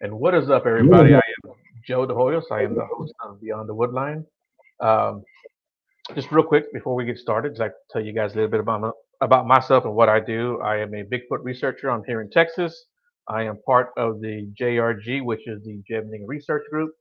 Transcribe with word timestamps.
And 0.00 0.12
what 0.16 0.32
is 0.32 0.48
up, 0.48 0.64
everybody? 0.64 1.12
I 1.14 1.18
am 1.18 1.54
Joe 1.84 2.06
DeHoyos. 2.06 2.44
I 2.52 2.62
am 2.62 2.76
the 2.76 2.86
host 2.86 3.12
of 3.24 3.40
Beyond 3.40 3.68
the 3.68 3.74
Woodline. 3.74 4.24
Um, 4.78 5.24
just 6.14 6.30
real 6.30 6.44
quick 6.44 6.72
before 6.72 6.94
we 6.94 7.04
get 7.04 7.18
started, 7.18 7.54
I'd 7.54 7.58
like 7.58 7.72
to 7.72 7.92
tell 7.92 8.00
you 8.00 8.12
guys 8.12 8.32
a 8.32 8.36
little 8.36 8.50
bit 8.50 8.60
about, 8.60 8.94
about 9.22 9.48
myself 9.48 9.86
and 9.86 9.94
what 9.94 10.08
I 10.08 10.20
do. 10.20 10.60
I 10.60 10.76
am 10.76 10.94
a 10.94 11.02
Bigfoot 11.02 11.42
researcher. 11.42 11.90
I'm 11.90 12.04
here 12.04 12.20
in 12.20 12.30
Texas. 12.30 12.84
I 13.26 13.42
am 13.42 13.58
part 13.66 13.88
of 13.96 14.20
the 14.20 14.48
JRG, 14.60 15.24
which 15.24 15.48
is 15.48 15.64
the 15.64 15.82
Jebning 15.90 16.22
Research 16.26 16.62
Group. 16.70 16.92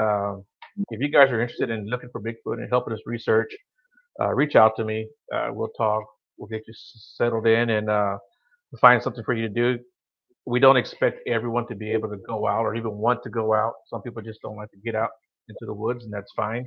Um, 0.00 0.42
if 0.88 0.98
you 0.98 1.08
guys 1.10 1.30
are 1.30 1.42
interested 1.42 1.68
in 1.68 1.88
looking 1.88 2.08
for 2.10 2.22
Bigfoot 2.22 2.54
and 2.54 2.70
helping 2.70 2.94
us 2.94 3.00
research, 3.04 3.52
uh, 4.18 4.32
reach 4.32 4.56
out 4.56 4.76
to 4.76 4.84
me. 4.86 5.06
Uh, 5.30 5.48
we'll 5.50 5.72
talk. 5.76 6.04
We'll 6.38 6.48
get 6.48 6.62
you 6.66 6.72
settled 6.74 7.46
in 7.46 7.68
and 7.68 7.90
uh, 7.90 8.16
find 8.80 9.02
something 9.02 9.24
for 9.24 9.34
you 9.34 9.46
to 9.46 9.52
do. 9.52 9.78
We 10.50 10.58
don't 10.58 10.76
expect 10.76 11.28
everyone 11.28 11.68
to 11.68 11.76
be 11.76 11.92
able 11.92 12.08
to 12.08 12.16
go 12.16 12.48
out 12.48 12.62
or 12.62 12.74
even 12.74 12.98
want 12.98 13.22
to 13.22 13.30
go 13.30 13.54
out. 13.54 13.74
Some 13.86 14.02
people 14.02 14.20
just 14.20 14.42
don't 14.42 14.56
like 14.56 14.72
to 14.72 14.78
get 14.78 14.96
out 14.96 15.10
into 15.48 15.64
the 15.64 15.72
woods, 15.72 16.02
and 16.02 16.12
that's 16.12 16.32
fine. 16.34 16.66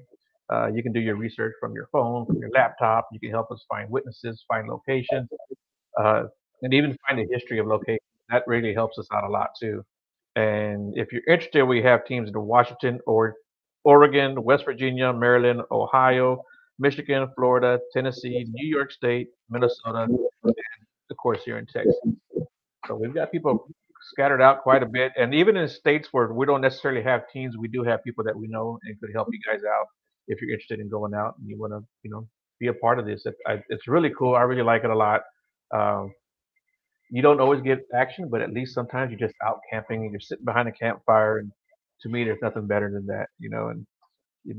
Uh, 0.50 0.68
you 0.68 0.82
can 0.82 0.94
do 0.94 1.02
your 1.02 1.18
research 1.18 1.54
from 1.60 1.74
your 1.74 1.90
phone, 1.92 2.26
from 2.26 2.38
your 2.38 2.50
laptop. 2.52 3.10
You 3.12 3.20
can 3.20 3.30
help 3.30 3.52
us 3.52 3.66
find 3.68 3.90
witnesses, 3.90 4.46
find 4.48 4.70
locations, 4.70 5.28
uh, 6.00 6.24
and 6.62 6.74
even 6.74 6.98
find 7.06 7.20
the 7.20 7.28
history 7.30 7.60
of 7.60 7.68
locations. 7.68 8.00
That 8.30 8.44
really 8.48 8.74
helps 8.74 8.98
us 8.98 9.08
out 9.14 9.26
a 9.26 9.30
lot 9.30 9.50
too. 9.60 9.84
And 10.38 10.98
if 10.98 11.12
you're 11.12 11.28
interested, 11.28 11.66
we 11.66 11.82
have 11.82 12.06
teams 12.06 12.30
in 12.30 12.42
Washington 12.42 13.02
or 13.06 13.36
Oregon, 13.84 14.42
West 14.44 14.64
Virginia, 14.64 15.12
Maryland, 15.12 15.62
Ohio, 15.72 16.42
Michigan, 16.80 17.28
Florida, 17.36 17.80
Tennessee, 17.92 18.46
New 18.50 18.66
York 18.66 18.94
State, 18.94 19.28
Minnesota, 19.50 20.04
and 20.04 20.20
of 21.12 21.18
course 21.18 21.44
here 21.44 21.58
in 21.58 21.66
Texas. 21.66 21.98
So 22.88 22.96
we've 22.96 23.14
got 23.14 23.32
people 23.32 23.68
scattered 24.14 24.42
out 24.42 24.62
quite 24.64 24.84
a 24.84 24.86
bit, 24.86 25.12
and 25.18 25.34
even 25.34 25.58
in 25.58 25.68
states 25.68 26.08
where 26.12 26.32
we 26.34 26.46
don't 26.46 26.62
necessarily 26.62 27.04
have 27.04 27.22
teams, 27.32 27.56
we 27.58 27.68
do 27.68 27.84
have 27.84 28.04
people 28.04 28.24
that 28.24 28.38
we 28.38 28.48
know 28.48 28.80
and 28.84 29.00
could 29.00 29.10
help 29.14 29.28
you 29.32 29.40
guys 29.46 29.62
out 29.64 29.88
if 30.28 30.42
you're 30.42 30.52
interested 30.52 30.80
in 30.80 30.90
going 30.90 31.14
out 31.14 31.34
and 31.40 31.50
you 31.50 31.60
want 31.60 31.74
to, 31.74 31.82
you 32.04 32.12
know, 32.12 32.28
be 32.60 32.68
a 32.68 32.74
part 32.74 33.00
of 33.00 33.06
this. 33.06 33.26
It, 33.26 33.36
I, 33.48 33.62
it's 33.70 33.88
really 33.88 34.12
cool. 34.18 34.36
I 34.36 34.42
really 34.42 34.64
like 34.64 34.84
it 34.84 34.90
a 34.90 34.96
lot. 34.96 35.22
Um, 35.76 36.12
you 37.10 37.22
don't 37.22 37.42
always 37.42 37.62
get 37.62 37.80
action, 37.94 38.30
but 38.30 38.42
at 38.42 38.54
least 38.54 38.74
sometimes 38.74 39.12
you're 39.12 39.28
just 39.28 39.38
out 39.46 39.60
camping 39.72 40.04
and 40.04 40.12
you're 40.12 40.22
sitting 40.22 40.46
behind 40.46 40.68
a 40.68 40.72
campfire. 40.72 41.40
And 41.40 41.52
to 42.02 42.10
me, 42.10 42.24
there's 42.24 42.42
nothing 42.42 42.68
better 42.68 42.90
than 42.92 43.06
that, 43.08 43.28
you 43.40 43.50
know. 43.50 43.70
And 43.70 43.86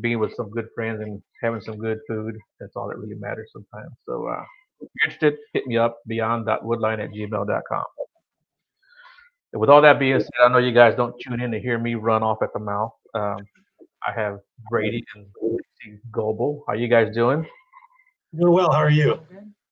being 0.01 0.19
with 0.19 0.35
some 0.35 0.51
good 0.51 0.67
friends 0.75 1.01
and 1.01 1.23
having 1.43 1.61
some 1.61 1.79
good 1.79 1.99
food, 2.09 2.35
that's 2.61 2.73
all 2.77 2.89
that 2.89 2.99
really 2.99 3.17
matters 3.19 3.51
sometimes. 3.53 3.93
So 4.07 4.29
uh, 4.29 4.45
if 4.81 4.89
you're 4.95 5.11
interested, 5.11 5.35
hit 5.53 5.67
me 5.67 5.77
up 5.77 5.99
beyond.woodline 6.07 7.03
at 7.03 7.11
gmail.com. 7.11 7.85
And 9.55 9.61
with 9.61 9.71
all 9.71 9.81
that 9.83 10.01
being 10.01 10.19
said, 10.19 10.31
I 10.45 10.49
know 10.49 10.59
you 10.59 10.73
guys 10.73 10.97
don't 10.97 11.15
tune 11.21 11.41
in 11.41 11.53
to 11.53 11.61
hear 11.61 11.79
me 11.79 11.95
run 11.95 12.25
off 12.25 12.43
at 12.43 12.53
the 12.53 12.59
mouth. 12.59 12.93
Um, 13.15 13.37
I 14.05 14.11
have 14.13 14.41
Brady 14.69 15.05
and 15.15 16.01
Goble. 16.11 16.65
How 16.67 16.75
you 16.75 16.89
guys 16.89 17.15
doing? 17.15 17.47
Doing 18.37 18.53
well. 18.53 18.73
How 18.73 18.79
are 18.79 18.91
you? 18.91 19.21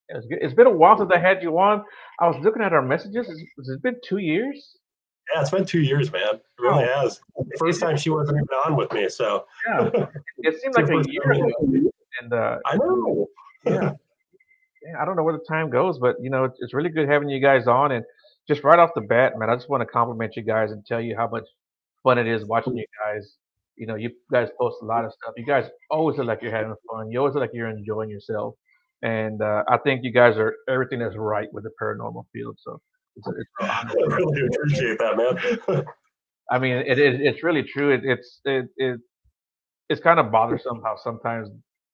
It's, 0.09 0.27
it's 0.31 0.55
been 0.55 0.69
a 0.69 0.71
while 0.71 0.97
since 0.97 1.11
I 1.13 1.19
had 1.19 1.43
you 1.43 1.59
on. 1.59 1.83
I 2.21 2.29
was 2.29 2.41
looking 2.45 2.63
at 2.63 2.73
our 2.73 2.81
messages. 2.81 3.29
It's, 3.29 3.69
it's 3.69 3.83
been 3.83 3.97
two 4.05 4.19
years. 4.19 4.77
Yeah, 5.35 5.41
it's 5.41 5.51
been 5.51 5.65
two 5.65 5.81
years, 5.81 6.13
man. 6.13 6.37
It 6.37 6.43
really 6.61 6.85
oh. 6.85 7.03
has. 7.03 7.21
First 7.59 7.81
time 7.81 7.97
she 7.97 8.11
wasn't 8.11 8.37
even 8.37 8.47
on 8.65 8.77
with 8.77 8.93
me, 8.93 9.09
so 9.09 9.47
yeah, 9.67 9.91
it 10.39 10.61
seemed 10.61 10.75
like 10.77 10.91
a 10.91 11.03
year 11.11 11.33
ago. 11.33 11.51
And 12.21 12.33
uh, 12.33 12.59
I 12.67 12.77
know. 12.77 13.27
Yeah. 13.65 13.93
yeah, 14.85 15.01
I 15.01 15.05
don't 15.05 15.17
know 15.17 15.25
where 15.25 15.37
the 15.37 15.45
time 15.49 15.71
goes, 15.71 15.99
but 15.99 16.17
you 16.21 16.31
know, 16.31 16.45
it's, 16.45 16.59
it's 16.61 16.73
really 16.73 16.91
good 16.91 17.09
having 17.09 17.29
you 17.29 17.41
guys 17.41 17.67
on. 17.67 17.93
And 17.93 18.05
just 18.49 18.65
right 18.65 18.79
off 18.79 18.91
the 18.95 19.01
bat, 19.03 19.35
man, 19.39 19.51
I 19.51 19.55
just 19.55 19.69
want 19.69 19.83
to 19.83 19.87
compliment 19.87 20.35
you 20.37 20.43
guys 20.43 20.73
and 20.73 20.85
tell 20.85 21.01
you 21.01 21.17
how 21.17 21.29
much 21.29 21.45
fun 22.03 22.19
it 22.19 22.27
is 22.27 22.45
watching 22.45 22.77
you 22.77 22.85
guys. 23.05 23.37
You 23.77 23.87
know, 23.87 23.95
you 23.95 24.11
guys 24.31 24.49
post 24.61 24.77
a 24.83 24.85
lot 24.85 25.05
of 25.05 25.13
stuff. 25.13 25.35
You 25.37 25.47
guys 25.47 25.69
always 25.91 26.19
look 26.19 26.27
like 26.27 26.43
you're 26.43 26.55
having 26.55 26.75
fun. 26.91 27.11
You 27.11 27.21
always 27.21 27.35
look 27.35 27.43
like 27.43 27.51
you're 27.55 27.69
enjoying 27.69 28.11
yourself. 28.11 28.55
And 29.03 29.41
uh, 29.43 29.65
I 29.69 29.79
think 29.79 30.05
you 30.05 30.13
guys 30.13 30.37
are 30.37 30.55
everything 30.69 31.01
that's 31.01 31.17
right 31.17 31.49
with 31.53 31.65
the 31.65 31.71
paranormal 31.83 32.25
field. 32.33 32.57
So 32.63 32.81
it's, 33.17 33.27
it's 33.29 33.51
I 33.61 33.93
really 33.97 34.47
appreciate 34.47 34.99
that, 34.99 35.17
man. 35.67 35.85
I 36.51 36.59
mean, 36.59 36.77
it 36.87 36.99
is. 36.99 37.19
It's 37.21 37.43
really 37.43 37.63
true. 37.63 37.95
It, 37.95 38.03
it's 38.05 38.41
it, 38.45 38.67
it 38.77 39.01
it's 39.89 40.01
kind 40.01 40.21
of 40.21 40.31
bothersome 40.31 40.81
how 40.85 40.97
sometimes 41.03 41.49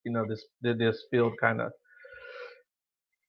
you 0.05 0.13
know 0.13 0.27
this 0.29 0.45
this 0.63 1.05
field 1.11 1.33
kind 1.41 1.61
of 1.61 1.71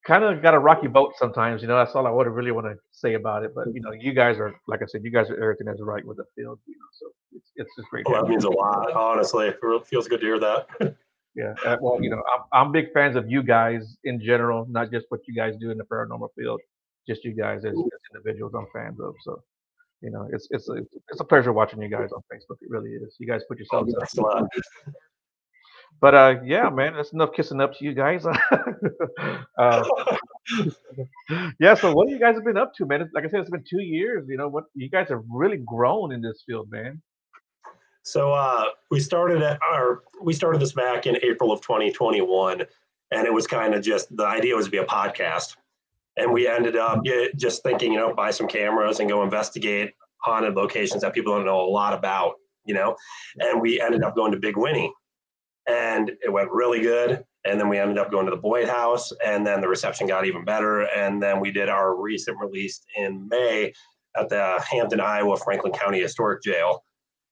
kind 0.09 0.24
of 0.24 0.42
got 0.42 0.56
a 0.56 0.59
rocky 0.59 0.88
boat 0.88 1.14
sometimes. 1.18 1.62
You 1.62 1.68
know, 1.68 1.78
that's 1.78 1.94
all 1.96 2.08
I 2.08 2.09
would 2.09 2.28
really 2.28 2.52
want 2.52 2.66
to 2.66 2.75
say 2.92 3.14
about 3.14 3.44
it. 3.44 3.53
But 3.53 3.68
you 3.74 3.80
know, 3.80 3.92
you 3.92 4.14
guys 4.14 4.38
are 4.40 4.53
like 4.68 4.81
I 4.81 4.86
said, 4.88 5.03
you 5.03 5.12
guys 5.12 5.30
are 5.30 5.40
everything 5.42 5.68
that's 5.68 5.81
right 5.81 6.06
with 6.06 6.18
the 6.18 6.25
field. 6.36 6.59
You 6.66 6.75
know, 6.75 6.90
so 7.00 7.06
it's 7.34 7.52
it's 7.56 7.70
just 7.78 7.88
great. 7.90 8.06
Well, 8.09 8.24
that 8.24 8.30
means 8.30 8.44
a 8.44 8.50
lot, 8.50 8.92
honestly. 8.92 9.48
It 9.48 9.59
feels 9.88 10.08
good 10.08 10.19
to 10.22 10.25
hear 10.25 10.40
that. 10.40 10.68
yeah, 11.36 11.53
uh, 11.64 11.78
well, 11.80 12.02
you 12.02 12.09
know, 12.09 12.22
I'm, 12.34 12.66
I'm 12.66 12.72
big 12.72 12.92
fans 12.92 13.16
of 13.16 13.30
you 13.30 13.44
guys 13.44 13.98
in 14.03 14.19
general, 14.19 14.66
not 14.68 14.92
just 14.92 15.06
what 15.09 15.22
you 15.28 15.36
guys 15.36 15.53
do 15.59 15.69
in 15.69 15.78
the 15.78 15.86
paranormal 15.86 16.30
field, 16.36 16.59
just 17.08 17.24
you 17.24 17.34
guys 17.34 17.59
as, 17.64 17.74
as 17.74 18.02
individuals. 18.14 18.53
I'm 18.58 18.66
fans 18.74 19.00
of. 19.00 19.14
So, 19.24 19.44
you 20.02 20.09
know, 20.09 20.28
it's 20.34 20.48
it's 20.50 20.68
a, 20.69 20.78
it's 21.09 21.19
a 21.19 21.25
pleasure 21.25 21.53
watching 21.53 21.81
you 21.81 21.90
guys 21.90 22.09
on 22.12 22.22
Facebook. 22.34 22.58
It 22.62 22.69
really 22.69 22.92
is. 22.92 23.16
You 23.19 23.28
guys 23.28 23.44
put 23.48 23.59
yourselves 23.59 23.94
oh, 23.96 24.48
but 26.01 26.16
uh, 26.16 26.35
yeah, 26.44 26.69
man, 26.69 26.94
that's 26.94 27.13
enough 27.13 27.33
kissing 27.33 27.59
up 27.61 27.77
to 27.77 27.85
you 27.85 27.94
guys. 27.94 28.25
uh, 29.57 29.83
yeah, 31.59 31.73
so 31.73 31.94
what 31.94 32.07
have 32.07 32.13
you 32.13 32.19
guys 32.19 32.35
have 32.35 32.45
been 32.45 32.57
up 32.57 32.73
to, 32.75 32.85
man? 32.85 33.09
Like 33.13 33.25
I 33.25 33.29
said, 33.29 33.41
it's 33.41 33.50
been 33.50 33.66
two 33.69 33.81
years. 33.81 34.25
You 34.29 34.38
know 34.38 34.47
what? 34.47 34.66
You 34.75 34.89
guys 34.89 35.09
have 35.09 35.23
really 35.29 35.57
grown 35.57 36.11
in 36.13 36.22
this 36.22 36.44
field, 36.45 36.72
man. 36.72 37.01
So 38.03 38.33
uh, 38.33 38.66
we 38.89 39.00
started 39.00 39.41
at 39.41 39.59
our 39.61 40.03
we 40.22 40.33
started 40.33 40.61
this 40.61 40.73
back 40.73 41.05
in 41.05 41.17
April 41.22 41.51
of 41.51 41.61
2021, 41.61 42.63
and 43.11 43.27
it 43.27 43.33
was 43.33 43.45
kind 43.45 43.73
of 43.73 43.83
just 43.83 44.16
the 44.16 44.25
idea 44.25 44.56
was 44.56 44.66
to 44.66 44.71
be 44.71 44.77
a 44.77 44.85
podcast, 44.85 45.57
and 46.17 46.31
we 46.31 46.47
ended 46.47 46.77
up 46.77 47.03
just 47.35 47.61
thinking, 47.61 47.91
you 47.94 48.00
know, 48.00 48.13
buy 48.13 48.31
some 48.31 48.47
cameras 48.47 49.00
and 49.00 49.09
go 49.09 49.23
investigate 49.23 49.94
haunted 50.21 50.56
locations 50.56 51.01
that 51.01 51.13
people 51.13 51.33
don't 51.35 51.45
know 51.45 51.61
a 51.61 51.69
lot 51.69 51.94
about, 51.94 52.35
you 52.66 52.73
know, 52.73 52.95
and 53.39 53.61
we 53.61 53.79
ended 53.81 54.03
up 54.03 54.16
going 54.16 54.31
to 54.31 54.38
Big 54.38 54.57
Winnie 54.57 54.91
and 55.68 56.12
it 56.22 56.31
went 56.31 56.52
really 56.52 56.81
good. 56.81 57.24
And 57.46 57.59
then 57.59 57.70
we 57.70 57.78
ended 57.78 57.97
up 57.97 58.12
going 58.12 58.25
to 58.25 58.31
the 58.31 58.38
Boyd 58.38 58.68
House, 58.68 59.12
and 59.25 59.47
then 59.47 59.62
the 59.62 59.68
reception 59.68 60.08
got 60.08 60.25
even 60.25 60.44
better. 60.44 60.81
And 60.81 61.24
then 61.24 61.40
we 61.40 61.52
did 61.52 61.70
our 61.70 61.96
recent 61.96 62.38
release 62.38 62.81
in 62.97 63.28
May 63.30 63.74
at 64.18 64.30
the 64.30 64.64
Hampton, 64.69 65.00
Iowa 65.00 65.38
Franklin 65.38 65.72
County 65.72 66.02
Historic 66.02 66.44
Jail. 66.44 66.84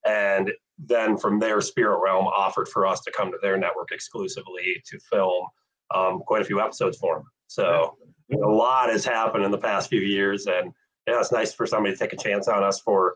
And 0.05 0.51
then 0.77 1.17
from 1.17 1.39
there, 1.39 1.59
Spirit 1.59 1.99
Realm 2.01 2.27
offered 2.27 2.69
for 2.69 2.85
us 2.85 3.01
to 3.01 3.11
come 3.11 3.31
to 3.31 3.37
their 3.41 3.57
network 3.57 3.91
exclusively 3.91 4.81
to 4.85 4.99
film 4.99 5.47
um, 5.93 6.19
quite 6.19 6.41
a 6.41 6.45
few 6.45 6.61
episodes 6.61 6.97
for 6.97 7.15
them. 7.15 7.25
So 7.47 7.97
a 8.31 8.47
lot 8.47 8.89
has 8.89 9.03
happened 9.03 9.43
in 9.43 9.51
the 9.51 9.57
past 9.57 9.89
few 9.89 10.01
years, 10.01 10.45
and 10.47 10.71
yeah, 11.07 11.19
it's 11.19 11.31
nice 11.31 11.53
for 11.53 11.65
somebody 11.65 11.95
to 11.95 11.99
take 11.99 12.13
a 12.13 12.17
chance 12.17 12.47
on 12.47 12.63
us 12.63 12.79
for 12.79 13.15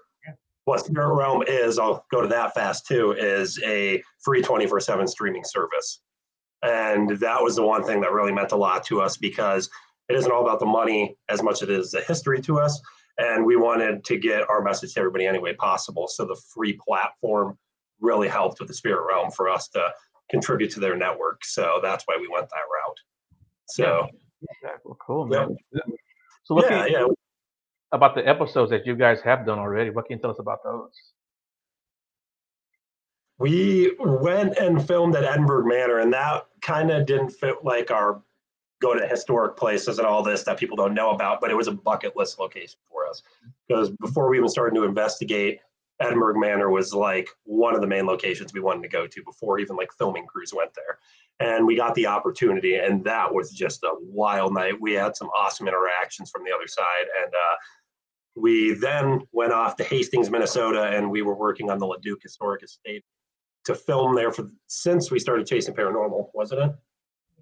what 0.66 0.86
Spirit 0.86 1.16
Realm 1.16 1.44
is, 1.48 1.80
I'll 1.80 2.06
go 2.12 2.22
to 2.22 2.28
that 2.28 2.54
fast 2.54 2.86
too, 2.86 3.14
is 3.14 3.60
a 3.66 4.04
free 4.24 4.42
24 4.42 4.80
7 4.80 5.08
streaming 5.08 5.44
service. 5.44 6.02
And 6.64 7.10
that 7.20 7.42
was 7.42 7.56
the 7.56 7.64
one 7.66 7.84
thing 7.84 8.02
that 8.02 8.12
really 8.12 8.32
meant 8.32 8.52
a 8.52 8.58
lot 8.58 8.84
to 8.86 9.02
us 9.02 9.18
because 9.18 9.70
it 10.10 10.16
isn't 10.16 10.32
all 10.32 10.44
about 10.44 10.60
the 10.60 10.66
money 10.66 11.18
as 11.30 11.42
much 11.42 11.64
as 11.64 11.64
it 11.64 11.72
is 11.72 11.92
the 11.92 12.02
history 12.02 12.40
to 12.42 12.60
us. 12.60 12.80
And 13.18 13.46
we 13.46 13.56
wanted 13.56 14.04
to 14.06 14.18
get 14.18 14.50
our 14.50 14.62
message 14.62 14.94
to 14.94 15.00
everybody 15.00 15.26
any 15.26 15.40
way 15.40 15.54
possible. 15.54 16.08
So 16.08 16.26
the 16.26 16.40
free 16.54 16.74
platform 16.74 17.58
really 18.00 18.28
helped 18.28 18.60
with 18.60 18.68
the 18.68 18.74
Spirit 18.74 19.06
Realm 19.08 19.32
for 19.32 19.50
us 19.50 19.68
to 19.70 19.92
contribute 20.30 20.72
to 20.72 20.80
their 20.80 20.96
network. 20.96 21.44
So 21.44 21.80
that's 21.82 22.04
why 22.06 22.18
we 22.20 22.28
went 22.28 22.50
that 22.50 22.56
route. 22.56 22.98
So, 23.66 24.08
yeah, 24.64 24.72
well, 24.84 24.98
cool, 25.06 25.26
man. 25.26 25.56
Yeah. 25.74 25.82
So, 26.44 26.64
yeah, 26.68 26.86
yeah 26.86 27.08
about 27.92 28.16
the 28.16 28.28
episodes 28.28 28.72
that 28.72 28.86
you 28.86 28.96
guys 28.96 29.22
have 29.22 29.46
done 29.46 29.60
already. 29.60 29.90
What 29.90 30.06
can 30.06 30.18
you 30.18 30.22
tell 30.22 30.32
us 30.32 30.40
about 30.40 30.64
those? 30.64 30.92
We 33.38 33.96
went 34.00 34.58
and 34.58 34.86
filmed 34.86 35.16
at 35.16 35.24
Edinburgh 35.24 35.66
Manor, 35.66 36.00
and 36.00 36.14
that 36.14 36.46
kind 36.62 36.92
of 36.92 37.06
didn't 37.06 37.32
fit 37.32 37.56
like 37.64 37.90
our 37.90 38.22
go 38.82 38.94
to 38.94 39.08
historic 39.08 39.56
places 39.56 40.00
and 40.00 40.08
all 40.08 40.24
this 40.24 40.44
that 40.44 40.58
people 40.58 40.76
don't 40.76 40.94
know 40.94 41.12
about, 41.12 41.40
but 41.40 41.52
it 41.52 41.56
was 41.56 41.68
a 41.68 41.72
bucket 41.72 42.18
list 42.18 42.40
location 42.40 42.80
for 42.90 43.08
us. 43.08 43.22
Because 43.68 43.92
before 44.02 44.30
we 44.30 44.38
even 44.38 44.50
started 44.50 44.76
to 44.76 44.84
investigate, 44.84 45.60
Edinburgh 46.00 46.40
Manor 46.40 46.70
was 46.72 46.94
like 46.94 47.30
one 47.44 47.76
of 47.76 47.82
the 47.82 47.88
main 47.88 48.06
locations 48.08 48.54
we 48.54 48.60
wanted 48.60 48.82
to 48.82 48.90
go 48.90 49.06
to 49.06 49.24
before 49.24 49.60
even 49.60 49.76
like 49.76 49.92
filming 49.94 50.26
crews 50.26 50.54
went 50.54 50.72
there. 50.74 50.98
And 51.40 51.66
we 51.66 51.76
got 51.76 51.96
the 51.96 52.08
opportunity, 52.08 52.76
and 52.76 53.04
that 53.04 53.32
was 53.34 53.52
just 53.52 53.84
a 53.84 53.94
wild 54.00 54.54
night. 54.54 54.80
We 54.80 54.94
had 54.94 55.16
some 55.16 55.30
awesome 55.30 55.68
interactions 55.68 56.30
from 56.30 56.44
the 56.44 56.52
other 56.52 56.68
side, 56.68 57.06
and 57.24 57.34
uh, 57.34 57.56
we 58.36 58.74
then 58.74 59.22
went 59.32 59.54
off 59.54 59.76
to 59.78 59.84
Hastings, 59.84 60.30
Minnesota, 60.30 60.84
and 60.84 61.10
we 61.10 61.22
were 61.22 61.36
working 61.36 61.70
on 61.70 61.80
the 61.80 61.86
Leduc 61.86 62.22
Historic 62.24 62.64
Estate 62.64 63.04
to 63.66 63.76
film 63.76 64.16
there 64.16 64.32
for 64.32 64.50
since 64.68 65.12
we 65.12 65.20
started 65.20 65.46
chasing 65.46 65.76
paranormal, 65.76 66.30
wasn't 66.34 66.62
it? 66.62 66.72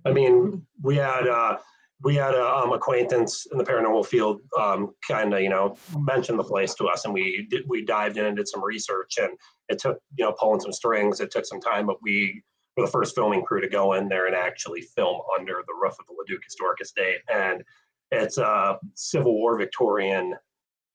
I 0.05 0.11
mean, 0.11 0.65
we 0.81 0.95
had 0.95 1.27
uh, 1.27 1.57
we 2.01 2.15
had 2.15 2.33
a 2.33 2.45
um, 2.45 2.71
acquaintance 2.71 3.45
in 3.51 3.57
the 3.57 3.63
paranormal 3.63 4.05
field 4.05 4.41
um, 4.59 4.93
kind 5.07 5.33
of 5.33 5.41
you 5.41 5.49
know 5.49 5.77
mentioned 5.97 6.39
the 6.39 6.43
place 6.43 6.73
to 6.75 6.87
us 6.87 7.05
and 7.05 7.13
we 7.13 7.47
did 7.49 7.63
we 7.67 7.83
dived 7.83 8.17
in 8.17 8.25
and 8.25 8.37
did 8.37 8.47
some 8.47 8.63
research 8.63 9.17
and 9.21 9.31
it 9.67 9.79
took 9.79 9.99
you 10.15 10.25
know 10.25 10.33
pulling 10.33 10.59
some 10.59 10.71
strings 10.71 11.19
it 11.19 11.31
took 11.31 11.45
some 11.45 11.59
time 11.59 11.85
but 11.85 12.01
we 12.01 12.41
were 12.77 12.85
the 12.85 12.91
first 12.91 13.15
filming 13.15 13.43
crew 13.43 13.59
to 13.59 13.67
go 13.67 13.93
in 13.93 14.07
there 14.07 14.27
and 14.27 14.35
actually 14.35 14.81
film 14.81 15.21
under 15.37 15.61
the 15.67 15.73
roof 15.81 15.95
of 15.99 16.05
the 16.07 16.15
leduc 16.17 16.43
historic 16.43 16.79
estate 16.81 17.19
and 17.33 17.63
it's 18.11 18.37
a 18.37 18.79
civil 18.95 19.33
war 19.33 19.57
victorian 19.57 20.33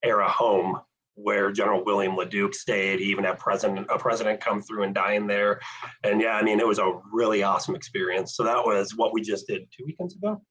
era 0.05 0.29
home 0.29 0.79
where 1.15 1.51
general 1.51 1.83
william 1.85 2.15
leduc 2.15 2.53
stayed 2.53 2.99
he 2.99 3.05
even 3.05 3.23
had 3.23 3.39
president 3.39 3.87
a 3.89 3.97
president 3.97 4.39
come 4.41 4.61
through 4.61 4.83
and 4.83 4.93
dine 4.93 5.27
there 5.27 5.59
and 6.03 6.21
yeah 6.21 6.33
i 6.33 6.43
mean 6.43 6.59
it 6.59 6.67
was 6.67 6.79
a 6.79 6.99
really 7.11 7.41
awesome 7.41 7.75
experience 7.75 8.35
so 8.35 8.43
that 8.43 8.63
was 8.65 8.95
what 8.95 9.13
we 9.13 9.21
just 9.21 9.47
did 9.47 9.65
two 9.71 9.85
weekends 9.85 10.15
ago 10.15 10.41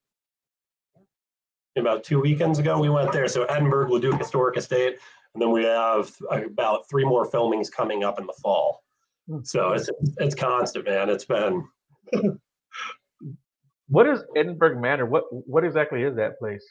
about 1.76 2.04
two 2.04 2.20
weekends 2.20 2.58
ago. 2.58 2.78
We 2.78 2.88
went 2.88 3.12
there. 3.12 3.28
So 3.28 3.44
Edinburgh, 3.44 3.90
Leduc 3.90 4.18
Historic 4.18 4.56
Estate, 4.56 4.98
and 5.34 5.42
then 5.42 5.50
we 5.50 5.64
have 5.64 6.10
about 6.30 6.88
three 6.88 7.04
more 7.04 7.30
filmings 7.30 7.70
coming 7.70 8.04
up 8.04 8.18
in 8.18 8.26
the 8.26 8.34
fall. 8.42 8.82
Hmm. 9.28 9.38
So 9.42 9.72
it's 9.72 9.90
it's 10.18 10.34
constant, 10.34 10.86
man. 10.86 11.10
It's 11.10 11.24
been. 11.24 11.66
what 13.88 14.06
is 14.06 14.22
Edinburgh 14.36 14.80
Manor? 14.80 15.06
What 15.06 15.24
what 15.30 15.64
exactly 15.64 16.02
is 16.02 16.16
that 16.16 16.38
place? 16.38 16.64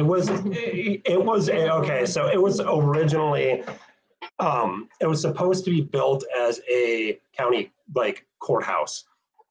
It 0.00 0.06
was 0.06 0.30
it, 0.30 1.22
was 1.22 1.50
okay. 1.50 2.06
So 2.06 2.26
it 2.26 2.40
was 2.40 2.58
originally 2.58 3.62
um, 4.38 4.88
it 4.98 5.06
was 5.06 5.20
supposed 5.20 5.62
to 5.66 5.70
be 5.70 5.82
built 5.82 6.24
as 6.40 6.58
a 6.72 7.20
county 7.36 7.70
like 7.94 8.24
courthouse. 8.38 9.04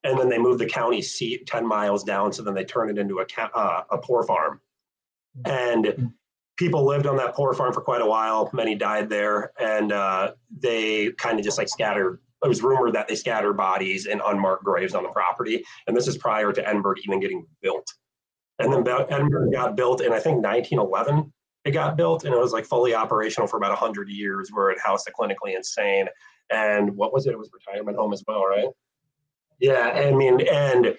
And 0.03 0.19
then 0.19 0.27
they 0.27 0.39
moved 0.39 0.59
the 0.59 0.65
county 0.65 1.03
seat 1.03 1.45
10 1.45 1.67
miles 1.67 2.03
down 2.03 2.33
so 2.33 2.41
then 2.41 2.55
they 2.55 2.65
turned 2.65 2.89
it 2.89 2.99
into 2.99 3.19
a, 3.19 3.25
uh, 3.55 3.83
a 3.91 3.99
poor 3.99 4.23
farm. 4.23 4.59
And 5.45 6.13
people 6.57 6.83
lived 6.83 7.05
on 7.05 7.15
that 7.17 7.35
poor 7.35 7.53
farm 7.53 7.71
for 7.71 7.81
quite 7.81 8.01
a 8.01 8.07
while. 8.07 8.49
Many 8.51 8.73
died 8.73 9.07
there. 9.07 9.51
And 9.59 9.91
uh, 9.91 10.31
they 10.57 11.11
kind 11.11 11.37
of 11.37 11.45
just 11.45 11.59
like 11.59 11.69
scattered 11.69 12.21
it 12.43 12.47
was 12.47 12.63
rumored 12.63 12.93
that 12.93 13.07
they 13.07 13.15
scattered 13.15 13.53
bodies 13.53 14.07
in 14.07 14.19
unmarked 14.25 14.63
graves 14.63 14.95
on 14.95 15.03
the 15.03 15.09
property. 15.09 15.63
And 15.85 15.95
this 15.95 16.07
is 16.07 16.17
prior 16.17 16.51
to 16.53 16.67
edinburgh 16.67 16.95
even 17.05 17.19
getting 17.19 17.45
built 17.61 17.85
and 18.59 18.71
then 18.71 18.87
edinburgh 19.09 19.49
got 19.51 19.75
built 19.75 20.01
in 20.01 20.13
i 20.13 20.19
think 20.19 20.43
1911 20.43 21.31
it 21.65 21.71
got 21.71 21.97
built 21.97 22.23
and 22.23 22.33
it 22.33 22.39
was 22.39 22.53
like 22.53 22.65
fully 22.65 22.93
operational 22.93 23.47
for 23.47 23.57
about 23.57 23.71
100 23.71 24.09
years 24.09 24.49
where 24.51 24.69
it 24.69 24.77
housed 24.83 25.05
the 25.05 25.11
clinically 25.11 25.55
insane 25.55 26.07
and 26.51 26.95
what 26.95 27.13
was 27.13 27.25
it 27.27 27.31
it 27.31 27.37
was 27.39 27.49
retirement 27.53 27.97
home 27.97 28.13
as 28.13 28.23
well 28.27 28.45
right 28.45 28.69
yeah, 29.59 29.89
I 29.89 30.11
mean, 30.11 30.41
and 30.47 30.95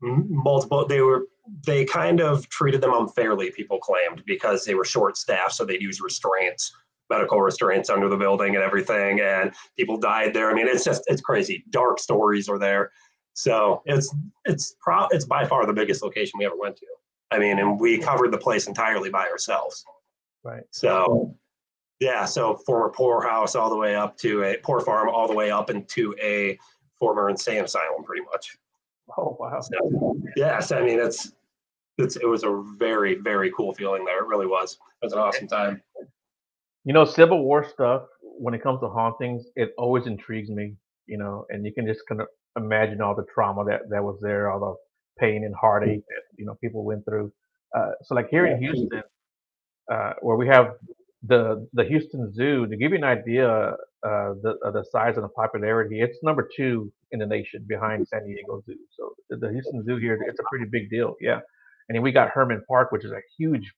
multiple. 0.00 0.86
They 0.86 1.00
were 1.00 1.26
they 1.66 1.84
kind 1.84 2.20
of 2.20 2.48
treated 2.50 2.80
them 2.80 2.92
unfairly. 2.94 3.50
People 3.50 3.78
claimed 3.78 4.22
because 4.26 4.64
they 4.64 4.74
were 4.74 4.84
short 4.84 5.16
staffed, 5.16 5.52
so 5.52 5.64
they'd 5.64 5.80
use 5.80 6.00
restraints, 6.00 6.72
medical 7.10 7.40
restraints 7.40 7.90
under 7.90 8.08
the 8.08 8.16
building 8.16 8.54
and 8.54 8.62
everything, 8.62 9.20
and 9.20 9.52
people 9.76 9.96
died 9.96 10.34
there. 10.34 10.50
I 10.50 10.54
mean, 10.54 10.68
it's 10.68 10.84
just 10.84 11.02
it's 11.06 11.22
crazy. 11.22 11.64
Dark 11.70 11.98
stories 11.98 12.48
are 12.48 12.58
there. 12.58 12.90
So 13.34 13.82
it's 13.86 14.14
it's 14.44 14.76
pro 14.80 15.06
it's 15.10 15.24
by 15.24 15.46
far 15.46 15.66
the 15.66 15.72
biggest 15.72 16.02
location 16.02 16.38
we 16.38 16.44
ever 16.44 16.56
went 16.56 16.76
to. 16.76 16.86
I 17.32 17.38
mean, 17.38 17.58
and 17.58 17.80
we 17.80 17.98
covered 17.98 18.30
the 18.30 18.38
place 18.38 18.66
entirely 18.66 19.08
by 19.08 19.26
ourselves. 19.28 19.84
Right. 20.44 20.64
So 20.70 21.34
yeah, 22.00 22.24
so 22.24 22.56
former 22.66 22.90
poorhouse 22.90 23.54
all 23.54 23.70
the 23.70 23.76
way 23.76 23.94
up 23.94 24.18
to 24.18 24.42
a 24.42 24.56
poor 24.58 24.80
farm 24.80 25.08
all 25.08 25.28
the 25.28 25.34
way 25.34 25.50
up 25.50 25.70
into 25.70 26.14
a 26.20 26.58
former 26.98 27.30
insane 27.30 27.64
asylum, 27.64 28.02
pretty 28.04 28.24
much. 28.24 28.56
Oh 29.16 29.36
wow! 29.38 29.60
So, 29.60 30.16
yes, 30.36 30.72
I 30.72 30.80
mean 30.82 30.98
it's 30.98 31.32
it's 31.98 32.16
it 32.16 32.26
was 32.26 32.44
a 32.44 32.62
very 32.76 33.14
very 33.14 33.52
cool 33.52 33.72
feeling 33.74 34.04
there. 34.04 34.18
It 34.18 34.26
really 34.26 34.46
was. 34.46 34.78
It 35.02 35.06
was 35.06 35.12
an 35.12 35.20
awesome 35.20 35.48
time. 35.48 35.80
You 36.84 36.92
know, 36.92 37.04
Civil 37.04 37.44
War 37.44 37.64
stuff. 37.64 38.02
When 38.20 38.54
it 38.54 38.62
comes 38.62 38.80
to 38.80 38.88
hauntings, 38.88 39.44
it 39.54 39.72
always 39.78 40.06
intrigues 40.06 40.50
me. 40.50 40.74
You 41.06 41.18
know, 41.18 41.46
and 41.50 41.64
you 41.64 41.72
can 41.72 41.86
just 41.86 42.00
kind 42.08 42.20
of 42.20 42.26
imagine 42.56 43.00
all 43.00 43.14
the 43.14 43.26
trauma 43.32 43.64
that 43.66 43.88
that 43.90 44.02
was 44.02 44.18
there, 44.20 44.50
all 44.50 44.60
the 44.60 44.74
pain 45.18 45.44
and 45.44 45.54
heartache 45.54 46.02
that 46.08 46.22
you 46.36 46.44
know 46.44 46.54
people 46.62 46.84
went 46.84 47.04
through. 47.04 47.32
Uh, 47.76 47.92
so, 48.02 48.14
like 48.14 48.28
here 48.30 48.46
in 48.46 48.58
Houston, 48.58 49.02
uh, 49.90 50.12
where 50.20 50.36
we 50.36 50.46
have 50.46 50.74
the 51.26 51.66
the 51.72 51.84
Houston 51.84 52.32
Zoo, 52.32 52.66
to 52.66 52.76
give 52.76 52.92
you 52.92 52.98
an 52.98 53.04
idea, 53.04 53.48
uh, 53.48 54.34
the 54.42 54.56
uh, 54.64 54.70
the 54.70 54.84
size 54.90 55.14
and 55.16 55.24
the 55.24 55.28
popularity. 55.28 56.00
It's 56.00 56.18
number 56.22 56.48
two 56.56 56.92
in 57.12 57.20
the 57.20 57.26
nation 57.26 57.64
behind 57.68 58.06
San 58.08 58.24
Diego 58.26 58.62
Zoo. 58.66 58.76
So 58.96 59.14
the 59.30 59.50
Houston 59.50 59.84
Zoo 59.84 59.96
here, 59.96 60.18
it's 60.26 60.40
a 60.40 60.44
pretty 60.50 60.66
big 60.70 60.90
deal. 60.90 61.14
Yeah, 61.20 61.40
and 61.88 61.96
then 61.96 62.02
we 62.02 62.12
got 62.12 62.30
Hermann 62.30 62.62
Park, 62.68 62.92
which 62.92 63.04
is 63.04 63.12
a 63.12 63.20
huge 63.38 63.72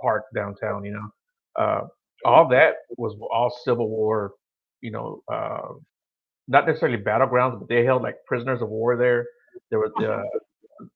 park 0.00 0.24
downtown. 0.34 0.84
You 0.84 0.92
know, 0.92 1.62
uh, 1.62 1.80
all 2.24 2.48
that 2.48 2.74
was 2.96 3.16
all 3.32 3.50
Civil 3.64 3.88
War. 3.88 4.32
You 4.80 4.92
know, 4.92 5.22
uh, 5.32 5.74
not 6.48 6.66
necessarily 6.66 6.98
battlegrounds, 6.98 7.58
but 7.58 7.68
they 7.68 7.84
held 7.84 8.02
like 8.02 8.16
prisoners 8.26 8.62
of 8.62 8.68
war 8.70 8.96
there. 8.96 9.26
There 9.70 9.78
were 9.78 9.90
the 9.98 10.24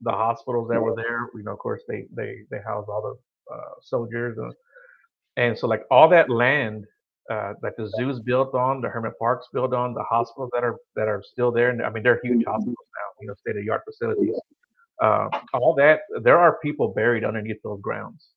the 0.00 0.11
hospitals 0.11 0.69
that 0.70 0.81
were 0.81 0.94
there. 0.94 1.29
You 1.34 1.43
know, 1.44 1.52
of 1.52 1.58
course, 1.58 1.82
they 1.88 2.06
they 2.14 2.38
they 2.50 2.58
housed 2.67 2.88
all 2.88 3.02
the 3.02 3.55
uh, 3.55 3.75
soldiers. 3.81 4.38
and 4.38 4.52
and 5.37 5.58
so 5.58 5.67
like 5.67 5.82
all 5.90 6.08
that 6.08 6.29
land 6.31 6.84
uh, 7.31 7.55
that 7.62 7.76
the 7.76 7.90
zoo's 7.96 8.20
built 8.20 8.55
on, 8.55 8.81
the 8.81 8.88
Hermann 8.88 9.12
Park's 9.19 9.46
built 9.52 9.73
on, 9.73 9.94
the 9.94 10.02
hospitals 10.02 10.50
that 10.52 10.64
are 10.64 10.76
that 10.96 11.08
are 11.08 11.23
still 11.25 11.50
there. 11.50 11.70
And 11.70 11.82
I 11.82 11.90
mean, 11.90 12.02
they're 12.02 12.20
huge 12.23 12.40
mm-hmm. 12.40 12.50
hospitals 12.50 12.76
now, 12.76 13.08
you 13.20 13.29
know, 13.29 13.34
state 13.34 13.56
of 13.56 13.64
the 13.64 13.70
art 13.70 13.82
facilities. 13.84 14.34
Uh, 15.00 15.29
all 15.55 15.75
that 15.75 16.00
there 16.23 16.38
are 16.38 16.58
people 16.62 16.88
buried 16.88 17.25
underneath 17.25 17.61
those 17.64 17.81
grounds 17.81 18.28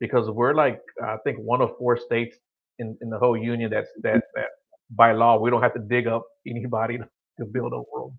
because 0.00 0.30
we're 0.30 0.54
like 0.54 0.80
I 1.02 1.16
think 1.24 1.38
one 1.38 1.60
of 1.60 1.70
four 1.78 1.98
states 1.98 2.36
in, 2.78 2.96
in 3.02 3.10
the 3.10 3.18
whole 3.18 3.36
union 3.36 3.70
that's 3.70 3.90
that 4.02 4.22
that 4.34 4.48
by 4.90 5.12
law 5.12 5.38
we 5.38 5.50
don't 5.50 5.62
have 5.62 5.74
to 5.74 5.80
dig 5.80 6.06
up 6.06 6.24
anybody 6.46 6.98
to 7.38 7.44
build 7.44 7.72
a 7.72 7.82
world. 7.92 8.14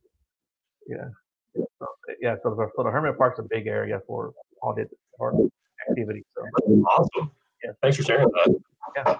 Yeah. 0.87 1.09
Yeah, 2.21 2.35
so 2.43 2.55
the, 2.55 2.69
so 2.75 2.83
the 2.83 2.91
Hermann 2.91 3.15
Park's 3.15 3.39
a 3.39 3.43
big 3.43 3.67
area 3.67 4.01
for 4.07 4.33
haunted 4.61 4.89
activity. 5.89 6.23
So 6.35 6.43
awesome. 6.97 7.31
Yeah. 7.63 7.71
Thanks 7.81 7.97
for 7.97 8.03
sharing 8.03 8.27
that. 8.29 8.55
Yeah. 8.95 9.19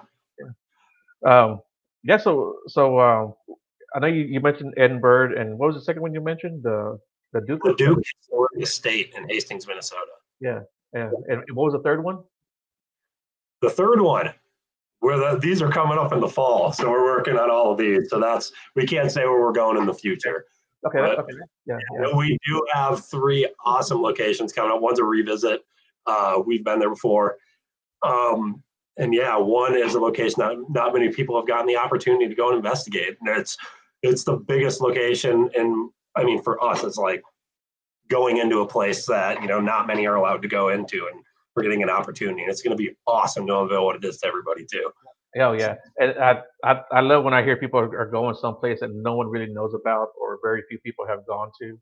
Um, 1.24 1.60
yeah. 2.02 2.16
So 2.16 2.58
so 2.66 3.00
um, 3.00 3.34
I 3.94 3.98
know 4.00 4.06
you, 4.06 4.24
you 4.24 4.40
mentioned 4.40 4.74
Edinburgh, 4.76 5.40
and 5.40 5.58
what 5.58 5.68
was 5.68 5.76
the 5.76 5.82
second 5.82 6.02
one 6.02 6.14
you 6.14 6.20
mentioned? 6.20 6.62
The 6.62 6.98
LeDuc. 7.34 7.60
The 7.64 7.74
Duke 7.76 8.02
Estate 8.60 9.14
in 9.16 9.28
Hastings, 9.28 9.66
Minnesota. 9.66 10.02
Yeah. 10.40 10.60
Yeah. 10.94 11.10
And 11.28 11.42
what 11.54 11.64
was 11.64 11.72
the 11.72 11.80
third 11.82 12.02
one? 12.02 12.18
The 13.62 13.70
third 13.70 14.00
one, 14.00 14.32
where 15.00 15.18
the, 15.18 15.38
these 15.38 15.62
are 15.62 15.70
coming 15.70 15.98
up 15.98 16.12
in 16.12 16.20
the 16.20 16.28
fall, 16.28 16.72
so 16.72 16.90
we're 16.90 17.04
working 17.04 17.36
on 17.36 17.50
all 17.50 17.72
of 17.72 17.78
these. 17.78 18.10
So 18.10 18.20
that's 18.20 18.52
we 18.74 18.86
can't 18.86 19.10
say 19.10 19.24
where 19.24 19.40
we're 19.40 19.52
going 19.52 19.78
in 19.78 19.86
the 19.86 19.94
future. 19.94 20.46
Okay. 20.86 20.98
But, 20.98 21.18
okay. 21.20 21.32
Yeah, 21.66 21.78
yeah. 22.00 22.16
We 22.16 22.38
do 22.46 22.64
have 22.72 23.04
three 23.06 23.48
awesome 23.64 24.02
locations 24.02 24.52
coming 24.52 24.72
up. 24.72 24.80
One's 24.80 24.98
a 24.98 25.04
revisit. 25.04 25.62
Uh, 26.06 26.40
we've 26.44 26.64
been 26.64 26.78
there 26.78 26.90
before. 26.90 27.38
Um, 28.02 28.62
and 28.98 29.12
yeah, 29.12 29.36
one 29.36 29.76
is 29.76 29.94
a 29.94 30.00
location 30.00 30.36
that 30.38 30.56
not 30.70 30.92
many 30.92 31.08
people 31.10 31.36
have 31.36 31.46
gotten 31.46 31.66
the 31.66 31.76
opportunity 31.76 32.28
to 32.28 32.34
go 32.34 32.48
and 32.48 32.56
investigate. 32.56 33.16
And 33.20 33.28
it's 33.38 33.56
it's 34.02 34.24
the 34.24 34.36
biggest 34.36 34.80
location, 34.80 35.50
and 35.56 35.90
I 36.14 36.24
mean 36.24 36.42
for 36.42 36.62
us, 36.62 36.84
it's 36.84 36.96
like 36.96 37.22
going 38.08 38.38
into 38.38 38.60
a 38.60 38.66
place 38.66 39.04
that 39.06 39.42
you 39.42 39.48
know 39.48 39.60
not 39.60 39.86
many 39.86 40.06
are 40.06 40.14
allowed 40.14 40.42
to 40.42 40.48
go 40.48 40.68
into, 40.70 41.08
and 41.12 41.22
we're 41.54 41.62
getting 41.62 41.82
an 41.82 41.90
opportunity. 41.90 42.42
And 42.42 42.50
it's 42.50 42.62
going 42.62 42.76
to 42.76 42.82
be 42.82 42.96
awesome 43.06 43.46
to 43.46 43.60
unveil 43.60 43.84
what 43.84 43.96
it 43.96 44.04
is 44.04 44.18
to 44.18 44.26
everybody 44.26 44.64
too. 44.64 44.90
Oh 45.38 45.52
yeah, 45.52 45.74
and 45.98 46.18
I, 46.18 46.42
I 46.64 46.80
I 46.92 47.00
love 47.00 47.24
when 47.24 47.34
I 47.34 47.42
hear 47.42 47.56
people 47.56 47.80
are 47.80 48.06
going 48.06 48.34
someplace 48.34 48.80
that 48.80 48.90
no 48.94 49.14
one 49.16 49.28
really 49.28 49.52
knows 49.52 49.74
about 49.74 50.08
or 50.20 50.38
very 50.42 50.62
few 50.68 50.78
people 50.80 51.06
have 51.06 51.26
gone 51.26 51.50
to. 51.60 51.78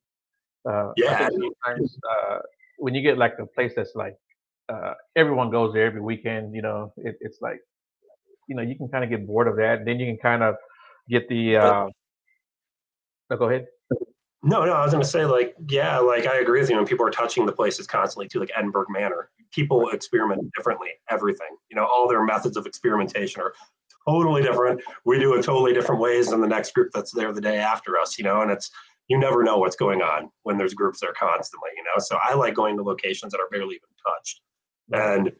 Uh, 0.69 0.93
yeah. 0.97 1.29
Sometimes 1.29 1.99
uh, 2.11 2.39
when 2.79 2.95
you 2.95 3.03
get 3.03 3.19
like 3.19 3.35
a 3.39 3.47
place 3.47 3.73
that's 3.77 3.95
like 3.95 4.17
uh, 4.69 4.95
everyone 5.17 5.51
goes 5.51 5.73
there 5.73 5.87
every 5.87 6.01
weekend. 6.01 6.55
You 6.55 6.63
know, 6.63 6.93
it, 6.97 7.17
it's 7.21 7.39
like, 7.41 7.61
you 8.49 8.57
know, 8.57 8.63
you 8.63 8.77
can 8.77 8.89
kind 8.89 9.05
of 9.05 9.11
get 9.11 9.27
bored 9.27 9.49
of 9.49 9.57
that. 9.57 9.79
And 9.79 9.87
then 9.87 10.01
you 10.01 10.07
can 10.07 10.19
kind 10.19 10.43
of 10.43 10.57
get 11.09 11.29
the. 11.29 11.57
Uh, 11.57 11.87
no, 13.31 13.37
go 13.37 13.49
ahead. 13.49 13.67
No, 14.47 14.63
no, 14.67 14.75
I 14.75 14.83
was 14.85 14.93
going 14.93 15.03
to 15.03 15.09
say, 15.09 15.25
like, 15.25 15.55
yeah, 15.69 15.99
like 15.99 16.27
I 16.27 16.37
agree 16.37 16.61
with 16.61 16.69
you. 16.69 16.79
And 16.79 16.87
people 16.87 17.07
are 17.07 17.11
touching 17.11 17.47
the 17.47 17.53
places 17.53 17.87
constantly 17.87 18.29
too, 18.29 18.41
like 18.41 18.51
Edinburgh 18.55 18.87
Manor. 18.91 19.31
People 19.53 19.89
experiment 19.89 20.53
differently, 20.55 20.91
everything. 21.09 21.57
You 21.71 21.77
know, 21.77 21.87
all 21.87 22.07
their 22.07 22.23
methods 22.23 22.59
of 22.59 22.67
experimentation 22.67 23.41
are 23.41 23.55
totally 24.07 24.43
different. 24.43 24.83
We 25.07 25.19
do 25.19 25.33
it 25.33 25.43
totally 25.43 25.73
different 25.73 26.01
ways 26.01 26.29
than 26.29 26.43
the 26.43 26.47
next 26.47 26.75
group 26.75 26.91
that's 26.93 27.11
there 27.13 27.33
the 27.33 27.41
day 27.41 27.57
after 27.57 27.99
us, 27.99 28.19
you 28.19 28.25
know, 28.25 28.43
and 28.43 28.51
it's, 28.51 28.71
you 29.09 29.19
never 29.19 29.43
know 29.43 29.57
what's 29.57 29.77
going 29.77 30.03
on 30.03 30.31
when 30.43 30.59
there's 30.59 30.75
groups 30.75 31.01
there 31.01 31.15
constantly, 31.15 31.71
you 31.77 31.83
know. 31.85 31.99
So 31.99 32.19
I 32.23 32.35
like 32.35 32.55
going 32.55 32.77
to 32.77 32.83
locations 32.83 33.33
that 33.33 33.41
are 33.41 33.49
barely 33.51 33.77
even 33.77 33.89
touched. 34.07 34.43
And 34.93 35.33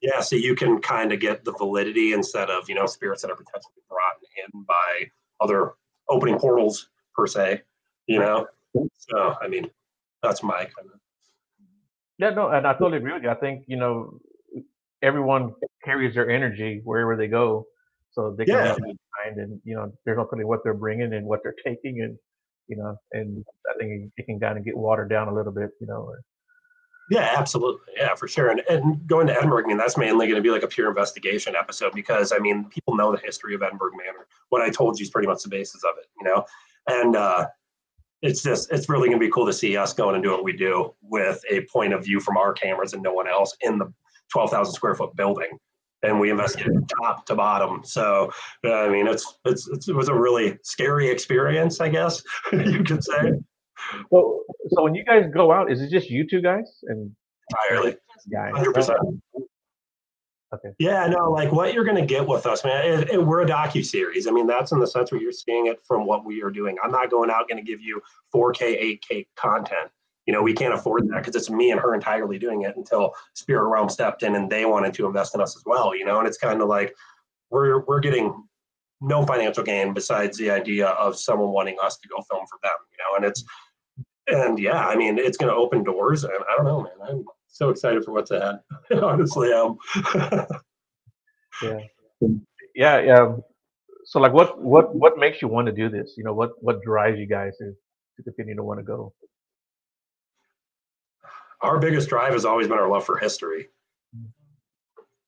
yeah, 0.00 0.20
so 0.20 0.34
you 0.36 0.54
can 0.54 0.80
kind 0.80 1.12
of 1.12 1.20
get 1.20 1.44
the 1.44 1.52
validity 1.52 2.14
instead 2.14 2.48
of, 2.48 2.68
you 2.70 2.74
know, 2.74 2.86
spirits 2.86 3.20
that 3.20 3.30
are 3.30 3.36
potentially 3.36 3.82
brought 3.90 4.16
in 4.42 4.64
by 4.64 5.10
other 5.40 5.72
opening 6.08 6.38
portals 6.38 6.88
per 7.14 7.26
se, 7.26 7.62
you 8.06 8.18
know. 8.20 8.46
So 8.98 9.34
I 9.40 9.48
mean, 9.48 9.70
that's 10.22 10.42
my 10.42 10.58
kind 10.58 10.88
of. 10.92 11.00
Yeah, 12.18 12.30
no, 12.30 12.48
and 12.48 12.66
I 12.66 12.72
totally 12.72 12.98
agree 12.98 13.12
with 13.12 13.22
you. 13.22 13.30
I 13.30 13.34
think 13.34 13.64
you 13.66 13.76
know 13.76 14.18
everyone 15.02 15.54
carries 15.84 16.14
their 16.14 16.30
energy 16.30 16.80
wherever 16.84 17.16
they 17.16 17.28
go, 17.28 17.66
so 18.12 18.34
they 18.36 18.44
can 18.44 18.54
Yeah. 18.54 18.72
it 18.74 18.96
and 19.38 19.60
you 19.64 19.74
know 19.74 19.92
they're 20.04 20.16
not 20.16 20.28
what 20.46 20.60
they're 20.62 20.74
bringing 20.74 21.12
and 21.14 21.26
what 21.26 21.40
they're 21.42 21.54
taking, 21.64 22.00
and 22.02 22.16
you 22.68 22.76
know, 22.76 22.96
and 23.12 23.44
I 23.70 23.78
think 23.78 23.90
it, 24.16 24.22
it 24.22 24.26
can 24.26 24.40
kind 24.40 24.58
of 24.58 24.64
get 24.64 24.76
watered 24.76 25.08
down 25.08 25.28
a 25.28 25.34
little 25.34 25.52
bit, 25.52 25.70
you 25.80 25.86
know. 25.86 26.02
or- 26.08 26.20
Yeah, 27.10 27.34
absolutely. 27.36 27.92
Yeah, 27.96 28.14
for 28.16 28.26
sure. 28.26 28.50
And, 28.50 28.60
and 28.68 29.06
going 29.06 29.28
to 29.28 29.36
Edinburgh, 29.36 29.62
I 29.64 29.66
mean, 29.68 29.76
that's 29.76 29.96
mainly 29.96 30.26
going 30.26 30.34
to 30.36 30.42
be 30.42 30.50
like 30.50 30.64
a 30.64 30.68
pure 30.68 30.88
investigation 30.88 31.54
episode 31.54 31.92
because 31.94 32.32
I 32.32 32.38
mean, 32.38 32.64
people 32.64 32.96
know 32.96 33.12
the 33.12 33.18
history 33.22 33.54
of 33.54 33.62
Edinburgh 33.62 33.92
Manor. 33.96 34.26
What 34.48 34.62
I 34.62 34.70
told 34.70 34.98
you 34.98 35.04
is 35.04 35.10
pretty 35.10 35.28
much 35.28 35.44
the 35.44 35.48
basis 35.48 35.84
of 35.84 35.90
it, 35.98 36.06
you 36.20 36.24
know? 36.26 36.44
And 36.88 37.14
uh, 37.14 37.46
it's 38.22 38.42
just, 38.42 38.72
it's 38.72 38.88
really 38.88 39.08
going 39.08 39.20
to 39.20 39.26
be 39.26 39.30
cool 39.30 39.46
to 39.46 39.52
see 39.52 39.76
us 39.76 39.92
going 39.92 40.14
and 40.14 40.24
do 40.24 40.30
what 40.30 40.44
we 40.44 40.52
do 40.52 40.94
with 41.02 41.40
a 41.50 41.62
point 41.72 41.92
of 41.92 42.04
view 42.04 42.20
from 42.20 42.36
our 42.36 42.52
cameras 42.52 42.92
and 42.92 43.02
no 43.02 43.12
one 43.12 43.28
else 43.28 43.56
in 43.60 43.78
the 43.78 43.92
12,000 44.32 44.72
square 44.72 44.94
foot 44.94 45.14
building. 45.16 45.58
And 46.02 46.20
we 46.20 46.30
investigated 46.30 46.88
top 47.02 47.26
to 47.26 47.34
bottom. 47.34 47.80
So, 47.84 48.30
I 48.64 48.88
mean, 48.88 49.06
it's, 49.06 49.38
it's, 49.44 49.68
it's, 49.68 49.88
it 49.88 49.94
was 49.94 50.08
a 50.08 50.14
really 50.14 50.58
scary 50.62 51.08
experience, 51.08 51.80
I 51.80 51.88
guess 51.88 52.22
you 52.52 52.84
could 52.84 53.02
say 53.02 53.32
Well, 54.10 54.40
so 54.68 54.82
when 54.82 54.94
you 54.94 55.04
guys 55.04 55.24
go 55.32 55.52
out, 55.52 55.70
is 55.70 55.80
it 55.80 55.90
just 55.90 56.10
you 56.10 56.26
two 56.26 56.40
guys 56.40 56.80
and 56.84 57.10
entirely. 57.50 57.96
guys? 58.32 58.52
Hundred 58.54 58.74
percent. 58.74 58.98
Okay. 60.54 60.68
Yeah, 60.78 61.06
no, 61.08 61.30
like 61.30 61.50
what 61.50 61.74
you're 61.74 61.84
gonna 61.84 62.06
get 62.06 62.26
with 62.26 62.46
us, 62.46 62.64
man. 62.64 62.84
It, 62.84 63.10
it, 63.10 63.26
we're 63.26 63.42
a 63.42 63.46
docu 63.46 63.84
series. 63.84 64.28
I 64.28 64.30
mean, 64.30 64.46
that's 64.46 64.72
in 64.72 64.78
the 64.78 64.86
sense 64.86 65.10
where 65.10 65.20
you're 65.20 65.32
seeing 65.32 65.66
it 65.66 65.80
from 65.86 66.06
what 66.06 66.24
we 66.24 66.42
are 66.42 66.50
doing. 66.50 66.76
I'm 66.84 66.92
not 66.92 67.10
going 67.10 67.30
out 67.30 67.48
going 67.48 67.62
to 67.62 67.68
give 67.68 67.80
you 67.80 68.00
4K, 68.34 69.00
8K 69.10 69.26
content. 69.36 69.90
You 70.26 70.32
know, 70.32 70.42
we 70.42 70.52
can't 70.52 70.74
afford 70.74 71.08
that 71.08 71.18
because 71.18 71.34
it's 71.36 71.50
me 71.50 71.70
and 71.70 71.80
her 71.80 71.94
entirely 71.94 72.38
doing 72.38 72.62
it 72.62 72.76
until 72.76 73.12
Spirit 73.34 73.68
Realm 73.68 73.88
stepped 73.88 74.22
in 74.22 74.34
and 74.36 74.50
they 74.50 74.64
wanted 74.64 74.94
to 74.94 75.06
invest 75.06 75.34
in 75.34 75.40
us 75.40 75.56
as 75.56 75.62
well. 75.66 75.96
You 75.96 76.04
know, 76.04 76.18
and 76.18 76.28
it's 76.28 76.38
kind 76.38 76.62
of 76.62 76.68
like 76.68 76.94
we're 77.50 77.84
we're 77.84 78.00
getting 78.00 78.44
no 79.00 79.26
financial 79.26 79.62
gain 79.62 79.94
besides 79.94 80.38
the 80.38 80.50
idea 80.50 80.88
of 80.88 81.16
someone 81.16 81.50
wanting 81.50 81.76
us 81.82 81.96
to 81.98 82.08
go 82.08 82.16
film 82.30 82.46
for 82.46 82.58
them. 82.62 82.72
You 82.90 82.98
know, 82.98 83.16
and 83.16 83.24
it's 83.24 83.44
and 84.28 84.58
yeah, 84.58 84.86
I 84.86 84.96
mean, 84.96 85.18
it's 85.18 85.36
going 85.36 85.52
to 85.52 85.56
open 85.56 85.84
doors, 85.84 86.24
and 86.24 86.32
I 86.50 86.56
don't 86.56 86.66
know, 86.66 86.82
man. 86.82 86.92
I'm 87.08 87.24
so 87.56 87.70
excited 87.70 88.04
for 88.04 88.12
what's 88.12 88.30
ahead. 88.30 88.60
Honestly, 89.02 89.52
um, 89.52 89.78
Yeah, 91.62 91.78
yeah, 92.74 93.00
yeah. 93.00 93.32
So, 94.04 94.20
like, 94.20 94.32
what 94.32 94.62
what 94.62 94.94
what 94.94 95.18
makes 95.18 95.40
you 95.40 95.48
want 95.48 95.66
to 95.66 95.72
do 95.72 95.88
this? 95.88 96.14
You 96.16 96.24
know, 96.24 96.34
what 96.34 96.50
what 96.62 96.82
drives 96.82 97.18
you 97.18 97.26
guys 97.26 97.56
to 97.58 97.72
to 98.16 98.22
continue 98.22 98.54
to 98.54 98.62
want 98.62 98.78
to 98.78 98.84
go? 98.84 99.12
our 101.60 101.78
biggest 101.78 102.08
drive 102.08 102.32
has 102.32 102.44
always 102.44 102.68
been 102.68 102.78
our 102.78 102.88
love 102.88 103.04
for 103.04 103.18
history. 103.18 103.68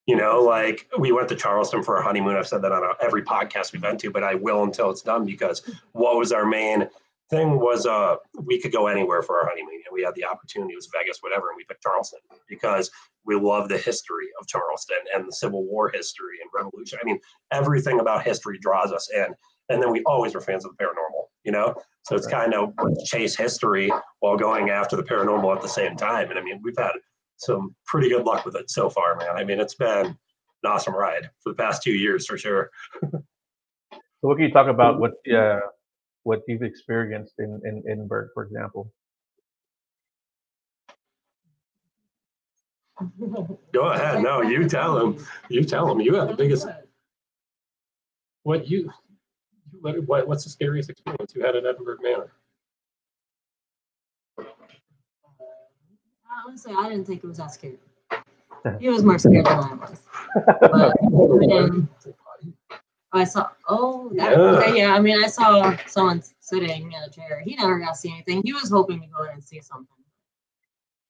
You 0.07 0.17
know, 0.17 0.41
like 0.41 0.89
we 0.99 1.13
went 1.13 1.29
to 1.29 1.37
Charleston 1.37 1.83
for 1.83 1.97
our 1.97 2.03
honeymoon. 2.03 2.37
I've 2.37 2.49
said 2.49 2.63
that 2.63 2.73
on 2.73 2.95
every 3.01 3.23
podcast 3.23 3.73
we've 3.73 3.83
been 3.83 3.99
to, 3.99 4.11
but 4.11 4.25
I 4.25 4.35
will 4.35 4.63
until 4.63 4.91
it's 4.91 5.03
done 5.03 5.27
because 5.27 5.63
what 5.93 6.17
was 6.17 6.33
our 6.33 6.47
main 6.47 6.89
thing 7.31 7.59
was 7.59 7.87
uh 7.87 8.17
we 8.45 8.61
could 8.61 8.73
go 8.73 8.87
anywhere 8.87 9.23
for 9.23 9.39
our 9.39 9.49
honeymoon 9.49 9.83
and 9.87 9.93
we 9.93 10.03
had 10.03 10.15
the 10.15 10.25
opportunity 10.25 10.73
it 10.73 10.77
was 10.77 10.89
vegas 10.97 11.19
whatever 11.21 11.49
and 11.49 11.57
we 11.57 11.65
picked 11.65 11.83
charleston 11.83 12.21
because 12.49 12.91
we 13.25 13.35
love 13.37 13.69
the 13.69 13.79
history 13.79 14.29
of 14.41 14.47
charleston 14.47 14.99
and 15.15 15.27
the 15.27 15.33
civil 15.33 15.65
war 15.65 15.91
history 15.91 16.39
and 16.41 16.51
revolution 16.55 16.99
i 17.01 17.05
mean 17.05 17.19
everything 17.53 18.01
about 18.01 18.23
history 18.23 18.59
draws 18.61 18.93
us 18.93 19.09
in 19.15 19.27
and 19.69 19.83
then 19.83 19.93
we 19.93 20.03
always 20.05 20.35
were 20.35 20.41
fans 20.41 20.65
of 20.65 20.75
the 20.77 20.83
paranormal 20.83 21.25
you 21.45 21.53
know? 21.53 21.75
So 22.03 22.17
it's 22.17 22.27
kind 22.27 22.53
of 22.53 22.75
chase 23.05 23.37
history 23.37 23.91
while 24.21 24.37
going 24.37 24.71
after 24.71 24.97
the 24.97 25.03
paranormal 25.03 25.55
at 25.55 25.63
the 25.63 25.69
same 25.69 25.97
time 25.97 26.31
and 26.31 26.39
i 26.39 26.43
mean 26.43 26.61
we've 26.63 26.79
had 26.79 26.93
some 27.37 27.75
pretty 27.87 28.09
good 28.09 28.25
luck 28.25 28.45
with 28.45 28.57
it 28.57 28.71
so 28.71 28.91
far 28.91 29.17
man. 29.17 29.37
I 29.37 29.45
mean 29.45 29.61
it's 29.61 29.75
been 29.75 30.07
an 30.07 30.17
awesome 30.65 30.95
ride 30.95 31.31
for 31.43 31.51
the 31.51 31.57
past 31.57 31.83
two 31.83 31.93
years 31.93 32.27
for 32.27 32.39
sure. 32.39 32.71
So, 34.21 34.27
what 34.27 34.37
can 34.37 34.47
you 34.47 34.53
talk 34.53 34.67
about? 34.67 34.99
What 34.99 35.13
uh, 35.33 35.61
what 36.29 36.43
you've 36.47 36.63
experienced 36.63 37.37
in 37.39 37.51
in 37.65 37.83
Edinburgh, 37.91 38.29
for 38.35 38.45
example? 38.45 38.93
go 43.73 43.85
ahead 43.93 44.21
no 44.25 44.43
you 44.43 44.69
tell 44.69 44.93
them. 44.99 45.25
you 45.49 45.63
tell 45.63 45.87
them. 45.87 46.01
you 46.01 46.15
have 46.17 46.27
the 46.29 46.35
biggest 46.35 46.67
what 48.43 48.69
you 48.69 48.91
what, 49.81 49.95
what 50.09 50.27
what's 50.27 50.43
the 50.43 50.51
scariest 50.51 50.91
experience 50.91 51.33
you 51.33 51.41
had 51.45 51.55
at 51.55 51.65
edinburgh 51.65 51.99
manor 52.03 52.33
Honestly, 56.47 56.73
I 56.77 56.89
didn't 56.89 57.07
think 57.07 57.25
it 57.25 57.27
was 57.27 57.39
that 57.39 57.53
scary. 57.53 57.79
He 58.81 58.89
was 58.89 59.03
more 59.03 59.19
scared 59.19 59.47
than 59.47 59.59
I 59.59 59.75
was. 59.75 60.01
But 60.61 60.93
um, 61.53 61.89
I 63.13 63.25
saw, 63.25 63.49
oh, 63.69 64.11
that, 64.17 64.33
Yeah. 64.33 64.39
okay, 64.39 64.77
yeah. 64.79 64.95
I 64.95 65.01
mean, 65.01 65.23
I 65.23 65.29
saw 65.29 65.77
someone 65.87 66.23
sitting 66.41 66.93
in 66.93 67.03
a 67.03 67.11
chair. 67.11 67.41
He 67.45 67.57
never 67.57 67.79
got 67.79 67.91
to 67.93 67.97
see 67.97 68.11
anything. 68.13 68.43
He 68.45 68.53
was 68.53 68.71
hoping 68.71 69.01
to 69.01 69.07
go 69.07 69.25
in 69.25 69.31
and 69.31 69.45
see 69.45 69.61
something. 69.61 69.87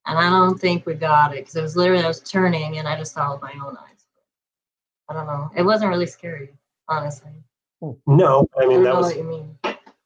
And 0.05 0.17
I 0.17 0.29
don't 0.29 0.59
think 0.59 0.85
we 0.85 0.93
got 0.95 1.33
it 1.33 1.39
because 1.41 1.55
it 1.55 1.61
was 1.61 1.75
literally, 1.75 2.03
I 2.03 2.07
was 2.07 2.21
turning 2.21 2.77
and 2.77 2.87
I 2.87 2.97
just 2.97 3.13
saw 3.13 3.31
it 3.33 3.41
with 3.41 3.53
my 3.53 3.65
own 3.65 3.75
eyes. 3.77 4.05
I 5.09 5.13
don't 5.13 5.27
know. 5.27 5.51
It 5.55 5.63
wasn't 5.63 5.89
really 5.89 6.07
scary, 6.07 6.49
honestly. 6.87 7.31
no 8.07 8.47
i 8.59 8.63
I 8.63 8.67
mean 8.67 8.83
don't 8.83 8.83
that 8.83 8.95
was 8.95 9.05
what 9.07 9.17
you 9.17 9.23
mean. 9.23 9.57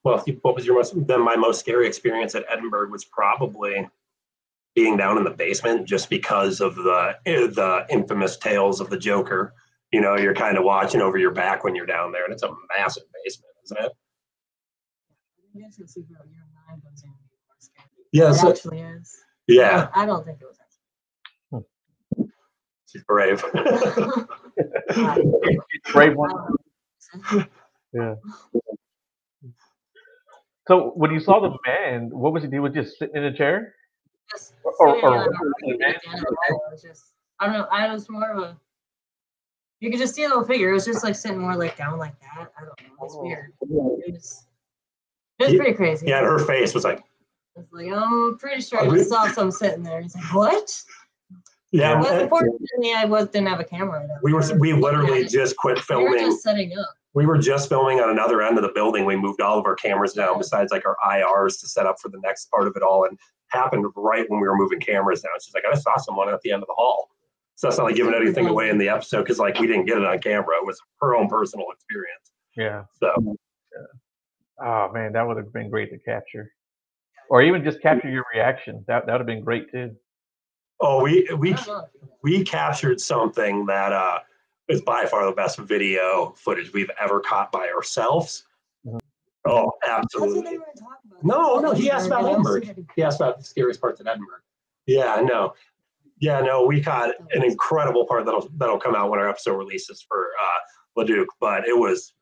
well 0.03 0.23
what 0.43 0.55
was 0.55 0.65
your 0.65 0.75
most 0.75 0.93
then 1.07 1.21
my 1.21 1.35
most 1.35 1.59
scary 1.59 1.87
experience 1.87 2.35
at 2.35 2.45
edinburgh 2.47 2.89
was 2.91 3.03
probably 3.05 3.89
being 4.75 4.95
down 4.95 5.17
in 5.17 5.23
the 5.23 5.31
basement 5.31 5.87
just 5.87 6.07
because 6.09 6.61
of 6.61 6.75
the 6.75 7.15
eh, 7.25 7.47
the 7.47 7.85
infamous 7.89 8.37
tales 8.37 8.79
of 8.79 8.91
the 8.91 8.97
joker 8.97 9.55
you 9.93 10.01
know 10.01 10.17
you're 10.17 10.33
kind 10.35 10.57
of 10.57 10.63
watching 10.65 10.99
over 11.01 11.17
your 11.17 11.31
back 11.31 11.63
when 11.63 11.73
you're 11.75 11.85
down 11.85 12.11
there 12.11 12.23
and 12.25 12.33
it's 12.33 12.43
a 12.43 12.49
massive 12.77 13.03
basement 13.23 13.53
isn't 13.65 13.77
it 13.85 13.91
I 15.55 15.59
guess 15.59 15.77
it's 15.79 15.93
super 15.93 16.13
your 16.13 16.43
mind 16.67 16.81
goes 16.83 17.03
in 17.03 17.09
and 17.09 17.17
be 17.29 17.37
more 17.47 17.55
scary. 17.59 17.87
yeah 18.11 18.31
It 18.31 18.35
so, 18.35 18.49
actually 18.49 18.79
is. 18.81 19.15
yeah 19.47 19.87
I 19.95 20.05
don't 20.05 20.25
think 20.25 20.39
it 20.41 20.45
was 20.45 20.57
actually. 20.59 22.29
she's 22.89 23.03
brave. 23.03 23.43
Brave 25.93 26.15
one. 26.15 26.31
Yeah. 27.95 28.15
So, 30.67 30.93
when 30.95 31.11
you 31.11 31.19
saw 31.19 31.39
the 31.41 31.55
man, 31.67 32.09
what 32.11 32.33
was 32.33 32.41
he? 32.43 32.49
He 32.49 32.57
was 32.57 32.73
just 32.73 32.97
sitting 32.97 33.15
in 33.17 33.25
a 33.25 33.33
chair. 33.37 33.75
Just 34.31 34.53
Or- 34.63 34.73
or- 34.79 34.95
sitting 34.95 35.09
or- 35.09 35.13
on 35.13 35.19
a 35.19 35.19
or- 35.19 35.25
rock 35.27 35.35
at 35.93 36.01
the 36.01 36.09
end 36.09 36.17
of 36.17 36.21
the 36.23 36.35
hall, 36.49 36.61
it 36.67 36.71
was 36.71 36.81
just 36.81 37.03
I 37.39 37.45
don't 37.45 37.53
know. 37.53 37.67
I 37.69 37.93
was 37.93 38.09
more 38.09 38.31
of 38.31 38.39
a 38.39 38.57
you 39.83 39.89
could 39.91 39.99
just 39.99 40.15
see 40.15 40.23
a 40.23 40.27
little 40.29 40.45
figure. 40.45 40.69
It 40.69 40.73
was 40.73 40.85
just 40.85 41.03
like 41.03 41.13
sitting 41.15 41.39
more 41.39 41.55
like 41.57 41.75
down 41.75 41.99
like 41.99 42.17
that. 42.21 42.51
I 42.57 42.61
don't 42.61 42.81
know. 42.81 43.05
It's 43.05 43.15
Oh. 43.15 43.21
weird. 43.23 43.51
It 43.61 44.13
was 44.13 44.45
it 45.39 45.45
was 45.47 45.55
pretty 45.55 45.73
crazy. 45.73 46.07
yeah 46.07 46.21
her 46.21 46.39
face 46.39 46.73
was 46.73 46.85
like 46.85 47.03
It's 47.57 47.71
like 47.73 47.87
oh, 47.91 48.29
I'm 48.31 48.37
pretty 48.37 48.61
sure 48.61 48.79
Oh, 48.81 48.89
I 48.91 48.95
just 48.97 49.09
saw 49.09 49.27
some 49.27 49.51
sitting 49.51 49.83
there. 49.83 50.01
He's 50.01 50.15
like, 50.15 50.33
what? 50.33 50.81
yeah 51.71 51.99
But 51.99 52.11
and 52.13 52.21
unfortunately, 52.21 52.91
eh, 52.91 53.01
I 53.01 53.05
was 53.05 53.27
didn't 53.27 53.49
have 53.49 53.59
a 53.59 53.63
camera. 53.65 54.07
we 54.21 54.31
were 54.33 54.43
we 54.57 54.71
literally 54.73 55.25
just 55.25 55.57
quit 55.57 55.79
filming. 55.79 56.05
We 56.11 56.11
were 56.11 56.17
just 56.29 56.43
setting 56.43 56.71
up. 56.77 56.87
we 57.13 57.25
were 57.25 57.37
just 57.37 57.67
filming 57.67 57.99
on 57.99 58.09
another 58.09 58.41
end 58.41 58.57
of 58.57 58.63
the 58.63 58.71
building. 58.73 59.03
We 59.05 59.17
moved 59.17 59.41
all 59.41 59.59
of 59.59 59.65
our 59.65 59.75
cameras 59.75 60.13
down 60.13 60.37
besides 60.37 60.71
like 60.71 60.85
our 60.85 60.95
IRs 61.05 61.59
to 61.59 61.67
set 61.67 61.85
up 61.87 61.99
for 61.99 62.07
the 62.07 62.19
next 62.23 62.49
part 62.51 62.67
of 62.67 62.75
it 62.77 62.83
all 62.83 63.03
and 63.05 63.19
happened 63.49 63.85
right 63.97 64.25
when 64.29 64.39
we 64.39 64.47
were 64.47 64.55
moving 64.55 64.79
cameras 64.79 65.21
down. 65.21 65.33
She's 65.43 65.53
like, 65.53 65.65
I 65.69 65.75
saw 65.75 65.97
someone 65.97 66.29
at 66.29 66.39
the 66.41 66.51
end 66.53 66.63
of 66.63 66.67
the 66.67 66.73
hall. 66.73 67.09
So 67.55 67.67
that's 67.67 67.77
not 67.77 67.85
like 67.85 67.95
giving 67.95 68.13
anything 68.15 68.47
away 68.47 68.69
in 68.69 68.77
the 68.77 68.89
episode 68.89 69.21
because 69.23 69.39
like 69.39 69.59
we 69.59 69.67
didn't 69.67 69.85
get 69.85 69.97
it 69.97 70.05
on 70.05 70.19
camera. 70.19 70.55
It 70.61 70.65
was 70.65 70.79
her 71.01 71.15
own 71.15 71.27
personal 71.29 71.67
experience. 71.71 72.31
Yeah. 72.57 72.83
So 72.99 73.37
Oh 74.63 74.91
man, 74.93 75.13
that 75.13 75.25
would 75.27 75.37
have 75.37 75.51
been 75.51 75.69
great 75.69 75.89
to 75.91 75.97
capture, 75.97 76.51
or 77.29 77.41
even 77.41 77.63
just 77.63 77.81
capture 77.81 78.09
your 78.09 78.23
reaction. 78.33 78.83
That 78.87 79.05
that 79.05 79.11
would 79.13 79.19
have 79.21 79.27
been 79.27 79.43
great 79.43 79.71
too. 79.71 79.95
oh 80.79 81.01
we 81.03 81.27
we 81.37 81.55
we 82.23 82.43
captured 82.43 82.99
something 83.01 83.65
that 83.67 83.91
uh 83.91 84.19
is 84.69 84.81
by 84.81 85.05
far 85.05 85.25
the 85.25 85.31
best 85.31 85.57
video 85.59 86.33
footage 86.37 86.71
we've 86.73 86.91
ever 87.01 87.19
caught 87.19 87.51
by 87.51 87.67
ourselves. 87.69 88.45
Mhm. 88.85 88.99
Oh, 89.45 89.71
That's 89.85 90.15
what 90.15 90.21
they 90.21 90.27
absolutely. 90.29 90.57
were 90.57 90.65
talking 90.77 91.11
about. 91.11 91.23
No, 91.25 91.59
no, 91.59 91.73
he 91.73 91.91
asked 91.91 92.07
about 92.07 92.25
Edinburgh. 92.25 92.61
Edinburgh. 92.61 92.85
He 92.95 93.03
asked 93.03 93.19
about 93.19 93.39
the 93.39 93.43
scariest 93.43 93.81
parts 93.81 93.99
in 93.99 94.07
Edinburgh. 94.07 94.37
Yeah, 94.85 95.21
no. 95.25 95.53
Yeah, 96.19 96.41
no, 96.41 96.65
we 96.65 96.81
caught 96.81 97.11
an 97.31 97.43
incredible 97.43 98.05
part 98.05 98.25
that'll 98.25 98.47
that'll 98.57 98.79
come 98.79 98.95
out 98.95 99.09
when 99.09 99.19
our 99.19 99.29
episode 99.29 99.57
releases 99.57 100.05
for 100.07 100.27
uh 100.41 100.59
Leduc, 100.95 101.27
but 101.39 101.67
it 101.67 101.77
was 101.77 102.13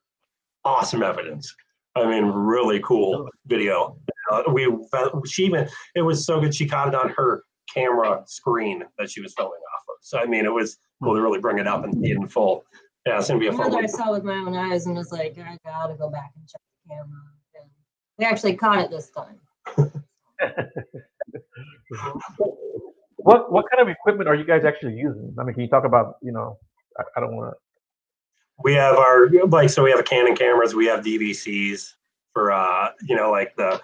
awesome 0.64 1.02
evidence. 1.02 1.54
I 1.94 2.06
mean, 2.06 2.24
really 2.24 2.80
cool 2.80 3.28
video. 3.46 3.98
Uh, 4.30 4.42
we 4.52 4.74
she 5.26 5.44
even 5.44 5.68
it 5.94 6.02
was 6.02 6.24
so 6.24 6.40
good 6.40 6.54
she 6.54 6.66
caught 6.66 6.88
it 6.88 6.94
on 6.94 7.10
her 7.10 7.44
camera 7.72 8.22
screen 8.26 8.82
that 8.98 9.10
she 9.10 9.20
was 9.20 9.34
filming 9.34 9.52
off 9.52 9.84
of. 9.88 9.96
So 10.00 10.18
I 10.18 10.26
mean, 10.26 10.44
it 10.44 10.52
was 10.52 10.78
cool 11.02 11.14
to 11.14 11.20
really 11.20 11.40
bring 11.40 11.58
it 11.58 11.66
up 11.66 11.84
and 11.84 11.92
see 11.94 12.12
it 12.12 12.16
in 12.16 12.28
full. 12.28 12.64
Yeah, 13.06 13.18
it's 13.18 13.28
gonna 13.28 13.40
be 13.40 13.48
a 13.48 13.52
fun 13.52 13.66
Another 13.66 13.82
I 13.82 13.86
saw 13.86 14.12
with 14.12 14.24
my 14.24 14.36
own 14.36 14.54
eyes 14.54 14.86
and 14.86 14.96
was 14.96 15.12
like, 15.12 15.36
I 15.38 15.58
gotta 15.64 15.94
go 15.94 16.08
back 16.08 16.32
and 16.36 16.48
check 16.48 16.60
the 16.86 16.94
camera. 16.94 17.20
And 17.60 17.70
we 18.18 18.24
actually 18.24 18.54
caught 18.54 18.78
it 18.78 18.90
this 18.90 19.10
time. 19.10 19.40
What 23.22 23.52
what 23.52 23.66
kind 23.70 23.80
of 23.80 23.88
equipment 23.88 24.28
are 24.28 24.34
you 24.34 24.44
guys 24.44 24.64
actually 24.64 24.94
using? 24.94 25.34
I 25.38 25.44
mean, 25.44 25.54
can 25.54 25.62
you 25.62 25.68
talk 25.68 25.84
about 25.84 26.16
you 26.22 26.32
know? 26.32 26.58
I, 26.98 27.02
I 27.16 27.20
don't 27.20 27.36
want 27.36 27.52
to. 27.52 27.56
We 28.62 28.74
have 28.74 28.96
our 28.96 29.28
like 29.48 29.70
so 29.70 29.82
we 29.82 29.90
have 29.90 30.00
a 30.00 30.04
Canon 30.04 30.36
cameras, 30.36 30.74
we 30.74 30.86
have 30.86 31.04
DVCs 31.04 31.94
for 32.32 32.52
uh 32.52 32.90
you 33.06 33.16
know 33.16 33.30
like 33.30 33.54
the 33.56 33.80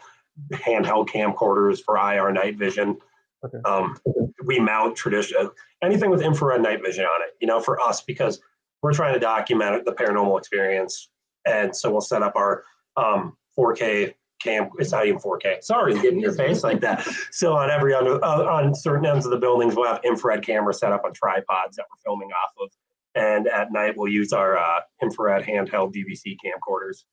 handheld 0.52 1.08
camcorders 1.08 1.80
for 1.82 1.96
IR 1.96 2.32
night 2.32 2.56
vision. 2.56 2.98
Okay. 3.44 3.58
Um, 3.64 3.96
we 4.44 4.58
mount 4.58 4.96
traditional 4.96 5.52
anything 5.82 6.10
with 6.10 6.22
infrared 6.22 6.60
night 6.60 6.82
vision 6.82 7.04
on 7.04 7.22
it, 7.22 7.34
you 7.40 7.46
know, 7.46 7.60
for 7.60 7.80
us 7.80 8.00
because 8.00 8.40
we're 8.82 8.92
trying 8.92 9.14
to 9.14 9.20
document 9.20 9.84
the 9.84 9.92
paranormal 9.92 10.38
experience, 10.38 11.08
and 11.46 11.74
so 11.74 11.90
we'll 11.90 12.00
set 12.00 12.22
up 12.22 12.34
our 12.34 12.64
um 12.96 13.36
4K 13.56 14.14
cam. 14.40 14.70
It's 14.78 14.92
not 14.92 15.06
even 15.06 15.20
4K. 15.20 15.62
Sorry, 15.62 15.94
getting 16.00 16.20
your 16.20 16.32
face 16.32 16.62
like 16.62 16.80
that. 16.80 17.06
So 17.30 17.54
on 17.56 17.70
every 17.70 17.94
under 17.94 18.22
uh, 18.24 18.44
on 18.44 18.74
certain 18.74 19.06
ends 19.06 19.24
of 19.24 19.30
the 19.32 19.38
buildings, 19.38 19.74
we'll 19.76 19.86
have 19.86 20.00
infrared 20.04 20.44
cameras 20.44 20.78
set 20.80 20.92
up 20.92 21.02
on 21.04 21.12
tripods 21.12 21.76
that 21.76 21.86
we're 21.90 22.00
filming 22.04 22.30
off 22.30 22.52
of, 22.60 22.70
and 23.14 23.46
at 23.48 23.72
night 23.72 23.94
we'll 23.96 24.12
use 24.12 24.32
our 24.32 24.56
uh, 24.56 24.80
infrared 25.02 25.44
handheld 25.44 25.94
DVC 25.94 26.36
camcorders. 26.44 27.04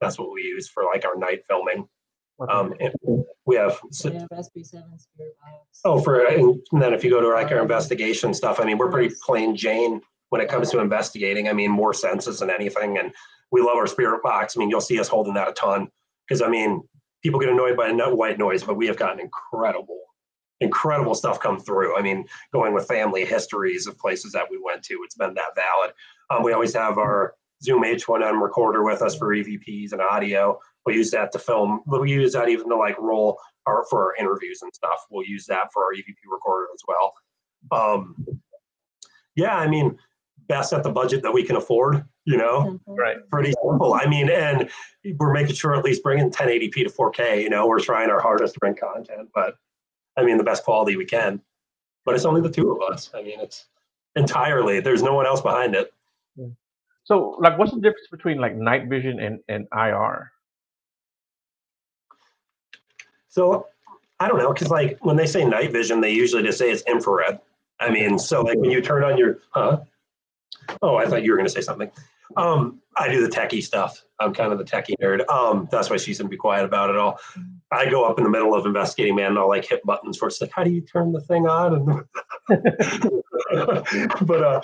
That's 0.00 0.18
what 0.18 0.32
we 0.32 0.42
use 0.42 0.68
for 0.68 0.84
like 0.84 1.04
our 1.04 1.16
night 1.16 1.42
filming. 1.48 1.88
Okay. 2.40 2.52
Um, 2.52 2.74
we 3.46 3.56
have 3.56 3.78
We 3.94 4.14
have 4.14 4.28
SB 4.30 4.64
seven 4.66 4.98
spirit 4.98 5.36
box. 5.40 5.80
oh 5.84 6.00
for 6.00 6.24
and 6.26 6.60
then 6.72 6.92
if 6.92 7.04
you 7.04 7.10
go 7.10 7.20
to 7.20 7.28
like 7.28 7.52
our 7.52 7.60
investigation 7.60 8.34
stuff, 8.34 8.58
I 8.60 8.64
mean 8.64 8.78
we're 8.78 8.90
pretty 8.90 9.14
plain 9.22 9.54
Jane 9.54 10.00
when 10.30 10.40
it 10.40 10.48
comes 10.48 10.70
to 10.70 10.80
investigating. 10.80 11.48
I 11.48 11.52
mean 11.52 11.70
more 11.70 11.94
senses 11.94 12.40
than 12.40 12.50
anything, 12.50 12.98
and 12.98 13.12
we 13.52 13.60
love 13.60 13.76
our 13.76 13.86
spirit 13.86 14.22
box. 14.22 14.56
I 14.56 14.60
mean 14.60 14.70
you'll 14.70 14.80
see 14.80 14.98
us 14.98 15.08
holding 15.08 15.34
that 15.34 15.48
a 15.48 15.52
ton 15.52 15.88
because 16.26 16.42
I 16.42 16.48
mean 16.48 16.82
people 17.22 17.40
get 17.40 17.48
annoyed 17.48 17.76
by 17.76 17.90
white 17.90 18.38
noise, 18.38 18.62
but 18.62 18.76
we 18.76 18.86
have 18.86 18.96
gotten 18.96 19.20
incredible, 19.20 20.00
incredible 20.60 21.14
stuff 21.14 21.40
come 21.40 21.58
through. 21.58 21.96
I 21.96 22.02
mean 22.02 22.24
going 22.52 22.74
with 22.74 22.86
family 22.86 23.24
histories 23.24 23.86
of 23.86 23.98
places 23.98 24.32
that 24.32 24.46
we 24.50 24.58
went 24.62 24.82
to, 24.84 25.00
it's 25.04 25.16
been 25.16 25.34
that 25.34 25.54
valid. 25.54 25.94
Um, 26.30 26.42
we 26.42 26.52
always 26.52 26.74
have 26.74 26.98
our 26.98 27.34
Zoom 27.62 27.82
H1N 27.82 28.42
recorder 28.42 28.84
with 28.84 29.00
us 29.00 29.16
for 29.16 29.28
EVPs 29.28 29.92
and 29.92 30.00
audio. 30.00 30.58
We 30.84 30.94
use 30.94 31.10
that 31.12 31.32
to 31.32 31.38
film. 31.38 31.80
We 31.86 32.12
use 32.12 32.32
that 32.34 32.48
even 32.48 32.68
to 32.68 32.76
like 32.76 32.98
roll 32.98 33.38
our 33.66 33.86
for 33.88 34.04
our 34.04 34.16
interviews 34.16 34.60
and 34.62 34.74
stuff. 34.74 35.06
We'll 35.10 35.26
use 35.26 35.46
that 35.46 35.72
for 35.72 35.84
our 35.84 35.94
EVP 35.94 36.30
recorder 36.30 36.66
as 36.74 36.82
well. 36.86 37.14
Um, 37.72 38.26
yeah, 39.34 39.56
I 39.56 39.66
mean, 39.66 39.96
best 40.46 40.72
at 40.72 40.82
the 40.82 40.90
budget 40.90 41.22
that 41.22 41.32
we 41.32 41.42
can 41.42 41.56
afford. 41.56 42.04
You 42.26 42.38
know, 42.38 42.80
right. 42.86 43.18
pretty 43.28 43.52
simple. 43.62 43.92
I 43.92 44.06
mean, 44.06 44.30
and 44.30 44.70
we're 45.18 45.32
making 45.32 45.56
sure 45.56 45.74
at 45.74 45.84
least 45.84 46.02
bringing 46.02 46.30
1080p 46.30 46.72
to 46.72 46.90
4K. 46.90 47.42
You 47.42 47.50
know, 47.50 47.66
we're 47.66 47.80
trying 47.80 48.08
our 48.08 48.20
hardest 48.20 48.54
to 48.54 48.60
bring 48.60 48.74
content, 48.74 49.28
but 49.34 49.58
I 50.16 50.24
mean, 50.24 50.38
the 50.38 50.44
best 50.44 50.64
quality 50.64 50.96
we 50.96 51.04
can. 51.04 51.42
But 52.06 52.14
it's 52.14 52.24
only 52.24 52.40
the 52.40 52.50
two 52.50 52.70
of 52.70 52.80
us. 52.90 53.10
I 53.14 53.22
mean, 53.22 53.40
it's 53.40 53.66
entirely. 54.16 54.80
There's 54.80 55.02
no 55.02 55.14
one 55.14 55.26
else 55.26 55.42
behind 55.42 55.74
it. 55.74 55.92
So, 57.04 57.36
like, 57.38 57.58
what's 57.58 57.72
the 57.72 57.80
difference 57.80 58.08
between 58.10 58.38
like 58.38 58.56
night 58.56 58.88
vision 58.88 59.20
and 59.20 59.40
and 59.48 59.66
IR? 59.76 60.32
So 63.28 63.66
I 64.20 64.28
don't 64.28 64.38
know, 64.38 64.52
because 64.52 64.70
like 64.70 64.98
when 65.04 65.16
they 65.16 65.26
say 65.26 65.44
night 65.44 65.72
vision, 65.72 66.00
they 66.00 66.12
usually 66.12 66.42
just 66.42 66.56
say 66.56 66.70
it's 66.70 66.82
infrared. 66.82 67.40
I 67.80 67.90
mean, 67.90 68.18
so 68.18 68.42
like 68.42 68.58
when 68.58 68.70
you 68.70 68.80
turn 68.80 69.02
on 69.02 69.18
your, 69.18 69.40
huh? 69.50 69.80
Oh, 70.80 70.96
I 70.96 71.06
thought 71.06 71.24
you 71.24 71.32
were 71.32 71.36
going 71.36 71.48
to 71.48 71.52
say 71.52 71.60
something. 71.60 71.90
Um, 72.36 72.80
I 72.96 73.08
do 73.08 73.26
the 73.26 73.28
techie 73.28 73.62
stuff. 73.62 74.02
I'm 74.20 74.32
kind 74.32 74.52
of 74.52 74.58
the 74.58 74.64
techie 74.64 74.94
nerd. 75.02 75.28
Um, 75.28 75.68
that's 75.70 75.90
why 75.90 75.96
she's 75.96 76.18
gonna 76.18 76.28
be 76.28 76.36
quiet 76.36 76.64
about 76.64 76.90
it 76.90 76.96
all. 76.96 77.18
I 77.70 77.88
go 77.90 78.04
up 78.04 78.18
in 78.18 78.24
the 78.24 78.30
middle 78.30 78.54
of 78.54 78.66
investigating, 78.66 79.16
man, 79.16 79.30
and 79.30 79.38
I'll 79.38 79.48
like 79.48 79.68
hit 79.68 79.84
buttons 79.84 80.16
for 80.16 80.28
it's 80.28 80.40
like, 80.40 80.52
how 80.52 80.64
do 80.64 80.70
you 80.70 80.80
turn 80.80 81.12
the 81.12 81.20
thing 81.20 81.46
on? 81.46 81.74
And 81.74 82.04
but 84.26 84.42
uh, 84.42 84.60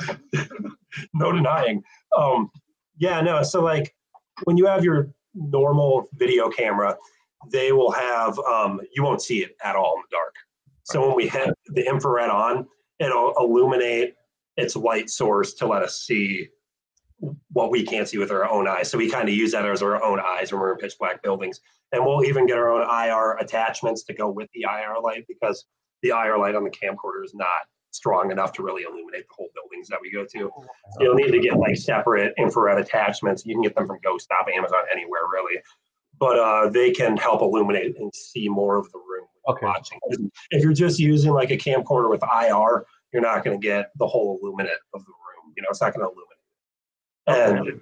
no 1.15 1.33
denying. 1.33 1.83
Um, 2.17 2.51
yeah, 2.99 3.21
no. 3.21 3.43
So 3.43 3.63
like 3.63 3.95
when 4.45 4.57
you 4.57 4.67
have 4.67 4.85
your 4.85 5.11
normal 5.35 6.09
video 6.15 6.49
camera, 6.49 6.97
they 7.51 7.73
will 7.73 7.91
have 7.91 8.39
um, 8.41 8.81
you 8.95 9.03
won't 9.03 9.23
see 9.23 9.43
it 9.43 9.57
at 9.65 9.77
all 9.77 9.97
in 9.97 10.03
the 10.03 10.17
dark. 10.17 10.35
So 10.85 11.07
when 11.07 11.17
we 11.17 11.29
hit 11.29 11.55
the 11.67 11.87
infrared 11.87 12.31
on, 12.31 12.67
it'll 12.99 13.35
illuminate 13.39 14.15
its 14.57 14.77
light 14.77 15.11
source 15.11 15.55
to 15.55 15.67
let 15.67 15.83
us 15.83 16.03
see 16.03 16.49
what 17.53 17.71
we 17.71 17.83
can't 17.85 18.09
see 18.09 18.19
with 18.19 18.31
our 18.31 18.49
own 18.49 18.67
eyes. 18.67 18.91
So 18.91 18.99
we 18.99 19.11
kind 19.11 19.29
of 19.29 19.35
use 19.35 19.53
that 19.53 19.67
as 19.67 19.83
our 19.83 20.03
own 20.03 20.21
eyes 20.21 20.53
when 20.53 20.61
we're 20.61 20.73
in 20.73 20.79
pitch 20.79 20.95
black 20.99 21.23
buildings. 21.23 21.61
And 21.93 22.05
we'll 22.05 22.25
even 22.25 22.47
get 22.47 22.57
our 22.57 22.71
own 22.71 22.83
IR 22.83 23.37
attachments 23.39 24.05
to 24.05 24.15
go 24.15 24.31
with 24.31 24.49
the 24.55 24.63
IR 24.63 25.01
light 25.03 25.27
because 25.29 25.67
the 26.03 26.11
IR 26.11 26.39
light 26.39 26.55
on 26.55 26.65
the 26.65 26.71
camcorder 26.71 27.25
is 27.25 27.35
not 27.35 27.49
strong 27.91 28.31
enough 28.31 28.53
to 28.53 28.63
really 28.63 28.85
illuminate 28.85 29.27
the 29.29 29.35
whole 29.37 29.49
buildings 29.55 29.89
that 29.89 29.99
we 30.01 30.11
go 30.13 30.25
to. 30.25 30.51
You'll 31.01 31.15
need 31.17 31.33
to 31.33 31.41
get 31.41 31.59
like 31.59 31.77
separate 31.77 32.33
infrared 32.39 32.79
attachments. 32.79 33.45
You 33.45 33.55
can 33.55 33.63
get 33.63 33.75
them 33.75 33.87
from 33.87 33.99
Ghost 34.03 34.25
Stop, 34.27 34.47
Amazon, 34.55 34.83
anywhere 34.93 35.23
really. 35.33 35.61
But 36.19 36.39
uh, 36.39 36.69
they 36.71 36.93
can 36.93 37.17
help 37.17 37.43
illuminate 37.43 37.97
and 37.99 38.13
see 38.15 38.49
more 38.49 38.77
of 38.77 38.91
the 38.93 38.99
room 38.99 39.27
Okay. 39.49 39.67
watching. 39.67 39.99
If 40.51 40.63
you're 40.63 40.73
just 40.73 40.99
using 40.99 41.33
like 41.33 41.51
a 41.51 41.57
camcorder 41.57 42.11
with 42.11 42.23
IR, 42.23 42.85
you're 43.13 43.23
not 43.23 43.45
going 43.45 43.59
to 43.61 43.67
get 43.67 43.91
the 43.99 44.07
whole 44.07 44.39
illuminate 44.41 44.79
of 44.95 45.05
the 45.05 45.11
room. 45.11 45.53
You 45.57 45.63
know, 45.63 45.69
it's 45.71 45.81
not 45.81 45.95
going 45.95 46.07
to 46.07 46.13
illuminate. 46.13 46.30
And 47.27 47.65
you're 47.65 47.81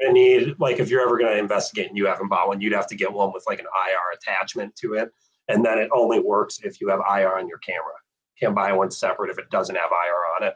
gonna 0.00 0.12
need 0.12 0.54
like 0.58 0.78
if 0.78 0.90
you're 0.90 1.02
ever 1.02 1.18
gonna 1.18 1.36
investigate 1.36 1.88
and 1.88 1.96
you 1.96 2.06
haven't 2.06 2.28
bought 2.28 2.48
one, 2.48 2.60
you'd 2.60 2.72
have 2.72 2.86
to 2.88 2.96
get 2.96 3.12
one 3.12 3.32
with 3.32 3.44
like 3.46 3.58
an 3.58 3.66
IR 3.66 4.16
attachment 4.16 4.74
to 4.76 4.94
it. 4.94 5.12
And 5.48 5.64
then 5.64 5.78
it 5.78 5.90
only 5.92 6.20
works 6.20 6.60
if 6.62 6.80
you 6.80 6.88
have 6.88 7.00
IR 7.00 7.38
on 7.38 7.48
your 7.48 7.58
camera. 7.58 7.92
Can't 8.38 8.54
buy 8.54 8.72
one 8.72 8.90
separate 8.90 9.30
if 9.30 9.38
it 9.38 9.50
doesn't 9.50 9.74
have 9.74 9.90
IR 9.90 10.44
on 10.44 10.48
it. 10.48 10.54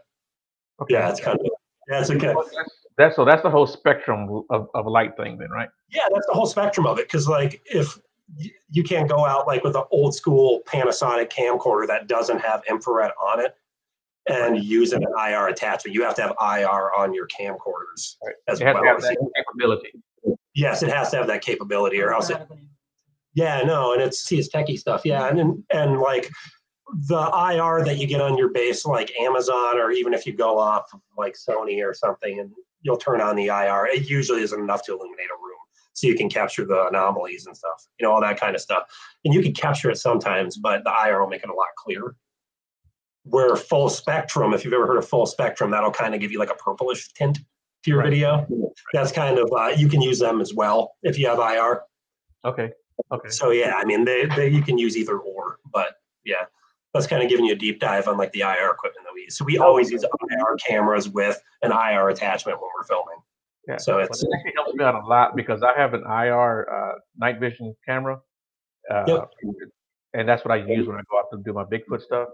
Okay. 0.83 0.95
Yeah, 0.95 1.11
it's 1.11 1.21
kind 1.21 1.39
of 1.41 1.47
yeah, 1.89 2.01
it's 2.01 2.11
okay. 2.11 2.35
Well, 2.35 2.49
that's, 2.55 2.71
that's 2.97 3.17
so 3.17 3.25
that's 3.25 3.43
the 3.43 3.51
whole 3.51 3.67
spectrum 3.67 4.45
of, 4.51 4.69
of 4.75 4.87
light 4.87 5.17
thing 5.17 5.37
then, 5.39 5.51
right? 5.51 5.69
Yeah, 5.91 6.05
that's 6.13 6.27
the 6.27 6.33
whole 6.33 6.47
spectrum 6.47 6.87
of 6.87 6.99
it. 6.99 7.09
Cause 7.09 7.29
like 7.29 7.61
if 7.67 7.99
you 8.71 8.83
can't 8.83 9.09
go 9.09 9.27
out 9.27 9.47
like 9.47 9.63
with 9.65 9.77
an 9.77 9.85
old 9.91 10.15
school 10.15 10.63
Panasonic 10.67 11.31
camcorder 11.31 11.87
that 11.87 12.09
doesn't 12.09 12.41
have 12.41 12.63
infrared 12.69 13.13
on 13.23 13.45
it 13.45 13.55
and 14.29 14.63
use 14.63 14.93
an 14.93 15.03
IR 15.19 15.49
attachment, 15.49 15.95
you 15.95 16.03
have 16.03 16.15
to 16.17 16.23
have 16.23 16.33
IR 16.41 16.93
on 16.97 17.13
your 17.15 17.29
camcorders 17.29 18.17
Right. 18.25 18.35
as 18.49 18.61
It 18.61 18.67
has 18.67 18.75
well. 18.75 18.83
to 18.83 18.89
have 18.89 18.97
as- 18.99 19.05
that 19.05 19.17
capability. 19.37 19.93
Yes, 20.55 20.83
it 20.83 20.91
has 20.91 21.11
to 21.11 21.17
have 21.17 21.27
that 21.27 21.43
capability 21.43 22.01
or 22.01 22.13
else 22.15 22.31
it, 22.31 22.37
Out 22.37 22.43
of 22.43 22.51
an- 22.53 22.69
Yeah, 23.35 23.63
no, 23.63 23.93
and 23.93 24.01
it's 24.03 24.21
see, 24.21 24.39
it's 24.39 24.49
techie 24.49 24.79
stuff. 24.79 25.03
Yeah, 25.05 25.29
and 25.29 25.39
and, 25.41 25.65
and 25.71 26.01
like 26.01 26.31
the 27.09 27.17
IR 27.19 27.85
that 27.85 27.97
you 27.99 28.07
get 28.07 28.21
on 28.21 28.39
your 28.39 28.49
base, 28.51 28.85
like 28.87 29.11
Amazon, 29.19 29.79
or 29.79 29.91
even 29.91 30.15
if 30.15 30.27
you 30.27 30.33
go 30.33 30.59
off 30.59 30.85
like 31.19 31.35
Sony 31.35 31.85
or 31.85 31.93
something, 31.93 32.39
and 32.39 32.53
you'll 32.83 32.97
turn 32.99 33.21
on 33.21 33.35
the 33.37 33.47
IR, 33.49 33.87
it 33.87 34.09
usually 34.09 34.43
isn't 34.43 34.61
enough 34.61 34.83
to 34.85 34.93
illuminate 34.93 35.27
a 35.31 35.39
room, 35.43 35.59
so 35.95 36.07
you 36.07 36.15
can 36.15 36.29
capture 36.29 36.65
the 36.65 36.87
anomalies 36.87 37.47
and 37.47 37.57
stuff, 37.57 37.87
you 37.99 38.07
know, 38.07 38.13
all 38.13 38.21
that 38.21 38.39
kind 38.39 38.55
of 38.55 38.61
stuff. 38.61 38.85
And 39.25 39.35
you 39.35 39.43
can 39.43 39.53
capture 39.55 39.91
it 39.91 39.97
sometimes, 39.97 40.57
but 40.59 40.85
the 40.85 40.91
IR 41.07 41.21
will 41.21 41.29
make 41.29 41.43
it 41.43 41.49
a 41.51 41.55
lot 41.55 41.69
clearer. 41.77 42.15
Where 43.25 43.57
full 43.57 43.89
spectrum, 43.89 44.53
if 44.53 44.65
you've 44.65 44.75
ever 44.75 44.87
heard 44.87 44.99
of 44.99 45.09
full 45.09 45.27
spectrum, 45.27 45.71
that'll 45.71 45.91
kind 45.91 46.15
of 46.15 46.21
give 46.21 46.31
you 46.31 46.39
like 46.39 46.51
a 46.51 46.55
purplish 46.55 47.13
tint 47.15 47.39
to 47.39 47.91
your 47.91 48.01
Right. 48.01 48.11
video. 48.11 48.47
That's 48.93 49.13
kind 49.13 49.39
of 49.39 49.51
uh, 49.53 49.69
you 49.77 49.89
can 49.89 50.03
use 50.03 50.19
them 50.19 50.41
as 50.41 50.53
well 50.55 50.97
if 51.03 51.19
you 51.19 51.27
have 51.29 51.39
IR. 51.39 51.83
Okay. 52.45 52.73
Okay. 53.13 53.29
So 53.31 53.51
yeah, 53.51 53.75
I 53.77 53.85
mean, 53.87 54.05
they, 54.05 54.27
they 54.37 54.49
you 54.49 54.63
can 54.63 54.77
use 54.79 54.97
either 54.97 55.19
or, 55.19 55.59
but 55.73 55.97
yeah, 56.25 56.45
that's 56.93 57.07
kind 57.07 57.23
of 57.23 57.29
giving 57.31 57.47
you 57.47 57.53
a 57.53 57.57
deep 57.57 57.81
dive 57.81 58.09
on 58.09 58.19
like 58.19 58.31
the 58.33 58.41
IR 58.41 58.71
equipment 58.73 59.05
that 59.07 59.15
we 59.15 59.23
use. 59.23 59.37
So 59.39 59.45
we 59.45 59.57
always 59.59 59.91
use 59.91 60.03
IR 60.05 60.57
cameras 60.67 61.09
with 61.09 61.41
an 61.63 61.73
IR 61.73 62.11
attachment 62.11 62.61
when 62.61 62.69
we're 62.77 62.85
filming. 62.85 63.17
Yeah. 63.67 63.79
So 63.79 63.97
Well, 63.97 64.05
it's 64.07 64.23
it 64.23 64.29
actually 64.35 64.53
helps 64.55 64.75
me 64.75 64.85
out 64.85 64.95
a 65.03 65.07
lot 65.07 65.35
because 65.35 65.63
I 65.63 65.73
have 65.79 65.95
an 65.95 66.03
IR 66.03 66.69
uh, 66.71 66.99
night 67.17 67.41
vision 67.41 67.75
camera. 67.87 68.21
Uh, 68.91 69.05
Yep. 69.09 69.31
And 70.13 70.29
that's 70.29 70.45
what 70.45 70.53
I 70.53 70.57
use 70.57 70.87
when 70.87 70.97
I 70.97 71.01
go 71.11 71.19
out 71.19 71.25
to 71.33 71.39
do 71.43 71.53
my 71.55 71.65
Bigfoot 71.65 72.01
stuff. 72.03 72.29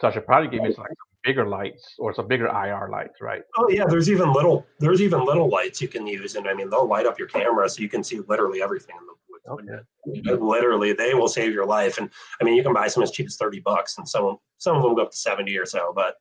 So 0.00 0.08
I 0.08 0.12
should 0.12 0.24
probably 0.24 0.48
give 0.48 0.62
me 0.62 0.72
some, 0.72 0.82
like, 0.82 0.90
some 0.90 1.18
bigger 1.24 1.46
lights 1.46 1.94
or 1.98 2.14
some 2.14 2.26
bigger 2.26 2.46
IR 2.46 2.88
lights, 2.90 3.20
right? 3.20 3.42
oh 3.58 3.68
yeah, 3.68 3.84
there's 3.86 4.10
even 4.10 4.32
little 4.32 4.66
there's 4.78 5.02
even 5.02 5.24
little 5.24 5.48
lights 5.48 5.82
you 5.82 5.88
can 5.88 6.06
use, 6.06 6.36
and 6.36 6.48
I 6.48 6.54
mean 6.54 6.70
they'll 6.70 6.88
light 6.88 7.06
up 7.06 7.18
your 7.18 7.28
camera 7.28 7.68
so 7.68 7.82
you 7.82 7.88
can 7.88 8.02
see 8.02 8.20
literally 8.26 8.62
everything 8.62 8.96
in 8.98 9.06
the 9.06 9.12
woods. 9.28 9.84
Okay. 10.06 10.36
Literally, 10.42 10.94
they 10.94 11.12
will 11.12 11.28
save 11.28 11.52
your 11.52 11.66
life, 11.66 11.98
and 11.98 12.08
I 12.40 12.44
mean 12.44 12.54
you 12.54 12.62
can 12.62 12.72
buy 12.72 12.88
some 12.88 13.02
as 13.02 13.10
cheap 13.10 13.26
as 13.26 13.36
thirty 13.36 13.60
bucks, 13.60 13.98
and 13.98 14.08
some 14.08 14.38
some 14.56 14.76
of 14.76 14.82
them 14.82 14.94
go 14.94 15.02
up 15.02 15.10
to 15.10 15.16
seventy 15.16 15.56
or 15.58 15.66
so. 15.66 15.92
But 15.94 16.14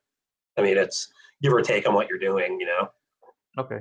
I 0.57 0.61
mean 0.61 0.77
it's 0.77 1.07
give 1.41 1.53
or 1.53 1.61
take 1.61 1.87
on 1.87 1.93
what 1.93 2.09
you're 2.09 2.19
doing, 2.19 2.59
you 2.59 2.65
know. 2.65 2.89
Okay. 3.57 3.79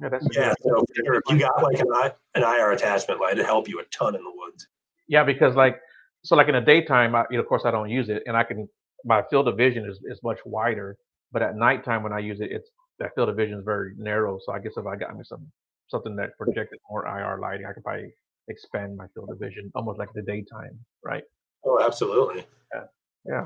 Yeah, 0.00 0.08
that's 0.08 0.26
Yeah, 0.32 0.54
so 0.62 0.84
if 0.88 1.22
you 1.28 1.38
got 1.38 1.62
like 1.62 1.78
an, 1.80 1.88
an 2.34 2.42
IR 2.42 2.72
attachment 2.72 3.20
light, 3.20 3.32
it'd 3.32 3.44
help 3.44 3.68
you 3.68 3.80
a 3.80 3.84
ton 3.84 4.14
in 4.14 4.22
the 4.22 4.32
woods. 4.34 4.68
Yeah, 5.08 5.24
because 5.24 5.54
like 5.54 5.80
so 6.24 6.36
like 6.36 6.48
in 6.48 6.54
the 6.54 6.60
daytime, 6.60 7.14
I, 7.14 7.24
you 7.30 7.36
know, 7.36 7.42
of 7.42 7.48
course 7.48 7.62
I 7.64 7.70
don't 7.70 7.90
use 7.90 8.08
it, 8.08 8.22
and 8.26 8.36
I 8.36 8.44
can 8.44 8.68
my 9.04 9.22
field 9.30 9.48
of 9.48 9.56
vision 9.56 9.88
is, 9.88 10.00
is 10.04 10.20
much 10.22 10.38
wider. 10.44 10.96
But 11.32 11.42
at 11.42 11.56
nighttime 11.56 12.02
when 12.02 12.12
I 12.12 12.18
use 12.18 12.40
it, 12.40 12.50
it's 12.52 12.68
that 12.98 13.14
field 13.14 13.28
of 13.28 13.36
vision 13.36 13.58
is 13.58 13.64
very 13.64 13.92
narrow. 13.96 14.38
So 14.44 14.52
I 14.52 14.58
guess 14.58 14.72
if 14.76 14.86
I 14.86 14.96
got 14.96 15.16
me 15.16 15.24
some 15.24 15.46
something 15.88 16.16
that 16.16 16.36
projected 16.38 16.78
more 16.90 17.06
IR 17.06 17.38
lighting, 17.38 17.66
I 17.66 17.72
could 17.72 17.84
probably 17.84 18.14
expand 18.48 18.96
my 18.96 19.06
field 19.14 19.30
of 19.30 19.38
vision 19.38 19.70
almost 19.74 19.98
like 19.98 20.08
the 20.14 20.22
daytime, 20.22 20.78
right? 21.04 21.22
Oh, 21.64 21.80
absolutely. 21.82 22.46
Yeah, 22.74 22.84
yeah, 23.26 23.44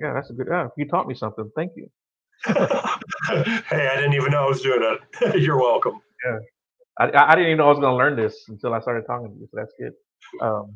yeah 0.00 0.12
that's 0.14 0.30
a 0.30 0.32
good. 0.32 0.48
Yeah, 0.50 0.68
you 0.76 0.86
taught 0.86 1.08
me 1.08 1.14
something. 1.14 1.50
Thank 1.56 1.72
you. 1.76 1.88
hey, 2.46 3.88
I 3.88 3.96
didn't 3.96 4.14
even 4.14 4.30
know 4.30 4.44
I 4.44 4.48
was 4.48 4.60
doing 4.60 4.82
it. 4.82 5.40
You're 5.40 5.58
welcome. 5.58 6.00
Yeah, 6.24 6.38
I, 6.98 7.32
I 7.32 7.34
didn't 7.34 7.50
even 7.50 7.58
know 7.58 7.66
I 7.66 7.70
was 7.70 7.78
going 7.78 7.92
to 7.92 7.96
learn 7.96 8.16
this 8.16 8.44
until 8.48 8.74
I 8.74 8.80
started 8.80 9.06
talking 9.06 9.32
to 9.32 9.40
you. 9.40 9.48
So 9.50 9.56
that's 9.56 9.72
good. 9.78 9.92
Um, 10.40 10.74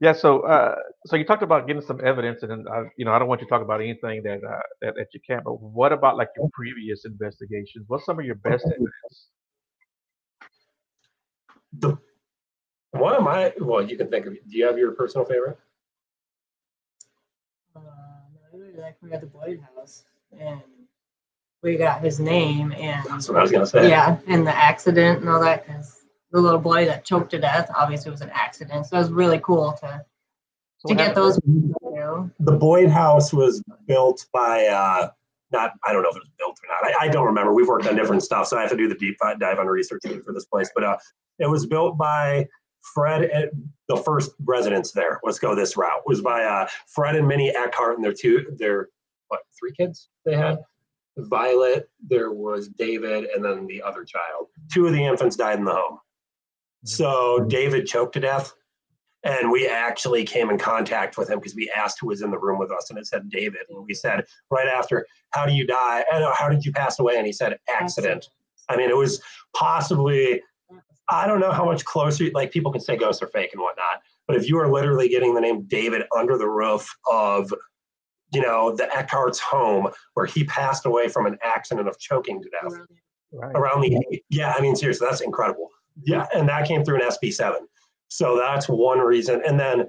yeah. 0.00 0.12
So, 0.12 0.40
uh, 0.40 0.76
so 1.06 1.16
you 1.16 1.24
talked 1.24 1.42
about 1.42 1.66
getting 1.66 1.82
some 1.82 2.00
evidence, 2.04 2.42
and 2.42 2.68
I, 2.68 2.84
you 2.96 3.04
know, 3.04 3.12
I 3.12 3.18
don't 3.18 3.28
want 3.28 3.40
you 3.40 3.46
to 3.46 3.50
talk 3.50 3.62
about 3.62 3.80
anything 3.80 4.22
that 4.24 4.40
uh, 4.44 4.60
that 4.82 4.94
that 4.96 5.06
you 5.14 5.20
can't. 5.26 5.44
But 5.44 5.60
what 5.60 5.92
about 5.92 6.16
like 6.16 6.28
your 6.36 6.48
previous 6.52 7.04
investigations? 7.04 7.84
What's 7.88 8.04
some 8.04 8.18
of 8.18 8.24
your 8.24 8.36
best 8.36 8.64
evidence? 8.66 9.28
The 11.78 11.98
one 12.92 13.14
of 13.14 13.22
my 13.22 13.52
well, 13.60 13.82
you 13.82 13.96
can 13.96 14.08
think 14.08 14.26
of. 14.26 14.32
Do 14.34 14.40
you 14.58 14.66
have 14.66 14.78
your 14.78 14.92
personal 14.92 15.24
favorite? 15.26 15.58
Uh, 17.74 17.80
no, 18.52 18.82
like 18.82 18.96
we 19.02 19.10
got 19.10 19.20
the 19.20 19.26
Boyd 19.26 19.60
House, 19.76 20.04
and 20.38 20.60
we 21.62 21.76
got 21.76 22.00
his 22.00 22.20
name, 22.20 22.72
and 22.72 23.04
That's 23.06 23.28
what 23.28 23.38
I 23.38 23.42
was 23.42 23.50
gonna 23.50 23.66
say. 23.66 23.88
yeah, 23.88 24.18
and 24.26 24.46
the 24.46 24.56
accident 24.56 25.20
and 25.20 25.28
all 25.28 25.40
that, 25.42 25.66
because 25.66 26.05
the 26.32 26.40
little 26.40 26.60
boy 26.60 26.86
that 26.86 27.04
choked 27.04 27.30
to 27.30 27.38
death, 27.38 27.70
obviously 27.74 28.08
it 28.08 28.12
was 28.12 28.20
an 28.20 28.30
accident. 28.32 28.86
So 28.86 28.96
it 28.96 29.00
was 29.00 29.10
really 29.10 29.40
cool 29.40 29.72
to 29.80 30.04
to 30.88 30.94
get 30.94 31.14
those. 31.14 31.36
The 31.36 32.52
Boyd 32.52 32.90
House 32.90 33.32
was 33.32 33.62
built 33.86 34.26
by 34.32 34.66
uh 34.66 35.08
not 35.52 35.72
I 35.84 35.92
don't 35.92 36.02
know 36.02 36.10
if 36.10 36.16
it 36.16 36.20
was 36.20 36.30
built 36.38 36.58
or 36.62 36.68
not. 36.68 36.94
I, 36.94 37.06
I 37.06 37.08
don't 37.08 37.26
remember. 37.26 37.52
We've 37.54 37.68
worked 37.68 37.86
on 37.86 37.96
different 37.96 38.22
stuff, 38.22 38.48
so 38.48 38.56
I 38.56 38.62
have 38.62 38.70
to 38.70 38.76
do 38.76 38.88
the 38.88 38.94
deep 38.94 39.16
dive 39.38 39.58
on 39.58 39.66
research 39.66 40.02
for 40.24 40.32
this 40.32 40.44
place. 40.46 40.70
But 40.74 40.84
uh 40.84 40.96
it 41.38 41.48
was 41.48 41.66
built 41.66 41.96
by 41.98 42.46
Fred 42.94 43.50
the 43.88 43.96
first 43.96 44.32
residents 44.44 44.92
there. 44.92 45.20
Let's 45.22 45.38
go 45.38 45.54
this 45.54 45.76
route. 45.76 45.98
It 46.04 46.08
Was 46.08 46.22
by 46.22 46.44
uh 46.44 46.68
Fred 46.88 47.16
and 47.16 47.26
Minnie 47.26 47.54
Eckhart 47.54 47.96
and 47.96 48.04
their 48.04 48.12
two 48.12 48.46
their 48.58 48.88
what 49.28 49.40
three 49.58 49.72
kids 49.72 50.08
they 50.24 50.36
had? 50.36 50.58
Violet, 51.18 51.88
there 52.06 52.32
was 52.32 52.68
David, 52.68 53.24
and 53.34 53.42
then 53.42 53.66
the 53.66 53.82
other 53.82 54.04
child. 54.04 54.48
Two 54.70 54.86
of 54.86 54.92
the 54.92 55.02
infants 55.02 55.34
died 55.34 55.58
in 55.58 55.64
the 55.64 55.72
home. 55.72 55.98
So 56.86 57.40
David 57.48 57.86
choked 57.86 58.14
to 58.14 58.20
death. 58.20 58.52
And 59.24 59.50
we 59.50 59.66
actually 59.66 60.24
came 60.24 60.50
in 60.50 60.58
contact 60.58 61.18
with 61.18 61.28
him 61.28 61.40
because 61.40 61.56
we 61.56 61.68
asked 61.76 61.98
who 62.00 62.06
was 62.06 62.22
in 62.22 62.30
the 62.30 62.38
room 62.38 62.60
with 62.60 62.70
us, 62.70 62.90
and 62.90 62.98
it 62.98 63.08
said 63.08 63.28
David. 63.28 63.62
And 63.68 63.84
we 63.84 63.92
said 63.92 64.24
right 64.50 64.68
after, 64.68 65.04
"How 65.30 65.44
do 65.46 65.52
you 65.52 65.66
die? 65.66 66.04
And 66.12 66.24
how 66.32 66.48
did 66.48 66.64
you 66.64 66.72
pass 66.72 67.00
away?" 67.00 67.16
And 67.16 67.26
he 67.26 67.32
said, 67.32 67.58
"Accident." 67.68 68.28
I 68.68 68.76
mean, 68.76 68.88
it 68.88 68.96
was 68.96 69.20
possibly 69.52 70.42
I 71.08 71.26
don't 71.26 71.40
know 71.40 71.50
how 71.50 71.64
much 71.64 71.84
closer. 71.84 72.30
Like 72.34 72.52
people 72.52 72.70
can 72.70 72.80
say 72.80 72.96
ghosts 72.96 73.20
are 73.20 73.28
fake 73.28 73.50
and 73.52 73.60
whatnot, 73.60 74.02
but 74.28 74.36
if 74.36 74.48
you 74.48 74.58
are 74.58 74.70
literally 74.70 75.08
getting 75.08 75.34
the 75.34 75.40
name 75.40 75.62
David 75.62 76.02
under 76.16 76.38
the 76.38 76.48
roof 76.48 76.88
of, 77.10 77.52
you 78.32 78.42
know, 78.42 78.76
the 78.76 78.88
Eckhart's 78.96 79.40
home 79.40 79.88
where 80.14 80.26
he 80.26 80.44
passed 80.44 80.86
away 80.86 81.08
from 81.08 81.26
an 81.26 81.36
accident 81.42 81.88
of 81.88 81.98
choking 81.98 82.40
to 82.42 82.50
death 82.50 82.86
Right. 83.32 83.56
around 83.56 83.80
the 83.80 84.22
yeah 84.30 84.54
i 84.56 84.60
mean 84.60 84.76
seriously 84.76 85.06
that's 85.10 85.20
incredible 85.20 85.68
yeah 86.04 86.26
and 86.34 86.48
that 86.48 86.66
came 86.66 86.84
through 86.84 86.96
an 86.96 87.08
sb7 87.10 87.56
so 88.08 88.36
that's 88.36 88.68
one 88.68 88.98
reason. 88.98 89.42
And 89.46 89.58
then 89.58 89.88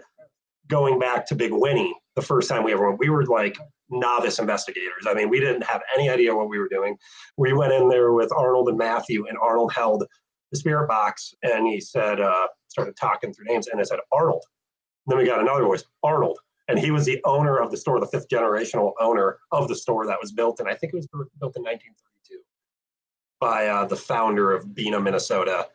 going 0.67 0.99
back 0.99 1.25
to 1.27 1.35
big 1.35 1.51
winnie 1.53 1.95
the 2.15 2.21
first 2.21 2.49
time 2.49 2.63
we 2.63 2.73
ever 2.73 2.87
went 2.87 2.99
we 2.99 3.09
were 3.09 3.25
like 3.25 3.57
novice 3.89 4.39
investigators. 4.39 5.05
I 5.07 5.13
mean 5.13 5.29
we 5.29 5.39
didn't 5.39 5.63
have 5.63 5.81
any 5.95 6.09
idea 6.09 6.35
what 6.35 6.49
we 6.49 6.59
were 6.59 6.67
doing. 6.67 6.97
We 7.37 7.53
went 7.53 7.73
in 7.73 7.87
there 7.87 8.11
with 8.11 8.31
arnold 8.33 8.69
and 8.69 8.77
matthew 8.77 9.27
and 9.27 9.37
arnold 9.37 9.71
held 9.73 10.03
the 10.51 10.57
spirit 10.57 10.87
box 10.87 11.33
and 11.43 11.67
he 11.67 11.79
said 11.79 12.19
uh 12.19 12.47
started 12.67 12.95
talking 12.99 13.33
through 13.33 13.45
names 13.45 13.67
and 13.67 13.79
it 13.79 13.87
said 13.87 13.99
arnold. 14.11 14.43
And 15.05 15.11
then 15.11 15.19
we 15.19 15.25
got 15.25 15.39
another 15.39 15.63
voice 15.63 15.83
arnold. 16.03 16.39
And 16.69 16.77
he 16.77 16.91
was 16.91 17.05
the 17.05 17.21
owner 17.23 17.59
of 17.59 17.71
the 17.71 17.77
store 17.77 17.99
the 17.99 18.07
fifth 18.07 18.27
generational 18.27 18.91
owner 18.99 19.37
of 19.53 19.69
the 19.69 19.75
store 19.75 20.05
that 20.07 20.17
was 20.19 20.33
built 20.33 20.59
and 20.59 20.67
i 20.67 20.75
think 20.75 20.91
it 20.93 20.97
was 20.97 21.07
built 21.07 21.55
in 21.55 21.63
1932 21.63 22.39
by 23.39 23.67
uh, 23.67 23.85
the 23.85 23.95
founder 23.95 24.51
of 24.51 24.73
Bena, 24.73 24.99
Minnesota, 24.99 25.67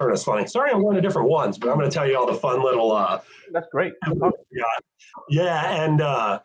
Ernest 0.00 0.24
funny. 0.24 0.46
Sorry, 0.46 0.70
I'm 0.70 0.82
going 0.82 0.96
to 0.96 1.00
different 1.00 1.28
ones, 1.28 1.56
but 1.58 1.70
I'm 1.70 1.78
going 1.78 1.88
to 1.88 1.94
tell 1.94 2.08
you 2.08 2.18
all 2.18 2.26
the 2.26 2.34
fun 2.34 2.62
little. 2.62 2.92
Uh, 2.92 3.20
That's 3.52 3.68
great. 3.70 3.92
yeah, 4.50 4.62
yeah, 5.28 5.84
and 5.84 6.00
uh, 6.00 6.40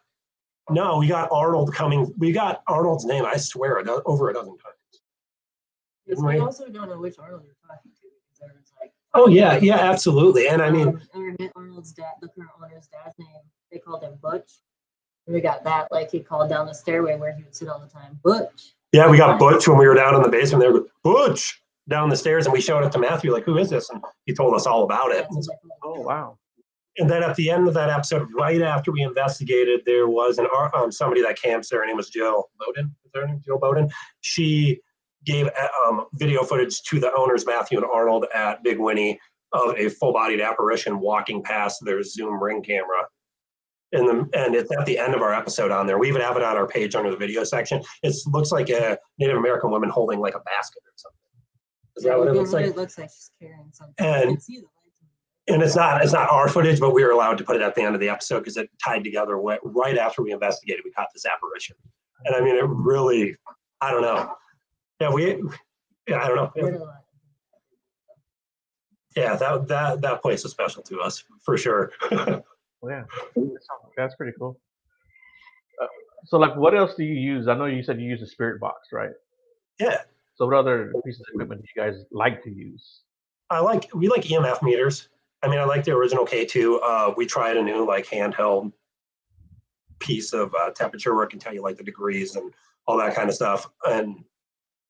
no, 0.70 0.98
we 0.98 1.08
got 1.08 1.30
Arnold 1.32 1.74
coming. 1.74 2.14
We 2.18 2.32
got 2.32 2.62
Arnold's 2.68 3.06
name. 3.06 3.26
I 3.26 3.38
swear, 3.38 3.80
a 3.80 4.04
over 4.06 4.30
a 4.30 4.34
dozen 4.34 4.58
times. 4.58 4.76
Because 6.06 6.24
we 6.24 6.40
also 6.40 6.70
don't 6.70 6.90
know 6.90 7.00
which 7.00 7.18
Arnold 7.20 7.44
you're 7.44 7.56
talking 7.68 7.92
to 7.92 8.08
because 8.24 8.40
there 8.40 8.62
like. 8.80 8.92
Oh 9.16 9.28
yeah, 9.28 9.58
yeah, 9.58 9.78
absolutely. 9.78 10.48
And 10.48 10.62
I 10.62 10.70
mean, 10.70 11.02
um, 11.14 11.38
Arnold's 11.56 11.92
dad, 11.92 12.14
the 12.22 12.28
current 12.28 12.52
owner's 12.64 12.88
dad's 12.88 13.18
name, 13.18 13.42
they 13.72 13.80
called 13.80 14.04
him 14.04 14.18
Butch. 14.22 14.52
And 15.26 15.34
we 15.34 15.42
got 15.42 15.64
that 15.64 15.92
like 15.92 16.12
he 16.12 16.20
called 16.20 16.50
down 16.50 16.68
the 16.68 16.74
stairway 16.74 17.18
where 17.18 17.36
he 17.36 17.44
would 17.44 17.56
sit 17.56 17.68
all 17.68 17.80
the 17.80 17.88
time, 17.88 18.20
Butch. 18.24 18.74
yeah, 18.92 19.10
we 19.10 19.18
got 19.18 19.40
Butch 19.40 19.68
when 19.68 19.78
we 19.78 19.88
were 19.88 19.96
down 19.96 20.16
in 20.16 20.22
the 20.22 20.30
basement. 20.30 20.62
There, 20.62 20.82
Butch 21.04 21.62
down 21.90 22.10
the 22.10 22.16
stairs, 22.16 22.46
and 22.46 22.54
we 22.54 22.62
showed 22.62 22.84
it 22.86 22.92
to 22.94 23.00
Matthew. 23.00 23.34
Like, 23.34 23.44
who 23.44 23.58
is 23.58 23.70
this? 23.70 23.90
And 23.90 24.02
he 24.26 24.34
told 24.34 24.56
us 24.56 24.66
all 24.66 24.84
about 24.84 25.12
it. 25.12 25.26
What 25.30 25.46
Oh 25.84 26.02
wow. 26.02 26.38
And 26.98 27.10
then 27.10 27.24
at 27.24 27.36
the 27.36 27.50
end 27.50 27.68
of 27.68 27.74
that 27.76 27.90
episode, 27.90 28.28
right 28.38 28.62
after 28.62 28.92
we 28.92 29.02
investigated, 29.02 29.82
there 29.86 30.08
was 30.08 30.38
an 30.38 30.48
um, 30.74 30.92
somebody 30.92 31.22
that 31.22 31.42
camps 31.42 31.70
there. 31.70 31.80
Her 31.82 31.88
name 31.88 31.98
was 31.98 32.10
Jill 32.10 32.50
Bowden. 32.60 32.96
Is 33.06 33.12
her 33.16 33.28
name 33.28 33.42
Jill 33.44 33.58
Bowden? 33.58 33.90
She 34.22 34.80
gave 35.26 35.48
uh, 35.48 35.68
um, 35.88 36.06
video 36.14 36.44
footage 36.44 36.82
to 36.84 37.00
the 37.00 37.14
owners, 37.16 37.46
Matthew 37.46 37.78
and 37.78 37.88
Arnold, 37.88 38.26
at 38.34 38.64
Big 38.64 38.80
Winnie 38.80 39.20
of 39.52 39.76
a 39.78 39.90
full-bodied 39.90 40.42
apparition 40.42 41.00
walking 41.00 41.42
past 41.42 41.84
their 41.84 42.04
Zoom 42.04 42.42
ring 42.42 42.62
camera. 42.62 43.08
And 43.92 44.08
the, 44.08 44.30
and 44.40 44.54
it's 44.54 44.72
at 44.78 44.86
the 44.86 45.00
end 45.00 45.16
of 45.16 45.22
our 45.22 45.34
episode 45.34 45.72
on 45.72 45.88
there. 45.88 45.98
We 45.98 46.08
even 46.08 46.22
have 46.22 46.38
it 46.38 46.44
on 46.44 46.56
our 46.56 46.68
page 46.68 46.94
under 46.96 47.10
the 47.10 47.18
video 47.18 47.44
section. 47.44 47.82
It 48.04 48.16
looks 48.28 48.52
like 48.52 48.70
a 48.70 48.98
Native 49.18 49.38
American 49.38 49.72
woman 49.72 49.90
holding 49.90 50.20
like 50.20 50.36
a 50.36 50.42
basket 50.42 50.84
or 50.86 50.94
something. 50.96 51.18
Is 52.00 52.06
that 52.06 52.18
what 52.18 52.28
it 52.30 52.34
Yeah, 52.34 52.40
looks 52.42 52.54
like? 52.54 52.66
It 52.66 52.76
looks 52.76 52.98
like 52.98 53.10
she's 53.10 53.32
carrying 53.40 53.70
something. 53.74 53.94
And- 54.06 54.30
can 54.32 54.40
see 54.42 54.56
the 54.58 54.62
lights. 54.64 54.74
and 55.50 55.62
it's 55.62 55.76
not 55.76 56.02
it's 56.04 56.14
not 56.14 56.30
our 56.32 56.48
footage, 56.50 56.80
but 56.80 56.94
we 56.94 57.04
were 57.04 57.12
allowed 57.12 57.38
to 57.40 57.44
put 57.44 57.56
it 57.56 57.62
at 57.62 57.76
the 57.76 57.82
end 57.82 57.94
of 57.96 58.02
the 58.02 58.10
episode 58.10 58.40
because 58.40 58.58
it 58.58 58.70
tied 58.84 59.04
together 59.04 59.34
wi- 59.34 59.60
right 59.64 59.98
after 59.98 60.22
we 60.24 60.32
investigated. 60.32 60.82
We 60.86 60.92
caught 60.92 61.10
this 61.14 61.26
apparition, 61.26 61.76
and 62.26 62.36
I 62.36 62.42
mean, 62.42 62.56
it 62.56 62.66
really, 62.68 63.36
I 63.82 63.92
don't 63.92 64.02
know. 64.02 64.34
Yeah, 65.02 65.12
we, 65.14 65.42
yeah, 66.08 66.24
I 66.24 66.28
don't 66.28 66.36
know. 66.38 66.52
Did 66.56 66.76
a. 66.76 66.96
Yeah, 69.16 69.36
that 69.36 69.68
that 69.68 70.02
that 70.02 70.22
place 70.22 70.46
is 70.46 70.52
special 70.52 70.84
to 70.84 71.02
us 71.02 71.24
for 71.44 71.58
sure. 71.58 71.92
Well, 72.82 72.94
yeah, 72.94 73.04
that 73.36 73.44
sounds- 73.44 73.94
that's 73.98 74.16
pretty 74.16 74.32
cool. 74.40 74.58
Uh, 75.84 75.88
so, 76.24 76.38
like, 76.38 76.56
what 76.56 76.74
else 76.74 76.96
do 76.96 77.04
you 77.04 77.14
use? 77.14 77.50
I 77.50 77.54
know 77.54 77.66
you 77.66 77.84
said 77.84 78.00
you 78.00 78.08
use 78.08 78.22
a 78.22 78.26
spirit 78.26 78.62
box, 78.62 78.88
right? 78.94 79.10
yeah, 79.82 80.04
So, 80.40 80.46
what 80.46 80.56
other 80.56 80.94
pieces 81.06 81.20
of 81.20 81.28
equipment 81.34 81.62
do 81.62 81.68
you 81.76 81.82
guys 81.82 82.06
like 82.12 82.42
to 82.44 82.50
use? 82.50 83.02
I 83.50 83.60
like 83.60 83.94
we 83.94 84.08
like 84.08 84.24
EMF 84.24 84.64
meters. 84.64 85.10
I 85.44 85.50
mean, 85.50 85.60
I 85.60 85.66
like 85.66 85.84
the 85.84 85.92
original 85.92 86.26
K2. 86.26 86.80
Uh, 86.82 87.14
we 87.18 87.26
tried 87.26 87.58
a 87.58 87.62
new 87.62 87.86
like 87.86 88.06
handheld 88.06 88.72
piece 90.00 90.32
of 90.32 90.56
uh, 90.56 90.72
temperature 90.72 91.14
where 91.14 91.26
it 91.26 91.30
can 91.30 91.40
tell 91.40 91.54
you 91.54 91.62
like 91.62 91.76
the 91.76 91.84
degrees 91.84 92.38
and 92.38 92.54
all 92.88 92.98
that 92.98 93.16
kind 93.16 93.28
of 93.28 93.36
stuff. 93.36 93.70
And 93.86 94.24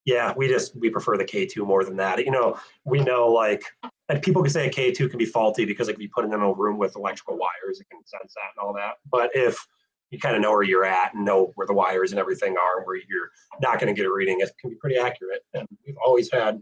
yeah, 0.04 0.32
we 0.36 0.46
just 0.46 0.76
we 0.76 0.88
prefer 0.88 1.16
the 1.16 1.24
K2 1.24 1.66
more 1.66 1.84
than 1.84 1.96
that. 1.96 2.24
You 2.24 2.30
know, 2.30 2.56
we 2.84 3.00
know 3.00 3.26
like 3.26 3.64
and 4.08 4.22
people 4.22 4.42
can 4.42 4.52
say 4.52 4.68
a 4.68 4.70
K2 4.70 5.10
can 5.10 5.18
be 5.18 5.26
faulty 5.26 5.64
because 5.64 5.88
it 5.88 5.94
can 5.94 6.00
be 6.00 6.08
put 6.08 6.24
in 6.24 6.32
a 6.32 6.52
room 6.52 6.78
with 6.78 6.94
electrical 6.94 7.36
wires. 7.36 7.80
It 7.80 7.88
can 7.90 8.06
sense 8.06 8.34
that 8.34 8.52
and 8.56 8.64
all 8.64 8.72
that. 8.74 8.94
But 9.10 9.30
if 9.34 9.66
you 10.10 10.18
kind 10.18 10.36
of 10.36 10.42
know 10.42 10.50
where 10.50 10.62
you're 10.62 10.84
at 10.84 11.14
and 11.14 11.24
know 11.24 11.52
where 11.54 11.66
the 11.66 11.72
wires 11.72 12.10
and 12.10 12.18
everything 12.18 12.56
are 12.56 12.78
and 12.78 12.86
where 12.86 12.96
you're 12.96 13.30
not 13.60 13.78
going 13.78 13.94
to 13.94 13.98
get 13.98 14.06
a 14.06 14.12
reading, 14.12 14.38
it 14.40 14.50
can 14.60 14.70
be 14.70 14.76
pretty 14.76 14.96
accurate. 14.96 15.42
And 15.54 15.66
we've 15.86 15.96
always 16.04 16.30
had 16.32 16.60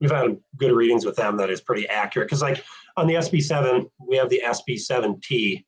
we've 0.00 0.10
had 0.10 0.38
good 0.56 0.72
readings 0.72 1.04
with 1.04 1.16
them 1.16 1.36
that 1.36 1.50
is 1.50 1.60
pretty 1.60 1.88
accurate. 1.88 2.28
Because 2.28 2.42
like 2.42 2.64
on 2.96 3.06
the 3.06 3.14
SB7, 3.14 3.88
we 4.06 4.16
have 4.16 4.28
the 4.28 4.42
SB7T 4.44 5.64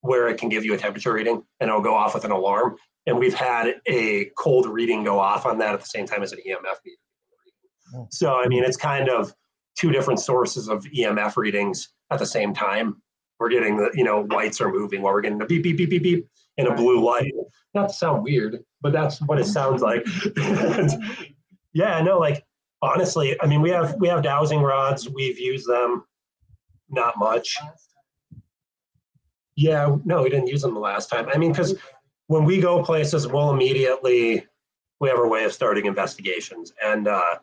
where 0.00 0.28
it 0.28 0.38
can 0.38 0.48
give 0.48 0.64
you 0.64 0.74
a 0.74 0.78
temperature 0.78 1.12
reading 1.12 1.42
and 1.60 1.68
it'll 1.68 1.82
go 1.82 1.94
off 1.94 2.14
with 2.14 2.24
an 2.24 2.30
alarm. 2.30 2.76
And 3.06 3.18
we've 3.18 3.34
had 3.34 3.76
a 3.86 4.30
cold 4.36 4.66
reading 4.66 5.04
go 5.04 5.18
off 5.18 5.46
on 5.46 5.58
that 5.58 5.74
at 5.74 5.80
the 5.80 5.86
same 5.86 6.06
time 6.06 6.22
as 6.22 6.32
an 6.32 6.38
EMF 6.38 6.76
meter. 6.84 6.96
Oh. 7.94 8.08
So 8.10 8.34
I 8.34 8.48
mean, 8.48 8.64
it's 8.64 8.76
kind 8.76 9.08
of 9.08 9.32
two 9.78 9.92
different 9.92 10.20
sources 10.20 10.68
of 10.68 10.84
EMF 10.84 11.36
readings 11.36 11.90
at 12.10 12.18
the 12.18 12.26
same 12.26 12.52
time. 12.52 13.00
We're 13.38 13.50
getting 13.50 13.76
the, 13.76 13.90
you 13.94 14.04
know, 14.04 14.26
lights 14.30 14.60
are 14.60 14.72
moving 14.72 15.02
while 15.02 15.12
we're 15.12 15.20
getting 15.20 15.38
the 15.38 15.44
beep, 15.44 15.62
beep, 15.62 15.76
beep, 15.76 15.90
beep, 15.90 16.02
beep, 16.02 16.26
and 16.58 16.68
a 16.68 16.74
blue 16.74 17.04
light. 17.04 17.32
Not 17.74 17.88
to 17.88 17.94
sound 17.94 18.22
weird, 18.22 18.64
but 18.80 18.92
that's 18.92 19.20
what 19.22 19.38
it 19.38 19.46
sounds 19.46 19.82
like. 19.82 20.06
yeah, 21.72 22.00
no, 22.00 22.18
like 22.18 22.44
honestly, 22.82 23.36
I 23.40 23.46
mean, 23.46 23.62
we 23.62 23.70
have 23.70 23.96
we 23.98 24.08
have 24.08 24.22
dowsing 24.22 24.60
rods. 24.60 25.08
We've 25.08 25.38
used 25.38 25.68
them, 25.68 26.04
not 26.88 27.18
much. 27.18 27.56
Yeah, 29.56 29.96
no, 30.04 30.22
we 30.22 30.30
didn't 30.30 30.48
use 30.48 30.62
them 30.62 30.74
the 30.74 30.80
last 30.80 31.08
time. 31.08 31.28
I 31.32 31.38
mean, 31.38 31.52
because 31.52 31.74
when 32.26 32.44
we 32.44 32.60
go 32.60 32.82
places, 32.82 33.26
we'll 33.26 33.50
immediately 33.50 34.46
we 35.00 35.08
have 35.08 35.18
our 35.18 35.28
way 35.28 35.44
of 35.44 35.52
starting 35.52 35.86
investigations, 35.86 36.72
and 36.82 37.08
uh, 37.08 37.38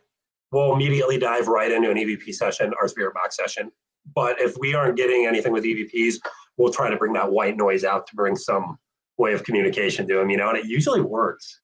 we'll 0.52 0.74
immediately 0.74 1.18
dive 1.18 1.48
right 1.48 1.72
into 1.72 1.90
an 1.90 1.98
EVP 1.98 2.34
session, 2.34 2.74
our 2.82 2.88
spirit 2.88 3.14
box 3.14 3.36
session. 3.36 3.72
But 4.16 4.40
if 4.42 4.58
we 4.58 4.74
aren't 4.74 4.98
getting 4.98 5.26
anything 5.26 5.54
with 5.54 5.64
EVPs, 5.64 6.16
we'll 6.58 6.74
try 6.74 6.90
to 6.90 6.98
bring 6.98 7.14
that 7.14 7.32
white 7.32 7.56
noise 7.56 7.84
out 7.84 8.06
to 8.08 8.16
bring 8.16 8.36
some 8.36 8.78
way 9.18 9.34
of 9.34 9.44
communication 9.44 10.08
to 10.08 10.16
them, 10.16 10.30
you 10.30 10.38
know, 10.38 10.50
and 10.50 10.58
it 10.58 10.66
usually 10.66 11.02
works, 11.02 11.62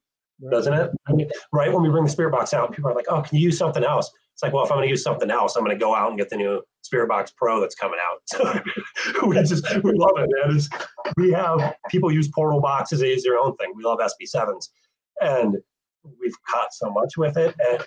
doesn't 0.51 0.73
it? 0.73 0.91
I 1.07 1.13
mean, 1.13 1.29
right 1.51 1.71
when 1.71 1.83
we 1.83 1.89
bring 1.89 2.03
the 2.03 2.09
spirit 2.09 2.31
box 2.31 2.53
out, 2.53 2.71
people 2.71 2.89
are 2.89 2.95
like, 2.95 3.07
"Oh, 3.09 3.21
can 3.21 3.37
you 3.37 3.45
use 3.45 3.57
something 3.57 3.83
else?" 3.83 4.11
It's 4.33 4.43
like, 4.43 4.53
well, 4.53 4.63
if 4.63 4.71
I'm 4.71 4.77
going 4.77 4.87
to 4.87 4.89
use 4.89 5.03
something 5.03 5.29
else, 5.29 5.57
I'm 5.57 5.65
going 5.65 5.77
to 5.77 5.83
go 5.83 5.93
out 5.93 6.07
and 6.07 6.17
get 6.17 6.29
the 6.29 6.37
new 6.37 6.61
Spirit 6.81 7.09
Box 7.09 7.33
Pro 7.35 7.59
that's 7.59 7.75
coming 7.75 7.99
out. 8.01 8.63
we 9.27 9.35
just 9.43 9.65
we 9.83 9.91
love 9.91 10.13
it, 10.15 10.29
man. 10.31 10.55
It's, 10.55 10.69
we 11.17 11.31
have 11.31 11.75
people 11.89 12.09
use 12.09 12.29
portal 12.29 12.61
boxes; 12.61 13.01
they 13.01 13.09
use 13.09 13.23
their 13.23 13.37
own 13.37 13.57
thing. 13.57 13.73
We 13.75 13.83
love 13.83 13.99
SB7s, 13.99 14.69
and 15.21 15.57
we've 16.21 16.35
caught 16.49 16.73
so 16.73 16.89
much 16.89 17.17
with 17.17 17.35
it. 17.35 17.53
And 17.69 17.83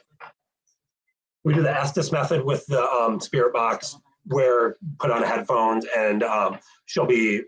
we 1.42 1.54
do 1.54 1.62
the 1.62 1.74
Estes 1.74 2.12
method 2.12 2.44
with 2.44 2.66
the 2.66 2.82
um, 2.82 3.18
Spirit 3.18 3.54
Box, 3.54 3.96
where 4.26 4.76
put 4.98 5.10
on 5.10 5.22
headphones 5.22 5.86
and 5.96 6.22
um, 6.22 6.58
she'll 6.86 7.06
be 7.06 7.42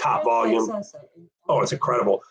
top 0.00 0.24
volume. 0.24 0.82
Oh, 1.48 1.60
it's 1.60 1.72
incredible. 1.72 2.22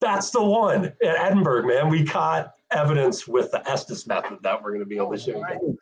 That's 0.00 0.30
the 0.30 0.42
one 0.42 0.86
at 0.86 1.16
Edinburgh, 1.16 1.66
man. 1.66 1.88
We 1.88 2.04
caught 2.04 2.52
evidence 2.70 3.26
with 3.26 3.50
the 3.50 3.66
Estes 3.68 4.06
method 4.06 4.38
that 4.42 4.62
we're 4.62 4.70
going 4.70 4.80
to 4.80 4.86
be 4.86 4.96
able 4.96 5.12
to 5.12 5.18
show 5.18 5.38
you. 5.38 5.78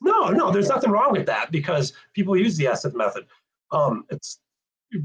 No, 0.00 0.28
no, 0.28 0.52
there's 0.52 0.68
nothing 0.68 0.90
wrong 0.90 1.12
with 1.12 1.26
that 1.26 1.50
because 1.50 1.92
people 2.12 2.36
use 2.36 2.56
the 2.56 2.66
Estes 2.66 2.94
method. 2.94 3.24
Um, 3.72 4.04
it's 4.10 4.40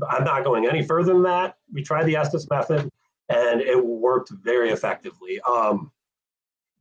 I'm 0.10 0.24
not 0.24 0.44
going 0.44 0.68
any 0.68 0.84
further 0.84 1.14
than 1.14 1.24
that. 1.24 1.56
We 1.74 1.82
tried 1.82 2.04
the 2.04 2.16
Estes 2.16 2.50
method 2.50 2.90
and 3.30 3.62
it 3.62 3.84
worked 3.84 4.30
very 4.30 4.70
effectively. 4.70 5.40
Um, 5.42 5.92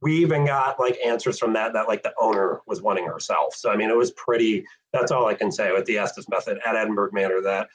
we 0.01 0.17
even 0.17 0.47
got 0.47 0.79
like 0.79 0.99
answers 1.05 1.39
from 1.39 1.53
that 1.55 1.73
that 1.73 1.89
like 1.89 2.03
the 2.03 2.13
owner 2.21 2.61
was 2.67 2.83
wanting 2.83 3.07
herself. 3.07 3.55
So 3.55 3.71
I 3.71 3.77
mean, 3.77 3.91
it 3.91 3.97
was 3.97 4.13
pretty. 4.13 4.65
That's 4.93 5.11
all 5.11 5.27
I 5.27 5.35
can 5.35 5.51
say 5.51 5.73
with 5.73 5.85
the 5.87 5.99
Estes 5.99 6.29
method 6.29 6.59
at 6.65 6.77
Edinburgh 6.77 7.11
Manor. 7.13 7.41
That 7.43 7.69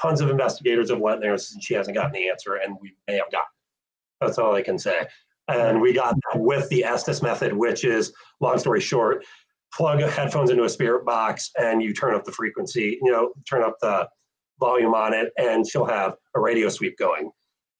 tons 0.00 0.20
of 0.20 0.30
investigators 0.30 0.90
have 0.90 1.00
went 1.00 1.20
there 1.20 1.32
and 1.32 1.62
she 1.62 1.74
hasn't 1.74 1.96
gotten 1.96 2.12
the 2.12 2.28
answer, 2.28 2.56
and 2.56 2.76
we 2.80 2.94
may 3.06 3.14
have 3.14 3.30
gotten. 3.30 3.46
That's 4.20 4.38
all 4.38 4.54
I 4.54 4.62
can 4.62 4.78
say. 4.78 5.06
And 5.48 5.80
we 5.80 5.92
got 5.92 6.14
that 6.14 6.40
with 6.40 6.68
the 6.70 6.84
Estes 6.84 7.22
method, 7.22 7.52
which 7.52 7.84
is 7.84 8.12
long 8.40 8.58
story 8.58 8.80
short, 8.80 9.24
plug 9.72 10.00
headphones 10.00 10.50
into 10.50 10.64
a 10.64 10.68
spirit 10.68 11.04
box 11.04 11.50
and 11.58 11.82
you 11.82 11.92
turn 11.92 12.14
up 12.14 12.24
the 12.24 12.32
frequency. 12.32 12.98
You 13.02 13.12
know, 13.12 13.32
turn 13.48 13.62
up 13.62 13.76
the 13.80 14.08
volume 14.58 14.94
on 14.94 15.12
it, 15.12 15.32
and 15.38 15.66
she'll 15.66 15.84
have 15.84 16.16
a 16.34 16.40
radio 16.40 16.68
sweep 16.68 16.96
going. 16.98 17.30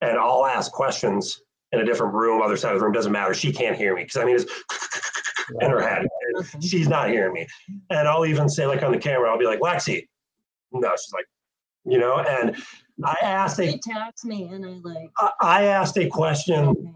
And 0.02 0.18
I'll 0.18 0.44
ask 0.44 0.70
questions 0.70 1.40
in 1.76 1.82
a 1.82 1.84
different 1.84 2.14
room, 2.14 2.42
other 2.42 2.56
side 2.56 2.72
of 2.72 2.78
the 2.80 2.84
room, 2.84 2.92
doesn't 2.92 3.12
matter. 3.12 3.34
She 3.34 3.52
can't 3.52 3.76
hear 3.76 3.94
me 3.94 4.02
because 4.02 4.16
I 4.16 4.24
mean, 4.24 4.36
it's 4.36 4.44
in 5.60 5.70
her 5.70 5.80
head. 5.80 6.06
She's 6.60 6.88
not 6.88 7.10
hearing 7.10 7.32
me. 7.34 7.46
And 7.90 8.08
I'll 8.08 8.26
even 8.26 8.48
say, 8.48 8.66
like 8.66 8.82
on 8.82 8.92
the 8.92 8.98
camera, 8.98 9.30
I'll 9.30 9.38
be 9.38 9.46
like, 9.46 9.60
Lexi. 9.60 10.06
No, 10.72 10.90
she's 10.90 11.12
like, 11.12 11.26
you 11.84 11.98
know, 11.98 12.18
and 12.18 12.56
I 13.04 13.16
asked 13.22 13.58
a, 13.60 13.74
It 13.74 13.82
taps 13.82 14.24
me 14.24 14.44
and 14.44 14.64
I 14.64 14.78
like. 14.82 15.10
I- 15.18 15.32
I 15.40 15.64
asked 15.64 15.96
a 15.98 16.08
question 16.08 16.94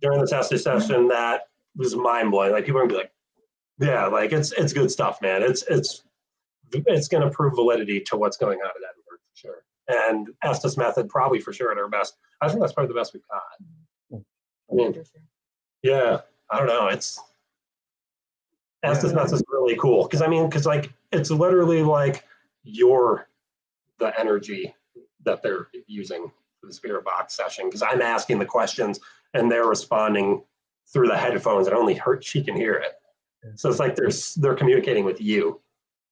during 0.00 0.20
the 0.20 0.26
testing 0.26 0.58
session 0.58 1.08
that 1.08 1.42
was 1.76 1.96
mind 1.96 2.30
blowing. 2.30 2.52
Like 2.52 2.64
people 2.66 2.80
are 2.80 2.84
gonna 2.86 2.92
be 2.94 2.98
like, 2.98 3.12
yeah, 3.80 4.06
like 4.06 4.32
it's 4.32 4.52
it's 4.52 4.72
good 4.72 4.90
stuff, 4.90 5.20
man. 5.20 5.42
It's 5.42 5.62
it's 5.68 6.04
it's 6.72 7.08
gonna 7.08 7.30
prove 7.30 7.54
validity 7.54 8.00
to 8.00 8.16
what's 8.16 8.36
going 8.36 8.58
on 8.60 8.68
at 8.68 8.76
Edinburgh 8.76 9.18
for 9.18 9.34
sure. 9.34 9.64
And 9.88 10.28
Estes 10.42 10.76
method 10.76 11.08
probably 11.08 11.40
for 11.40 11.52
sure 11.52 11.72
at 11.72 11.78
our 11.78 11.88
best. 11.88 12.16
I 12.40 12.48
think 12.48 12.60
that's 12.60 12.72
probably 12.72 12.88
the 12.94 12.98
best 13.00 13.12
we've 13.14 13.26
got. 13.30 13.42
I 14.74 14.88
mean, 14.88 15.04
yeah, 15.82 16.20
I 16.50 16.58
don't 16.58 16.66
know. 16.66 16.88
It's 16.88 17.20
Estes 18.82 19.12
Yeah. 19.12 19.24
is 19.24 19.42
really 19.48 19.76
cool 19.76 20.04
because 20.04 20.22
I 20.22 20.26
mean, 20.26 20.48
because 20.48 20.66
like 20.66 20.92
it's 21.12 21.30
literally 21.30 21.82
like 21.82 22.24
you're 22.62 23.28
the 23.98 24.18
energy 24.18 24.74
that 25.24 25.42
they're 25.42 25.68
using 25.86 26.30
for 26.60 26.66
the 26.66 26.72
spirit 26.72 27.04
box 27.04 27.34
session 27.36 27.66
because 27.66 27.82
I'm 27.82 28.02
asking 28.02 28.38
the 28.38 28.44
questions 28.44 29.00
and 29.32 29.50
they're 29.50 29.66
responding 29.66 30.42
through 30.92 31.08
the 31.08 31.16
headphones 31.16 31.66
and 31.66 31.76
only 31.76 31.94
her 31.94 32.20
she 32.20 32.42
can 32.42 32.56
hear 32.56 32.74
it. 32.74 32.92
So 33.56 33.68
it's 33.68 33.78
like 33.78 33.94
they're 33.94 34.10
they're 34.36 34.54
communicating 34.54 35.04
with 35.04 35.20
you, 35.20 35.60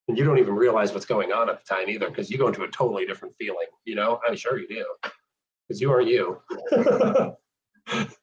and 0.08 0.18
you 0.18 0.24
don't 0.24 0.38
even 0.38 0.54
realize 0.54 0.92
what's 0.92 1.06
going 1.06 1.32
on 1.32 1.48
at 1.48 1.64
the 1.64 1.74
time 1.74 1.88
either 1.88 2.08
because 2.08 2.30
you 2.30 2.36
go 2.36 2.46
into 2.46 2.62
a 2.62 2.68
totally 2.68 3.06
different 3.06 3.34
feeling. 3.36 3.66
You 3.84 3.94
know, 3.94 4.20
I'm 4.26 4.36
sure 4.36 4.58
you 4.58 4.68
do 4.68 4.84
because 5.66 5.80
you 5.80 5.90
are 5.90 6.02
you. 6.02 6.42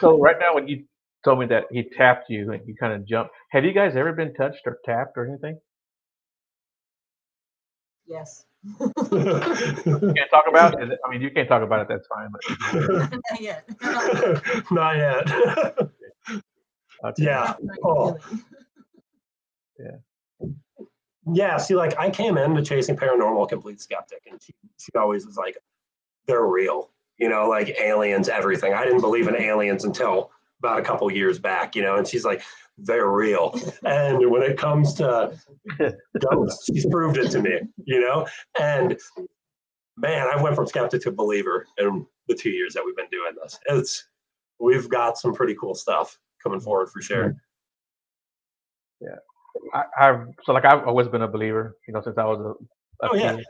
So 0.00 0.18
right 0.20 0.36
now, 0.40 0.54
when 0.54 0.68
you 0.68 0.84
told 1.24 1.40
me 1.40 1.46
that 1.46 1.64
he 1.70 1.82
tapped 1.96 2.30
you 2.30 2.52
and 2.52 2.66
you 2.66 2.74
kind 2.78 2.92
of 2.92 3.06
jumped, 3.06 3.32
have 3.50 3.64
you 3.64 3.72
guys 3.72 3.96
ever 3.96 4.12
been 4.12 4.34
touched 4.34 4.60
or 4.66 4.78
tapped 4.84 5.16
or 5.16 5.26
anything? 5.26 5.58
Yes. 8.06 8.44
You 8.80 10.12
can't 10.14 10.30
talk 10.30 10.44
about 10.48 10.80
it. 10.82 10.98
I 11.06 11.10
mean, 11.10 11.22
you 11.22 11.30
can't 11.30 11.48
talk 11.48 11.62
about 11.62 11.82
it. 11.82 11.88
That's 11.88 12.06
fine. 12.08 12.28
But 12.32 13.10
Not 13.30 13.40
yet. 13.40 13.68
Not 14.70 14.96
yet. 14.96 15.30
okay. 17.04 17.22
yeah. 17.22 17.54
Not 17.62 17.78
Oh. 17.84 18.18
really. 19.78 19.92
Yeah, 21.32 21.58
see, 21.58 21.74
like 21.74 21.96
I 21.98 22.10
came 22.10 22.36
into 22.38 22.62
chasing 22.62 22.96
paranormal 22.96 23.48
complete 23.48 23.80
skeptic, 23.80 24.22
and 24.30 24.42
she, 24.42 24.52
she 24.78 24.90
always 24.96 25.26
was 25.26 25.36
like, 25.36 25.56
they're 26.26 26.44
real, 26.46 26.90
you 27.18 27.28
know, 27.28 27.48
like 27.48 27.76
aliens, 27.80 28.28
everything. 28.28 28.72
I 28.74 28.84
didn't 28.84 29.00
believe 29.00 29.28
in 29.28 29.36
aliens 29.36 29.84
until 29.84 30.30
about 30.60 30.78
a 30.78 30.82
couple 30.82 31.10
years 31.10 31.38
back, 31.38 31.76
you 31.76 31.82
know, 31.82 31.96
and 31.96 32.06
she's 32.06 32.24
like, 32.24 32.42
they're 32.78 33.08
real. 33.10 33.58
And 33.84 34.30
when 34.30 34.42
it 34.42 34.56
comes 34.58 34.94
to 34.94 35.36
ghosts, 36.30 36.64
she's 36.66 36.86
proved 36.86 37.16
it 37.18 37.30
to 37.30 37.42
me, 37.42 37.60
you 37.84 38.00
know, 38.00 38.26
and 38.60 38.98
man, 39.96 40.28
I 40.32 40.40
went 40.40 40.54
from 40.54 40.66
skeptic 40.66 41.02
to 41.02 41.12
believer 41.12 41.66
in 41.78 42.06
the 42.28 42.34
two 42.34 42.50
years 42.50 42.74
that 42.74 42.84
we've 42.84 42.96
been 42.96 43.08
doing 43.10 43.32
this. 43.42 43.58
It's 43.66 44.06
we've 44.60 44.88
got 44.88 45.18
some 45.18 45.34
pretty 45.34 45.56
cool 45.60 45.74
stuff 45.74 46.18
coming 46.42 46.60
forward 46.60 46.88
for 46.90 47.02
sure. 47.02 47.36
I, 49.74 49.82
I've 49.98 50.26
so 50.44 50.52
like 50.52 50.64
I've 50.64 50.86
always 50.86 51.08
been 51.08 51.22
a 51.22 51.28
believer, 51.28 51.76
you 51.86 51.94
know, 51.94 52.00
since 52.00 52.18
I 52.18 52.24
was 52.24 52.40
a, 52.40 53.06
a 53.06 53.10
Oh, 53.10 53.14
yeah. 53.14 53.36
kid. 53.36 53.46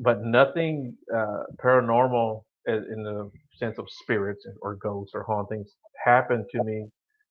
But 0.00 0.24
nothing 0.24 0.96
uh, 1.14 1.44
paranormal 1.62 2.42
in, 2.66 2.74
in 2.92 3.02
the 3.04 3.30
sense 3.56 3.78
of 3.78 3.86
spirits 3.90 4.46
or 4.62 4.76
ghosts 4.76 5.12
or 5.14 5.22
hauntings 5.24 5.70
happened 6.04 6.46
to 6.52 6.62
me 6.64 6.86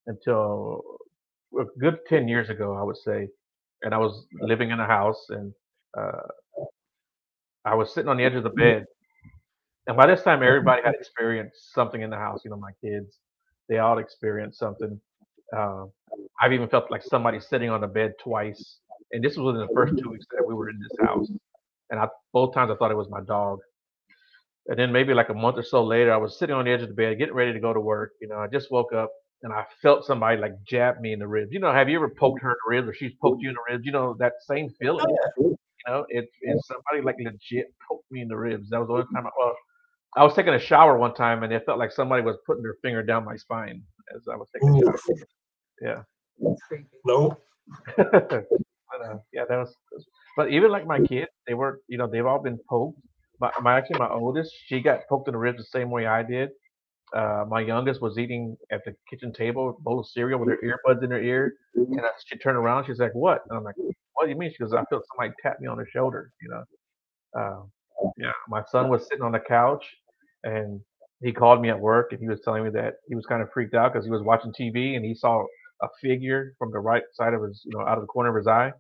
until 0.08 0.84
a 1.60 1.66
good 1.80 1.98
ten 2.08 2.28
years 2.28 2.50
ago, 2.50 2.76
I 2.76 2.84
would 2.84 2.98
say. 2.98 3.28
And 3.84 3.94
I 3.94 3.98
was 3.98 4.26
living 4.42 4.72
in 4.72 4.80
a 4.80 4.88
house, 4.88 5.26
and 5.30 5.54
uh, 5.98 6.28
I 7.66 7.76
was 7.76 7.94
sitting 7.94 8.10
on 8.10 8.18
the 8.18 8.24
edge 8.24 8.36
of 8.36 8.44
the 8.44 8.50
bed. 8.50 8.86
And 9.88 9.98
by 9.98 10.08
this 10.08 10.24
time, 10.24 10.44
everybody 10.44 10.82
had 10.84 10.96
experienced 10.96 11.74
something 11.74 12.02
in 12.02 12.10
the 12.10 12.18
house. 12.18 12.42
You 12.46 12.52
know, 12.52 12.58
my 12.58 12.72
kids, 12.84 13.18
they 13.70 13.80
all 13.80 14.00
experienced 14.00 14.60
something. 14.60 15.00
Uh, 15.56 15.86
I've 16.42 16.54
even 16.54 16.70
felt 16.70 16.90
like 16.92 17.04
somebody 17.04 17.40
sitting 17.40 17.70
on 17.70 17.82
the 17.82 17.88
bed 17.88 18.14
twice. 18.24 18.80
And 19.12 19.24
this 19.24 19.38
was 19.38 19.54
within 19.54 19.68
the 19.68 19.74
first 19.74 19.96
two 20.02 20.10
weeks 20.10 20.26
that 20.32 20.46
we 20.48 20.54
were 20.54 20.70
in 20.70 20.80
this 20.80 21.08
house. 21.08 21.30
And 21.90 22.00
I 22.00 22.08
both 22.34 22.54
times 22.54 22.72
I 22.72 22.76
thought 22.76 22.92
it 22.92 22.98
was 22.98 23.10
my 23.10 23.22
dog. 23.22 23.60
And 24.68 24.80
then 24.80 24.92
maybe 24.92 25.14
like 25.14 25.30
a 25.30 25.34
month 25.34 25.58
or 25.58 25.64
so 25.64 25.84
later, 25.84 26.14
I 26.14 26.18
was 26.18 26.40
sitting 26.40 26.56
on 26.56 26.66
the 26.66 26.72
edge 26.72 26.82
of 26.82 26.88
the 26.88 26.94
bed, 26.94 27.18
getting 27.18 27.34
ready 27.34 27.52
to 27.54 27.60
go 27.60 27.74
to 27.74 27.80
work. 27.80 28.14
You 28.22 28.30
know, 28.30 28.38
I 28.38 28.48
just 28.48 28.72
woke 28.72 28.94
up 28.94 29.12
and 29.42 29.52
I 29.52 29.66
felt 29.82 30.06
somebody 30.06 30.38
like 30.40 30.54
jab 30.64 31.02
me 31.02 31.12
in 31.12 31.20
the 31.20 31.28
ribs. 31.28 31.52
You 31.52 31.60
know, 31.60 31.72
have 31.72 31.90
you 31.90 31.98
ever 31.98 32.10
poked 32.10 32.42
her 32.42 32.52
in 32.52 32.56
the 32.66 32.70
ribs 32.76 32.88
or 32.88 32.94
she's 32.94 33.14
poked 33.22 33.42
you 33.42 33.50
in 33.50 33.56
the 33.56 33.74
ribs? 33.74 33.86
You 33.86 33.92
know, 33.92 34.16
that 34.20 34.34
same 34.48 34.70
feeling. 34.80 35.06
You 35.38 35.58
know, 35.88 36.06
it, 36.08 36.30
it's 36.42 36.68
somebody 36.68 37.04
like 37.04 37.18
legit 37.20 37.74
poked 37.88 38.10
me 38.10 38.22
in 38.22 38.30
the 38.30 38.38
ribs. 38.38 38.70
That 38.70 38.80
was 38.80 38.88
the 38.88 38.94
only 38.94 39.06
time 39.14 39.28
I, 39.28 39.32
well, 39.38 39.54
I 40.16 40.24
was 40.24 40.34
taking 40.34 40.54
a 40.54 40.60
shower 40.60 40.98
one 40.98 41.14
time 41.14 41.44
and 41.44 41.52
it 41.52 41.66
felt 41.66 41.78
like 41.78 41.92
somebody 41.92 42.24
was 42.24 42.38
putting 42.46 42.64
their 42.64 42.78
finger 42.82 43.04
down 43.04 43.26
my 43.26 43.36
spine 43.36 43.84
as 44.16 44.22
I 44.32 44.38
was 44.38 44.48
taking 44.54 44.76
a 44.78 44.86
shower. 44.86 44.98
Yeah. 45.82 46.04
It's 46.40 46.62
creepy. 46.68 46.86
Nope. 47.06 47.42
but, 47.98 48.08
uh, 48.08 49.18
yeah, 49.34 49.44
that 49.50 49.58
was. 49.58 49.76
But 50.38 50.52
even 50.52 50.72
like 50.72 50.88
my 50.88 51.00
kids, 51.00 51.30
they 51.48 51.54
were, 51.54 51.82
you 51.88 51.98
know, 51.98 52.08
they've 52.08 52.26
all 52.26 52.42
been 52.42 52.60
poked. 52.70 53.00
My, 53.40 53.52
my 53.62 53.78
actually 53.78 54.00
my 54.00 54.10
oldest, 54.10 54.54
she 54.68 54.82
got 54.82 55.02
poked 55.10 55.28
in 55.28 55.34
the 55.34 55.38
ribs 55.38 55.58
the 55.58 55.64
same 55.66 55.90
way 55.90 56.06
I 56.06 56.24
did. 56.24 56.50
Uh, 57.16 57.46
my 57.48 57.62
youngest 57.62 58.02
was 58.02 58.18
eating 58.18 58.58
at 58.72 58.84
the 58.86 58.96
kitchen 59.10 59.32
table, 59.32 59.78
bowl 59.82 60.00
of 60.00 60.08
cereal 60.08 60.40
with 60.40 60.50
her 60.50 60.58
earbuds 60.64 61.04
in 61.04 61.12
her 61.12 61.22
ear, 61.22 61.54
and 61.76 62.02
I, 62.02 62.10
she 62.26 62.38
turned 62.38 62.58
around. 62.58 62.86
She's 62.86 63.00
like, 63.00 63.14
"What?" 63.14 63.44
And 63.50 63.58
I'm 63.58 63.64
like, 63.64 63.76
"What 64.14 64.24
do 64.26 64.30
you 64.32 64.36
mean?" 64.38 64.52
She 64.52 64.58
goes, 64.58 64.74
"I 64.74 64.84
felt 64.86 65.04
somebody 65.14 65.34
tap 65.44 65.60
me 65.60 65.68
on 65.68 65.78
the 65.78 65.86
shoulder." 65.92 66.32
You 66.42 66.50
know. 66.50 66.64
Uh, 67.40 67.64
yeah, 68.18 68.32
my 68.48 68.64
son 68.72 68.90
was 68.90 69.08
sitting 69.08 69.24
on 69.24 69.32
the 69.32 69.40
couch, 69.40 69.86
and 70.44 70.80
he 71.22 71.32
called 71.32 71.62
me 71.62 71.70
at 71.70 71.80
work, 71.80 72.12
and 72.12 72.20
he 72.20 72.28
was 72.28 72.42
telling 72.42 72.64
me 72.64 72.70
that 72.72 72.96
he 73.08 73.16
was 73.16 73.26
kind 73.26 73.42
of 73.42 73.50
freaked 73.54 73.74
out 73.76 73.94
because 73.94 74.06
he 74.06 74.12
was 74.12 74.22
watching 74.22 74.52
TV 74.52 74.96
and 74.96 75.06
he 75.06 75.14
saw 75.14 75.44
a 75.82 75.88
figure 76.02 76.54
from 76.58 76.72
the 76.72 76.80
right 76.80 77.04
side 77.14 77.34
of 77.34 77.44
his, 77.44 77.62
you 77.66 77.78
know, 77.78 77.86
out 77.86 77.98
of 77.98 78.02
the 78.02 78.08
corner 78.08 78.30
of 78.30 78.36
his 78.36 78.48
eye, 78.48 78.72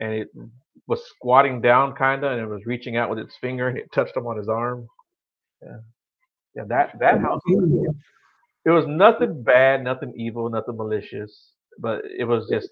and 0.00 0.12
it 0.12 0.28
was 0.90 1.00
squatting 1.08 1.60
down 1.62 1.94
kind 1.94 2.24
of, 2.24 2.32
and 2.32 2.40
it 2.42 2.46
was 2.48 2.66
reaching 2.66 2.96
out 2.98 3.08
with 3.08 3.20
its 3.20 3.36
finger, 3.40 3.68
and 3.68 3.78
it 3.78 3.90
touched 3.92 4.16
him 4.16 4.26
on 4.26 4.36
his 4.36 4.48
arm. 4.48 4.86
Yeah, 5.62 5.78
yeah. 6.56 6.64
That 6.66 6.98
that 6.98 7.20
house, 7.20 7.40
was- 7.46 7.94
it 8.66 8.70
was 8.70 8.86
nothing 8.86 9.42
bad, 9.42 9.82
nothing 9.84 10.12
evil, 10.16 10.50
nothing 10.50 10.76
malicious, 10.76 11.52
but 11.78 12.02
it 12.04 12.24
was 12.24 12.48
just, 12.50 12.68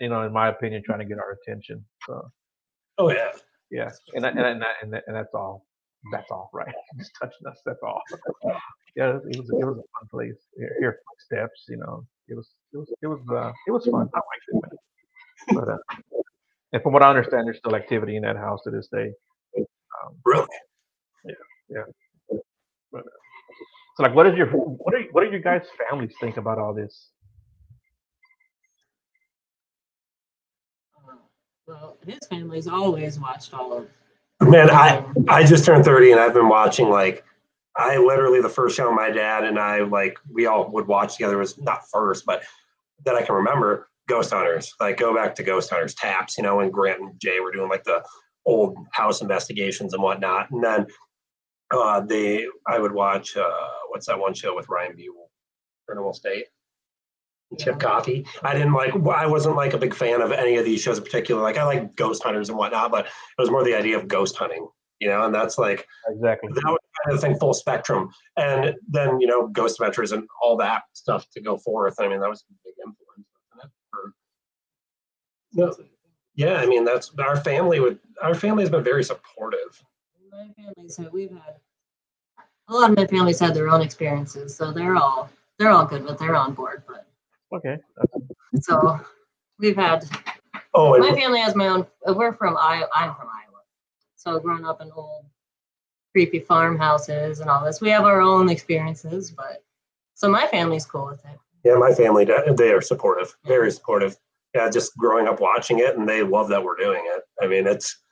you 0.00 0.08
know, 0.08 0.22
in 0.22 0.32
my 0.32 0.48
opinion, 0.48 0.82
trying 0.86 1.00
to 1.00 1.04
get 1.04 1.18
our 1.18 1.32
attention. 1.42 1.84
So 2.06 2.30
Oh 2.98 3.10
yeah. 3.10 3.32
Yeah, 3.70 3.90
and 4.14 4.24
and 4.24 4.38
and, 4.38 4.62
that- 4.62 4.76
and, 4.82 4.92
that- 4.94 5.04
and 5.08 5.16
that's 5.16 5.34
all. 5.34 5.66
That's 6.12 6.30
all, 6.30 6.48
right? 6.54 6.72
Just 6.96 7.10
touching 7.20 7.46
us. 7.48 7.58
That's 7.66 7.82
all. 7.82 8.00
yeah, 8.96 9.08
it 9.10 9.14
was 9.36 9.50
it 9.50 9.66
was 9.66 9.78
a 9.78 9.82
fun 9.98 10.08
place. 10.10 10.38
Here, 10.56 10.76
here 10.80 10.98
steps, 11.18 11.64
you 11.68 11.76
know. 11.76 12.06
It 12.28 12.34
was 12.36 12.48
it 12.72 12.76
was 12.78 12.92
it 13.02 13.06
was 13.08 13.20
uh, 13.30 13.52
it 13.66 13.70
was 13.72 13.84
fun. 13.86 14.08
I 14.14 14.18
liked 14.18 14.46
it, 14.48 14.54
man. 14.62 14.78
But 15.58 15.68
uh, 15.74 15.78
and 16.72 16.82
from 16.82 16.92
what 16.92 17.02
I 17.02 17.08
understand, 17.08 17.46
there's 17.46 17.58
still 17.58 17.74
activity 17.74 18.16
in 18.16 18.22
that 18.22 18.36
house 18.36 18.62
to 18.64 18.70
this 18.70 18.88
day. 18.88 19.12
Um, 19.56 20.14
Really? 20.24 20.46
but, 22.92 23.00
uh, 23.00 23.02
so, 23.96 24.02
like, 24.04 24.14
what 24.14 24.26
is 24.26 24.36
your 24.36 24.46
what 24.46 24.94
are 24.94 25.02
what 25.10 25.24
do 25.24 25.30
your 25.30 25.40
guys' 25.40 25.66
families 25.88 26.14
think 26.20 26.36
about 26.36 26.58
all 26.58 26.72
this? 26.72 27.10
Uh, 30.96 31.16
well, 31.66 31.96
his 32.06 32.20
family's 32.30 32.68
always 32.68 33.18
watched 33.18 33.52
all 33.52 33.72
of. 33.72 33.88
Man, 34.40 34.70
I 34.70 35.04
I 35.28 35.44
just 35.44 35.64
turned 35.64 35.84
30 35.84 36.12
and 36.12 36.20
I've 36.20 36.32
been 36.32 36.48
watching 36.48 36.88
like 36.90 37.24
I 37.76 37.96
literally 37.96 38.40
the 38.40 38.48
first 38.48 38.76
show 38.76 38.92
my 38.92 39.10
dad 39.10 39.42
and 39.42 39.58
I 39.58 39.80
like 39.80 40.16
we 40.30 40.46
all 40.46 40.70
would 40.70 40.86
watch 40.86 41.14
together 41.16 41.36
was 41.38 41.58
not 41.58 41.88
first, 41.90 42.24
but 42.24 42.44
that 43.04 43.16
I 43.16 43.22
can 43.22 43.34
remember 43.34 43.87
Ghost 44.08 44.32
Hunters. 44.32 44.72
Like 44.80 44.96
go 44.96 45.14
back 45.14 45.34
to 45.36 45.42
Ghost 45.42 45.70
Hunters 45.70 45.94
taps, 45.94 46.36
you 46.36 46.42
know, 46.42 46.56
when 46.56 46.70
Grant 46.70 47.00
and 47.00 47.20
Jay 47.20 47.40
were 47.40 47.52
doing 47.52 47.68
like 47.68 47.84
the 47.84 48.02
old 48.46 48.76
house 48.92 49.20
investigations 49.20 49.92
and 49.94 50.02
whatnot. 50.02 50.50
And 50.50 50.64
then 50.64 50.86
uh 51.70 52.00
they 52.00 52.46
I 52.66 52.78
would 52.78 52.92
watch 52.92 53.36
uh 53.36 53.68
what's 53.90 54.06
that 54.06 54.18
one 54.18 54.34
show 54.34 54.56
with 54.56 54.68
Ryan 54.68 54.96
Buell? 54.96 55.30
Criminal 55.86 56.12
State. 56.12 56.46
Chip. 57.58 57.80
Coffey. 57.80 58.26
I 58.42 58.52
didn't 58.52 58.74
like. 58.74 58.92
I 58.94 59.26
wasn't 59.26 59.56
like 59.56 59.72
a 59.72 59.78
big 59.78 59.94
fan 59.94 60.20
of 60.20 60.32
any 60.32 60.56
of 60.58 60.66
these 60.66 60.82
shows 60.82 60.98
in 60.98 61.04
particular. 61.04 61.40
Like 61.40 61.56
I 61.56 61.64
like 61.64 61.96
Ghost 61.96 62.22
Hunters 62.22 62.50
and 62.50 62.58
whatnot, 62.58 62.90
but 62.90 63.06
it 63.06 63.40
was 63.40 63.50
more 63.50 63.64
the 63.64 63.74
idea 63.74 63.96
of 63.96 64.06
ghost 64.06 64.36
hunting, 64.36 64.68
you 65.00 65.08
know. 65.08 65.24
And 65.24 65.34
that's 65.34 65.56
like 65.56 65.86
Exactly. 66.08 66.50
that 66.52 66.62
was 66.66 66.78
kind 67.04 67.14
of 67.14 67.20
the 67.20 67.26
thing, 67.26 67.38
full 67.38 67.54
spectrum. 67.54 68.10
And 68.36 68.74
then 68.86 69.18
you 69.18 69.26
know, 69.26 69.46
Ghost 69.48 69.80
Adventures 69.80 70.12
and 70.12 70.28
all 70.42 70.58
that 70.58 70.82
stuff 70.92 71.26
to 71.32 71.40
go 71.40 71.56
forth. 71.56 71.94
I 71.98 72.08
mean, 72.08 72.20
that 72.20 72.28
was 72.28 72.44
a 72.50 72.52
big 72.66 72.74
influence. 72.84 73.07
Wasn't 75.66 75.86
it, 75.86 75.90
for- 75.92 76.44
No, 76.44 76.46
yeah, 76.52 76.60
I 76.60 76.66
mean, 76.66 76.84
that's 76.84 77.12
our 77.18 77.36
family 77.36 77.80
would. 77.80 77.98
Our 78.22 78.34
family 78.34 78.62
has 78.62 78.70
been 78.70 78.84
very 78.84 79.04
supportive. 79.04 79.82
My 80.30 80.48
family's 80.56 80.96
had 80.96 81.12
we've 81.12 81.30
had 81.30 81.56
a 82.68 82.74
lot 82.74 82.90
of 82.90 82.96
my 82.96 83.06
family's 83.06 83.40
had 83.40 83.54
their 83.54 83.68
own 83.68 83.80
experiences, 83.80 84.54
so 84.54 84.72
they're 84.72 84.96
all 84.96 85.30
they're 85.58 85.70
all 85.70 85.84
good 85.86 86.04
with 86.04 86.18
they're 86.18 86.36
on 86.36 86.54
board. 86.54 86.82
But 86.86 87.06
Okay. 87.52 87.78
so 88.60 89.00
we've 89.58 89.76
had 89.76 90.04
Oh, 90.74 90.96
my 90.98 91.12
family 91.14 91.40
has 91.40 91.54
my 91.56 91.68
own. 91.68 91.86
uh, 92.06 92.12
We're 92.14 92.34
from 92.34 92.56
Iowa. 92.58 92.88
I'm 92.94 93.14
from 93.14 93.26
Iowa, 93.28 93.60
so 94.16 94.38
growing 94.38 94.64
up 94.66 94.80
in 94.82 94.90
old 94.92 95.24
creepy 96.12 96.38
farmhouses 96.40 97.40
and 97.40 97.48
all 97.50 97.64
this, 97.64 97.80
we 97.80 97.88
have 97.90 98.04
our 98.04 98.20
own 98.20 98.48
experiences. 98.48 99.30
But 99.30 99.64
so 100.14 100.28
my 100.28 100.46
family's 100.46 100.84
cool 100.86 101.06
with 101.06 101.24
it. 101.24 101.38
yeah, 101.64 101.74
my 101.74 101.92
family 101.94 102.24
they 102.26 102.70
are 102.72 102.82
supportive, 102.82 103.34
very 103.44 103.70
supportive. 103.72 104.16
Yeah, 104.54 104.70
just 104.70 104.96
growing 104.96 105.28
up 105.28 105.40
watching 105.40 105.80
it, 105.80 105.96
and 105.96 106.08
they 106.08 106.22
love 106.22 106.48
that 106.48 106.62
we're 106.62 106.76
doing 106.76 107.02
it. 107.04 107.22
I 107.42 107.46
mean, 107.46 107.66
it's 107.66 108.02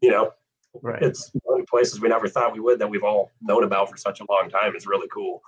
you 0.00 0.10
know, 0.10 0.32
Right. 0.80 1.02
it's 1.02 1.30
one 1.44 1.60
of 1.60 1.66
the 1.66 1.70
places 1.70 2.00
we 2.00 2.08
never 2.08 2.28
thought 2.28 2.52
we 2.52 2.60
would 2.60 2.78
that 2.78 2.88
we've 2.88 3.04
all 3.04 3.30
known 3.42 3.62
about 3.62 3.90
for 3.90 3.96
such 3.96 4.20
a 4.20 4.24
long 4.30 4.48
time. 4.48 4.74
It's 4.74 4.86
really 4.86 5.08
cool. 5.12 5.42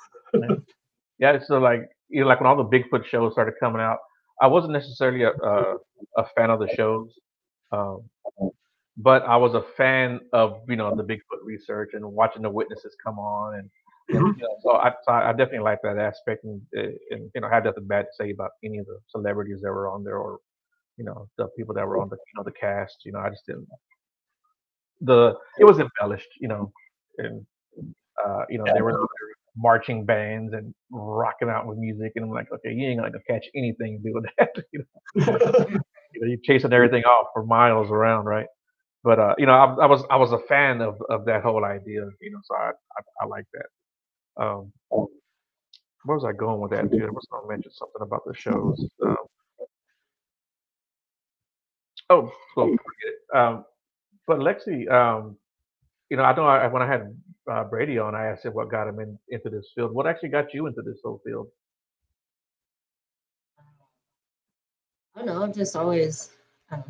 Yeah, 1.18 1.38
so 1.46 1.58
like 1.58 1.88
you 2.08 2.20
know, 2.20 2.26
like 2.26 2.40
when 2.40 2.48
all 2.48 2.56
the 2.56 2.64
Bigfoot 2.64 3.06
shows 3.06 3.32
started 3.32 3.54
coming 3.60 3.80
out, 3.80 3.98
I 4.42 4.46
wasn't 4.48 4.72
necessarily 4.72 5.22
a 5.22 5.30
a, 5.30 5.76
a 6.16 6.26
fan 6.36 6.50
of 6.50 6.58
the 6.60 6.68
shows, 6.74 7.18
um, 7.72 8.02
but 8.96 9.22
I 9.22 9.36
was 9.36 9.54
a 9.54 9.62
fan 9.76 10.20
of 10.32 10.60
you 10.68 10.76
know 10.76 10.94
the 10.94 11.04
Bigfoot 11.04 11.42
research 11.44 11.90
and 11.94 12.04
watching 12.04 12.42
the 12.42 12.50
witnesses 12.50 12.96
come 13.02 13.18
on, 13.18 13.54
and, 13.54 13.70
and 14.10 14.28
Mhm. 14.28 14.36
you 14.36 14.42
know, 14.42 14.56
so 14.62 14.72
I 14.72 14.92
so 15.04 15.12
I 15.12 15.30
definitely 15.32 15.60
like 15.60 15.80
that 15.82 15.98
aspect, 15.98 16.44
and, 16.44 16.60
uh, 16.76 16.82
and 17.10 17.30
you 17.34 17.40
know, 17.40 17.48
I 17.48 17.54
had 17.54 17.64
nothing 17.64 17.86
bad 17.86 18.02
to 18.06 18.12
say 18.24 18.30
about 18.30 18.50
any 18.64 18.78
of 18.78 18.86
the 18.86 18.98
celebrities 19.08 19.60
that 19.62 19.70
were 19.72 19.88
on 19.88 20.04
there, 20.04 20.18
or 20.18 20.38
you 20.96 21.04
know, 21.04 21.28
the 21.38 21.48
people 21.56 21.74
that 21.74 21.86
were 21.86 21.98
on 21.98 22.08
the 22.10 22.16
you 22.16 22.32
know 22.38 22.44
the 22.44 22.52
cast. 22.52 22.98
You 23.04 23.12
know, 23.12 23.20
I 23.20 23.30
just 23.30 23.46
didn't. 23.46 23.68
The 25.00 25.34
it 25.58 25.64
was 25.64 25.78
embellished, 25.78 26.28
you 26.40 26.48
know, 26.48 26.72
and 27.18 27.44
uh, 28.24 28.44
you 28.48 28.58
know 28.58 28.70
there 28.72 28.84
were 28.84 28.98
marching 29.56 30.04
bands 30.04 30.52
and 30.54 30.74
rocking 30.90 31.48
out 31.48 31.66
with 31.66 31.78
music, 31.78 32.12
and 32.16 32.24
I'm 32.26 32.30
like, 32.30 32.48
okay, 32.52 32.72
you 32.72 32.88
ain't 32.88 33.00
gonna 33.00 33.12
catch 33.28 33.46
anything 33.56 34.00
doing 34.02 34.24
that. 34.38 34.50
you 34.72 34.80
know, 34.80 35.38
you 36.14 36.20
know, 36.20 36.26
you're 36.28 36.38
chasing 36.44 36.72
everything 36.72 37.04
off 37.04 37.28
for 37.34 37.44
miles 37.44 37.90
around, 37.90 38.26
right? 38.26 38.46
But 39.04 39.18
uh, 39.18 39.34
you 39.38 39.46
know, 39.46 39.54
I, 39.54 39.84
I 39.84 39.86
was 39.86 40.04
I 40.10 40.16
was 40.16 40.32
a 40.32 40.38
fan 40.48 40.80
of 40.82 41.00
of 41.10 41.24
that 41.26 41.42
whole 41.42 41.64
idea, 41.64 42.02
you 42.20 42.30
know, 42.32 42.40
so 42.44 42.56
I 42.56 42.68
I, 42.70 43.24
I 43.24 43.26
like 43.26 43.46
that. 43.54 43.66
Um, 44.36 44.72
where 46.04 46.16
was 46.16 46.24
I 46.24 46.32
going 46.32 46.60
with 46.60 46.70
that? 46.72 46.90
Dude, 46.90 47.02
I 47.02 47.10
was 47.10 47.26
gonna 47.30 47.48
mention 47.48 47.72
something 47.72 48.02
about 48.02 48.24
the 48.26 48.34
shows. 48.34 48.88
Um, 49.04 49.16
oh, 52.10 52.32
well. 52.56 52.76
Um, 53.34 53.64
but 54.26 54.38
Lexi, 54.38 54.90
um, 54.90 55.36
you 56.10 56.16
know, 56.16 56.24
I 56.24 56.32
don't 56.32 56.44
know 56.44 56.50
I, 56.50 56.66
when 56.66 56.82
I 56.82 56.86
had 56.86 57.16
uh, 57.50 57.64
Brady 57.64 57.98
on, 57.98 58.14
I 58.14 58.26
asked 58.26 58.44
him 58.44 58.54
what 58.54 58.70
got 58.70 58.88
him 58.88 59.00
in, 59.00 59.18
into 59.28 59.50
this 59.50 59.70
field. 59.74 59.92
What 59.92 60.06
actually 60.06 60.30
got 60.30 60.54
you 60.54 60.66
into 60.66 60.82
this 60.82 60.98
whole 61.02 61.20
field? 61.24 61.48
I 65.16 65.20
don't 65.20 65.26
know. 65.26 65.42
I've 65.42 65.54
just 65.54 65.76
always, 65.76 66.30
um, 66.70 66.82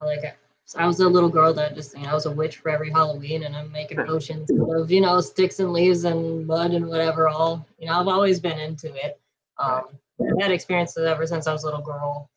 like, 0.00 0.36
I- 0.74 0.84
I 0.84 0.86
was 0.86 1.00
a 1.00 1.08
little 1.08 1.28
girl 1.28 1.52
that 1.54 1.74
just, 1.74 1.96
you 1.96 2.02
know, 2.02 2.10
I 2.10 2.14
was 2.14 2.26
a 2.26 2.30
witch 2.30 2.56
for 2.58 2.70
every 2.70 2.90
Halloween, 2.90 3.44
and 3.44 3.54
I'm 3.56 3.70
making 3.70 3.98
potions 4.04 4.50
of, 4.50 4.90
you 4.90 5.00
know, 5.00 5.20
sticks 5.20 5.60
and 5.60 5.72
leaves 5.72 6.04
and 6.04 6.46
mud 6.46 6.72
and 6.72 6.88
whatever. 6.88 7.28
All, 7.28 7.66
you 7.78 7.86
know, 7.86 8.00
I've 8.00 8.08
always 8.08 8.40
been 8.40 8.58
into 8.58 8.92
it. 8.94 9.20
Um, 9.58 9.98
I've 10.20 10.40
had 10.40 10.50
experiences 10.50 11.04
ever 11.04 11.26
since 11.26 11.46
I 11.46 11.52
was 11.52 11.62
a 11.62 11.66
little 11.66 11.82
girl. 11.82 12.30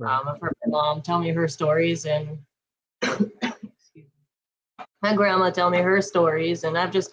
Um, 0.00 0.28
I've 0.28 0.40
heard 0.40 0.54
my 0.64 0.70
mom 0.70 1.02
tell 1.02 1.18
me 1.18 1.30
her 1.30 1.48
stories, 1.48 2.06
and 2.06 2.38
my 5.02 5.14
grandma 5.14 5.50
tell 5.50 5.70
me 5.70 5.78
her 5.78 6.00
stories, 6.00 6.64
and 6.64 6.78
I've 6.78 6.92
just, 6.92 7.12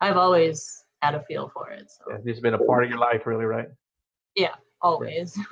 I've 0.00 0.16
always 0.16 0.84
had 1.02 1.14
a 1.14 1.22
feel 1.24 1.48
for 1.48 1.70
it. 1.70 1.90
So 1.90 2.14
It's 2.14 2.24
just 2.24 2.42
been 2.42 2.54
a 2.54 2.58
part 2.58 2.84
of 2.84 2.90
your 2.90 2.98
life, 2.98 3.26
really, 3.26 3.44
right? 3.44 3.68
Yeah, 4.34 4.54
always. 4.80 5.38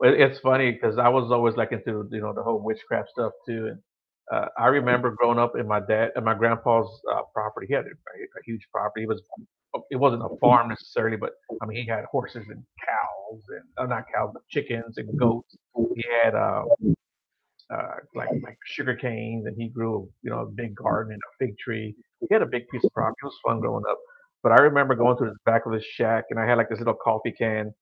Well, 0.00 0.14
it's 0.16 0.38
funny 0.38 0.70
because 0.70 0.96
I 0.96 1.08
was 1.08 1.32
always 1.32 1.56
like 1.56 1.72
into 1.72 2.08
you 2.12 2.20
know 2.20 2.32
the 2.32 2.40
whole 2.40 2.60
witchcraft 2.60 3.08
stuff 3.10 3.32
too, 3.44 3.66
and 3.66 3.78
uh, 4.32 4.46
I 4.58 4.66
remember 4.66 5.10
growing 5.12 5.38
up 5.38 5.56
in 5.58 5.66
my 5.66 5.80
dad 5.80 6.10
and 6.16 6.24
my 6.24 6.34
grandpa's 6.34 6.88
uh, 7.12 7.22
property. 7.32 7.66
He 7.68 7.74
had 7.74 7.84
a, 7.84 7.88
a 7.88 8.42
huge 8.44 8.66
property. 8.72 9.04
It 9.04 9.08
was 9.08 9.22
it 9.90 9.96
wasn't 9.96 10.22
a 10.22 10.36
farm 10.40 10.68
necessarily, 10.68 11.16
but 11.16 11.32
I 11.62 11.66
mean 11.66 11.82
he 11.82 11.86
had 11.86 12.04
horses 12.10 12.44
and 12.48 12.62
cows 12.84 13.42
and 13.48 13.64
uh, 13.78 13.86
not 13.86 14.04
cows 14.14 14.30
but 14.32 14.42
chickens 14.48 14.98
and 14.98 15.18
goats. 15.18 15.56
He 15.94 16.04
had 16.22 16.34
uh, 16.34 16.64
uh, 17.70 17.94
like 18.14 18.30
like 18.42 18.58
sugar 18.66 18.94
canes 18.94 19.46
and 19.46 19.56
he 19.58 19.68
grew 19.68 20.08
you 20.22 20.30
know 20.30 20.40
a 20.40 20.46
big 20.46 20.74
garden 20.74 21.12
and 21.12 21.20
a 21.22 21.44
fig 21.44 21.56
tree. 21.58 21.94
He 22.20 22.26
had 22.30 22.42
a 22.42 22.46
big 22.46 22.68
piece 22.68 22.84
of 22.84 22.92
property. 22.92 23.16
It 23.22 23.26
was 23.26 23.38
fun 23.46 23.60
growing 23.60 23.84
up. 23.88 23.98
But 24.42 24.52
I 24.52 24.62
remember 24.62 24.94
going 24.94 25.16
to 25.18 25.24
the 25.24 25.34
back 25.44 25.66
of 25.66 25.72
his 25.72 25.84
shack 25.84 26.24
and 26.30 26.38
I 26.38 26.46
had 26.46 26.58
like 26.58 26.68
this 26.68 26.78
little 26.78 26.94
coffee 26.94 27.32
can 27.32 27.72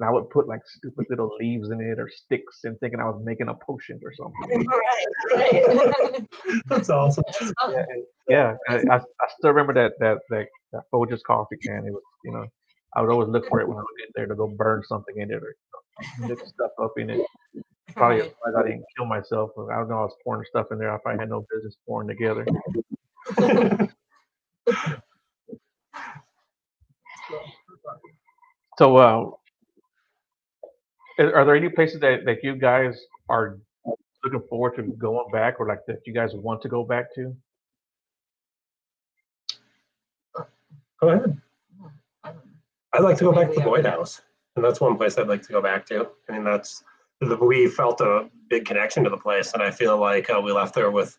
and 0.00 0.08
I 0.08 0.12
would 0.12 0.30
put 0.30 0.48
like 0.48 0.60
stupid 0.66 1.06
little 1.10 1.30
leaves 1.38 1.70
in 1.70 1.80
it 1.80 1.98
or 1.98 2.08
sticks 2.08 2.60
and 2.64 2.78
thinking 2.80 3.00
I 3.00 3.04
was 3.04 3.20
making 3.22 3.48
a 3.48 3.54
potion 3.54 4.00
or 4.02 4.12
something. 4.14 4.66
right, 5.34 5.66
right. 5.76 6.28
That's 6.66 6.88
awesome. 6.88 7.24
Yeah, 7.68 7.84
yeah. 8.28 8.54
I, 8.68 8.76
I, 8.76 8.96
I 8.96 9.28
still 9.38 9.50
remember 9.50 9.74
that 9.74 9.92
that 10.00 10.18
that 10.30 10.46
that 10.72 10.82
Folgers 10.92 11.22
coffee 11.26 11.58
can. 11.62 11.84
It 11.86 11.92
was 11.92 12.02
you 12.24 12.32
know 12.32 12.46
I 12.96 13.02
would 13.02 13.10
always 13.10 13.28
look 13.28 13.46
for 13.48 13.60
it 13.60 13.68
when 13.68 13.76
I 13.76 13.80
would 13.80 13.98
get 13.98 14.08
there 14.14 14.26
to 14.26 14.34
go 14.34 14.48
burn 14.48 14.82
something 14.88 15.18
in 15.18 15.30
it 15.30 15.34
or 15.34 15.54
you 16.18 16.22
know, 16.22 16.28
mix 16.28 16.48
stuff 16.48 16.70
up 16.82 16.94
in 16.96 17.10
it. 17.10 17.26
Probably 17.94 18.20
Right. 18.22 18.32
I 18.56 18.62
didn't 18.62 18.84
kill 18.96 19.06
myself. 19.06 19.50
I 19.70 19.76
don't 19.76 19.90
know 19.90 19.98
I 19.98 20.02
was 20.04 20.16
pouring 20.24 20.44
stuff 20.48 20.68
in 20.70 20.78
there. 20.78 20.94
I 20.94 20.98
probably 21.02 21.20
had 21.20 21.28
no 21.28 21.44
business 21.52 21.76
pouring 21.86 22.08
together. 22.08 22.46
So, 28.80 28.96
uh, 28.96 29.30
are 31.20 31.34
are 31.36 31.44
there 31.44 31.56
any 31.56 31.68
places 31.68 32.00
that, 32.00 32.24
that 32.24 32.42
you 32.42 32.56
guys 32.56 32.98
are 33.28 33.58
looking 34.24 34.42
forward 34.48 34.76
to 34.76 34.82
going 34.82 35.30
back, 35.32 35.60
or 35.60 35.68
like 35.68 35.84
that 35.86 36.00
you 36.06 36.12
guys 36.12 36.34
want 36.34 36.62
to 36.62 36.68
go 36.68 36.84
back 36.84 37.14
to? 37.14 37.36
Go 41.00 41.08
ahead. 41.08 41.40
I'd 42.92 43.02
like 43.02 43.16
to 43.18 43.24
go 43.24 43.32
back 43.32 43.48
to 43.50 43.54
the 43.54 43.60
Boyd. 43.60 43.86
House, 43.86 44.20
and 44.56 44.64
that's 44.64 44.80
one 44.80 44.96
place 44.96 45.16
I'd 45.16 45.28
like 45.28 45.42
to 45.42 45.52
go 45.52 45.62
back 45.62 45.86
to. 45.86 46.08
I 46.28 46.32
mean, 46.32 46.44
that's 46.44 46.82
the, 47.20 47.36
we 47.36 47.68
felt 47.68 48.00
a 48.00 48.28
big 48.48 48.64
connection 48.64 49.04
to 49.04 49.10
the 49.10 49.16
place, 49.16 49.52
and 49.52 49.62
I 49.62 49.70
feel 49.70 49.98
like 49.98 50.28
uh, 50.28 50.40
we 50.42 50.52
left 50.52 50.74
there 50.74 50.90
with 50.90 51.16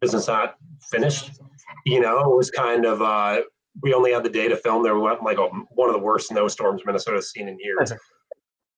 business 0.00 0.28
not 0.28 0.56
finished. 0.90 1.40
You 1.84 2.00
know, 2.00 2.32
it 2.32 2.36
was 2.36 2.50
kind 2.50 2.84
of 2.84 3.00
uh, 3.00 3.42
we 3.82 3.94
only 3.94 4.12
had 4.12 4.24
the 4.24 4.30
day 4.30 4.48
to 4.48 4.56
film. 4.56 4.82
There 4.82 4.94
we 4.94 5.00
went 5.00 5.22
like 5.22 5.38
a, 5.38 5.46
one 5.74 5.88
of 5.88 5.94
the 5.94 6.00
worst 6.00 6.28
snowstorms 6.28 6.82
Minnesota's 6.84 7.30
seen 7.30 7.48
in 7.48 7.58
years, 7.58 7.92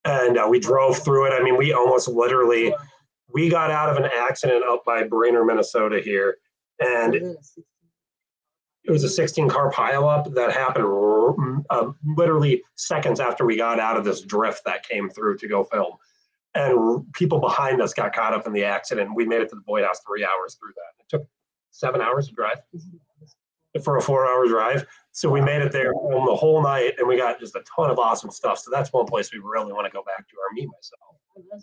and 0.05 0.39
uh, 0.39 0.47
we 0.49 0.59
drove 0.59 0.99
through 0.99 1.27
it. 1.27 1.33
I 1.33 1.43
mean, 1.43 1.57
we 1.57 1.73
almost 1.73 2.09
literally 2.09 2.75
we 3.33 3.49
got 3.49 3.71
out 3.71 3.91
of 3.91 3.97
an 4.03 4.11
accident 4.13 4.65
up 4.65 4.85
by 4.85 5.05
Brainerd, 5.05 5.47
Minnesota 5.47 6.01
here, 6.01 6.39
and 6.81 7.15
it 8.89 8.91
was 8.91 9.05
a 9.05 9.09
16 9.09 9.49
car 9.49 9.71
pileup 9.71 10.35
that 10.35 10.53
happened 10.53 10.87
uh, 11.71 11.91
literally 12.17 12.63
seconds 12.77 13.21
after 13.21 13.45
we 13.45 13.57
got 13.57 13.79
out 13.79 13.97
of 13.97 14.05
this 14.05 14.23
drift 14.23 14.63
that 14.65 14.89
came 14.89 15.11
through 15.11 15.37
to 15.39 15.49
go 15.49 15.65
film. 15.65 15.93
And 16.55 17.13
people 17.13 17.39
behind 17.39 17.83
us 17.83 17.93
got 17.93 18.15
caught 18.15 18.33
up 18.33 18.47
in 18.47 18.53
the 18.55 18.65
accident. 18.65 19.15
We 19.15 19.27
made 19.27 19.43
it 19.43 19.51
to 19.51 19.57
the 19.57 19.61
Boyd 19.61 19.85
House 19.85 20.01
three 20.07 20.25
hours 20.25 20.57
through 20.59 20.73
that. 20.75 21.05
It 21.05 21.09
took 21.09 21.29
seven 21.71 22.01
hours 22.01 22.29
to 22.29 22.35
drive 22.35 22.59
for 23.85 23.97
a 23.97 24.03
four 24.03 24.27
hour 24.27 24.47
drive. 24.47 24.87
So 25.13 25.29
we 25.29 25.41
made 25.41 25.63
it 25.63 25.73
there 25.73 25.93
the 25.93 26.37
whole 26.37 26.63
night 26.63 26.95
and 26.99 27.09
we 27.09 27.17
got 27.17 27.41
just 27.41 27.57
a 27.57 27.63
ton 27.77 27.91
of 27.91 27.99
awesome 27.99 28.31
stuff. 28.31 28.59
So 28.59 28.71
that's 28.71 28.93
one 28.93 29.07
place 29.07 29.33
we 29.33 29.41
really 29.41 29.73
want 29.73 29.87
to 29.87 29.93
go 29.93 30.03
back 30.05 30.29
to 30.29 30.35
or 30.37 30.55
me 30.55 30.67
myself. 30.67 31.63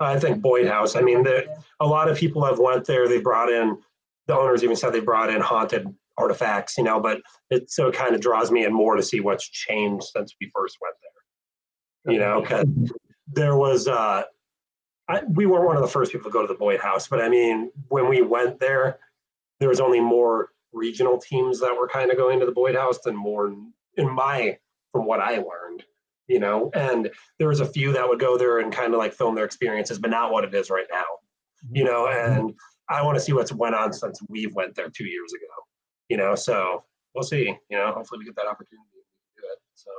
I 0.00 0.18
think 0.18 0.40
Boyd 0.40 0.68
House. 0.68 0.94
I 0.94 1.00
mean, 1.00 1.24
the, 1.24 1.46
a 1.80 1.86
lot 1.86 2.08
of 2.08 2.16
people 2.16 2.44
have 2.44 2.60
went 2.60 2.84
there. 2.84 3.08
They 3.08 3.20
brought 3.20 3.50
in 3.50 3.78
the 4.28 4.38
owners 4.38 4.62
even 4.62 4.76
said 4.76 4.92
they 4.92 5.00
brought 5.00 5.30
in 5.30 5.40
haunted 5.40 5.92
artifacts, 6.16 6.76
you 6.78 6.84
know, 6.84 7.00
but 7.00 7.20
it 7.50 7.70
so 7.70 7.88
it 7.88 7.94
kind 7.94 8.14
of 8.14 8.20
draws 8.20 8.50
me 8.50 8.64
in 8.64 8.72
more 8.72 8.94
to 8.94 9.02
see 9.02 9.20
what's 9.20 9.48
changed 9.48 10.04
since 10.14 10.34
we 10.40 10.50
first 10.54 10.76
went 10.80 10.94
there. 11.02 12.12
You 12.14 12.20
know, 12.20 12.40
because 12.42 12.66
there 13.32 13.56
was 13.56 13.88
uh 13.88 14.22
I, 15.08 15.22
we 15.24 15.46
weren't 15.46 15.64
one 15.64 15.76
of 15.76 15.82
the 15.82 15.88
first 15.88 16.12
people 16.12 16.30
to 16.30 16.32
go 16.32 16.42
to 16.42 16.48
the 16.48 16.58
Boyd 16.58 16.80
House, 16.80 17.08
but 17.08 17.20
I 17.20 17.30
mean, 17.30 17.72
when 17.88 18.08
we 18.08 18.20
went 18.20 18.60
there, 18.60 18.98
there 19.58 19.70
was 19.70 19.80
only 19.80 20.00
more 20.00 20.50
regional 20.72 21.18
teams 21.18 21.60
that 21.60 21.76
were 21.76 21.88
kind 21.88 22.10
of 22.10 22.16
going 22.16 22.40
to 22.40 22.46
the 22.46 22.52
Boyd 22.52 22.74
House 22.74 22.98
than 23.04 23.16
more 23.16 23.54
in 23.96 24.14
my 24.14 24.56
from 24.92 25.06
what 25.06 25.20
I 25.20 25.36
learned, 25.36 25.84
you 26.28 26.38
know, 26.38 26.70
and 26.74 27.10
there 27.38 27.48
was 27.48 27.60
a 27.60 27.66
few 27.66 27.92
that 27.92 28.08
would 28.08 28.20
go 28.20 28.38
there 28.38 28.58
and 28.60 28.72
kind 28.72 28.94
of 28.94 28.98
like 28.98 29.12
film 29.12 29.34
their 29.34 29.44
experiences, 29.44 29.98
but 29.98 30.10
not 30.10 30.32
what 30.32 30.44
it 30.44 30.54
is 30.54 30.70
right 30.70 30.86
now, 30.90 31.04
you 31.72 31.84
know, 31.84 32.08
and 32.08 32.54
I 32.88 33.02
want 33.02 33.16
to 33.16 33.20
see 33.20 33.32
what's 33.32 33.52
went 33.52 33.74
on 33.74 33.92
since 33.92 34.20
we've 34.28 34.54
went 34.54 34.74
there 34.74 34.88
two 34.88 35.04
years 35.04 35.32
ago, 35.32 35.52
you 36.08 36.16
know, 36.16 36.34
so 36.34 36.84
we'll 37.14 37.24
see, 37.24 37.54
you 37.68 37.76
know, 37.76 37.92
hopefully 37.92 38.18
we 38.18 38.24
get 38.24 38.36
that 38.36 38.46
opportunity 38.46 38.86
to 39.36 39.42
do 39.42 39.48
it. 39.52 39.58
So 39.74 39.90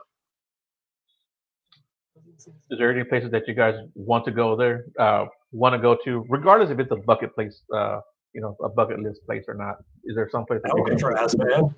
Is 2.71 2.79
there 2.79 2.91
any 2.91 3.03
places 3.03 3.31
that 3.31 3.47
you 3.47 3.53
guys 3.53 3.75
want 3.93 4.25
to 4.25 4.31
go 4.31 4.55
there? 4.55 4.85
Uh, 4.97 5.25
want 5.51 5.73
to 5.73 5.79
go 5.79 5.97
to, 6.05 6.25
regardless 6.29 6.69
if 6.71 6.79
it's 6.79 6.91
a 6.91 6.95
bucket 6.95 7.35
place, 7.35 7.61
uh, 7.75 7.99
you 8.33 8.41
know, 8.41 8.55
a 8.63 8.69
bucket 8.69 8.99
list 8.99 9.25
place 9.25 9.45
or 9.47 9.53
not? 9.53 9.75
Is 10.03 10.15
there 10.15 10.29
some 10.29 10.45
place 10.45 10.61
that 10.63 10.73
you 10.75 10.85
guys? 10.85 11.03
Alcatraz, 11.03 11.37
man, 11.37 11.75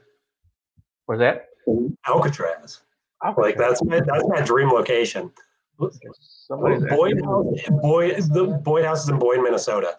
Where's 1.06 1.20
that? 1.20 1.48
Alcatraz, 2.08 2.82
like 3.38 3.58
that's 3.58 3.84
my, 3.84 4.00
that's 4.00 4.28
my 4.28 4.42
dream 4.42 4.70
location. 4.70 5.32
Somebody's 6.48 6.84
Boyd. 6.86 7.22
House, 7.24 7.46
Boyd, 7.82 8.16
the 8.30 8.60
Boyd 8.64 8.86
House 8.86 9.04
is 9.04 9.10
in 9.10 9.20
Boyd, 9.20 9.42
Minnesota. 9.42 9.98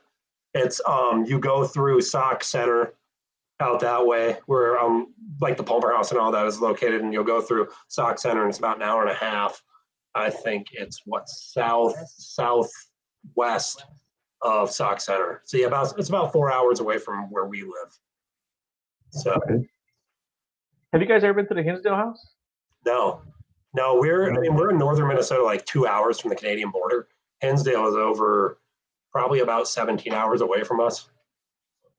It's 0.54 0.80
um, 0.86 1.24
you 1.24 1.38
go 1.38 1.64
through 1.64 2.00
Sauk 2.02 2.44
Centre 2.44 2.94
out 3.60 3.80
that 3.80 4.06
way, 4.06 4.38
where 4.46 4.78
um, 4.78 5.14
like 5.40 5.56
the 5.56 5.62
Palmer 5.62 5.92
House 5.92 6.10
and 6.10 6.20
all 6.20 6.32
that 6.32 6.46
is 6.46 6.60
located, 6.60 7.02
and 7.02 7.12
you'll 7.12 7.24
go 7.24 7.40
through 7.40 7.68
Sauk 7.88 8.18
Centre, 8.18 8.42
and 8.42 8.48
it's 8.48 8.58
about 8.58 8.76
an 8.76 8.82
hour 8.82 9.02
and 9.02 9.10
a 9.10 9.14
half. 9.14 9.62
I 10.14 10.30
think 10.30 10.68
it's 10.72 11.02
what 11.06 11.28
south 11.28 11.94
southwest 12.06 13.84
of 14.42 14.70
Sauk 14.70 15.00
Centre. 15.00 15.42
So 15.44 15.56
yeah, 15.56 15.66
about 15.66 15.98
it's 15.98 16.08
about 16.08 16.32
four 16.32 16.52
hours 16.52 16.80
away 16.80 16.98
from 16.98 17.30
where 17.30 17.46
we 17.46 17.62
live. 17.62 17.98
So 19.12 19.38
Have 20.92 21.00
you 21.00 21.06
guys 21.06 21.22
ever 21.22 21.34
been 21.34 21.46
to 21.48 21.54
the 21.54 21.62
Hinsdale 21.62 21.96
House? 21.96 22.34
no, 22.84 23.22
no, 23.74 23.96
we're 23.98 24.30
I 24.34 24.38
mean 24.40 24.54
we're 24.54 24.70
in 24.70 24.78
northern 24.78 25.08
Minnesota, 25.08 25.42
like 25.42 25.64
two 25.64 25.86
hours 25.86 26.18
from 26.20 26.30
the 26.30 26.36
Canadian 26.36 26.70
border. 26.70 27.08
Hinsdale 27.40 27.86
is 27.86 27.94
over 27.94 28.58
probably 29.12 29.40
about 29.40 29.68
17 29.68 30.12
hours 30.12 30.40
away 30.40 30.64
from 30.64 30.80
us. 30.80 31.08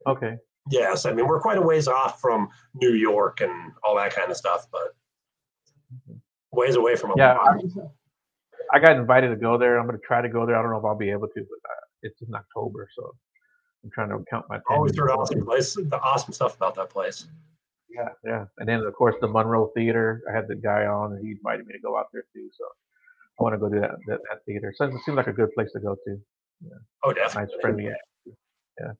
Okay. 0.06 0.36
Yes, 0.70 1.06
I 1.06 1.12
mean 1.12 1.26
we're 1.26 1.40
quite 1.40 1.58
a 1.58 1.62
ways 1.62 1.88
off 1.88 2.20
from 2.20 2.48
New 2.74 2.92
York 2.92 3.40
and 3.40 3.72
all 3.82 3.96
that 3.96 4.14
kind 4.14 4.30
of 4.30 4.36
stuff, 4.36 4.66
but 4.70 4.94
ways 6.52 6.74
away 6.76 6.96
from. 6.96 7.12
Yeah, 7.16 7.38
I 8.72 8.78
got 8.78 8.96
invited 8.96 9.28
to 9.28 9.36
go 9.36 9.56
there. 9.56 9.78
I'm 9.78 9.86
gonna 9.86 9.98
try 9.98 10.20
to 10.20 10.28
go 10.28 10.46
there. 10.46 10.56
I 10.56 10.62
don't 10.62 10.70
know 10.70 10.78
if 10.78 10.84
I'll 10.84 10.96
be 10.96 11.10
able 11.10 11.28
to, 11.28 11.34
but 11.34 11.70
uh, 11.70 11.84
it's 12.02 12.20
in 12.22 12.34
October, 12.34 12.88
so 12.96 13.14
I'm 13.84 13.90
trying 13.90 14.08
to 14.08 14.24
count 14.30 14.46
my. 14.48 14.60
always 14.70 14.96
heard 14.96 15.10
awesome 15.10 15.44
place. 15.44 15.74
The 15.74 16.00
awesome 16.00 16.32
stuff 16.32 16.56
about 16.56 16.74
that 16.76 16.90
place. 16.90 17.26
Yeah, 17.90 18.08
yeah. 18.24 18.46
And 18.58 18.68
then 18.68 18.80
of 18.80 18.94
course 18.94 19.14
the 19.20 19.28
Monroe 19.28 19.70
Theater. 19.74 20.22
I 20.28 20.34
had 20.34 20.48
the 20.48 20.56
guy 20.56 20.86
on, 20.86 21.12
and 21.12 21.24
he 21.24 21.32
invited 21.32 21.66
me 21.66 21.74
to 21.74 21.80
go 21.80 21.96
out 21.96 22.06
there 22.12 22.24
too. 22.32 22.48
So 22.56 22.64
I 23.38 23.42
want 23.42 23.54
to 23.54 23.58
go 23.58 23.68
to 23.68 23.80
that, 23.80 23.96
that 24.06 24.20
that 24.30 24.44
theater. 24.46 24.72
So 24.76 24.86
it 24.86 24.94
seems 25.04 25.16
like 25.16 25.26
a 25.26 25.32
good 25.32 25.52
place 25.54 25.70
to 25.72 25.80
go 25.80 25.94
to. 25.94 26.20
Yeah. 26.62 26.70
Oh, 27.04 27.12
definitely. 27.12 27.54
Nice 27.54 27.60
friendly. 27.60 27.90
Yeah. 28.80 28.92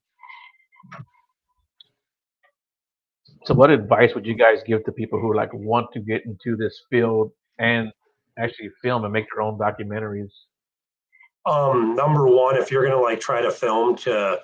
So 3.45 3.53
what 3.53 3.69
advice 3.69 4.15
would 4.15 4.25
you 4.25 4.33
guys 4.33 4.59
give 4.65 4.83
to 4.85 4.91
people 4.91 5.19
who 5.19 5.35
like 5.35 5.53
want 5.53 5.87
to 5.93 5.99
get 5.99 6.25
into 6.25 6.55
this 6.55 6.81
field 6.89 7.31
and 7.59 7.91
actually 8.39 8.69
film 8.81 9.03
and 9.03 9.13
make 9.13 9.25
their 9.33 9.41
own 9.41 9.57
documentaries? 9.57 10.31
Um, 11.45 11.95
number 11.95 12.27
one, 12.27 12.57
if 12.57 12.71
you're 12.71 12.83
gonna 12.87 13.01
like 13.01 13.19
try 13.19 13.41
to 13.41 13.51
film 13.51 13.95
to, 13.97 14.39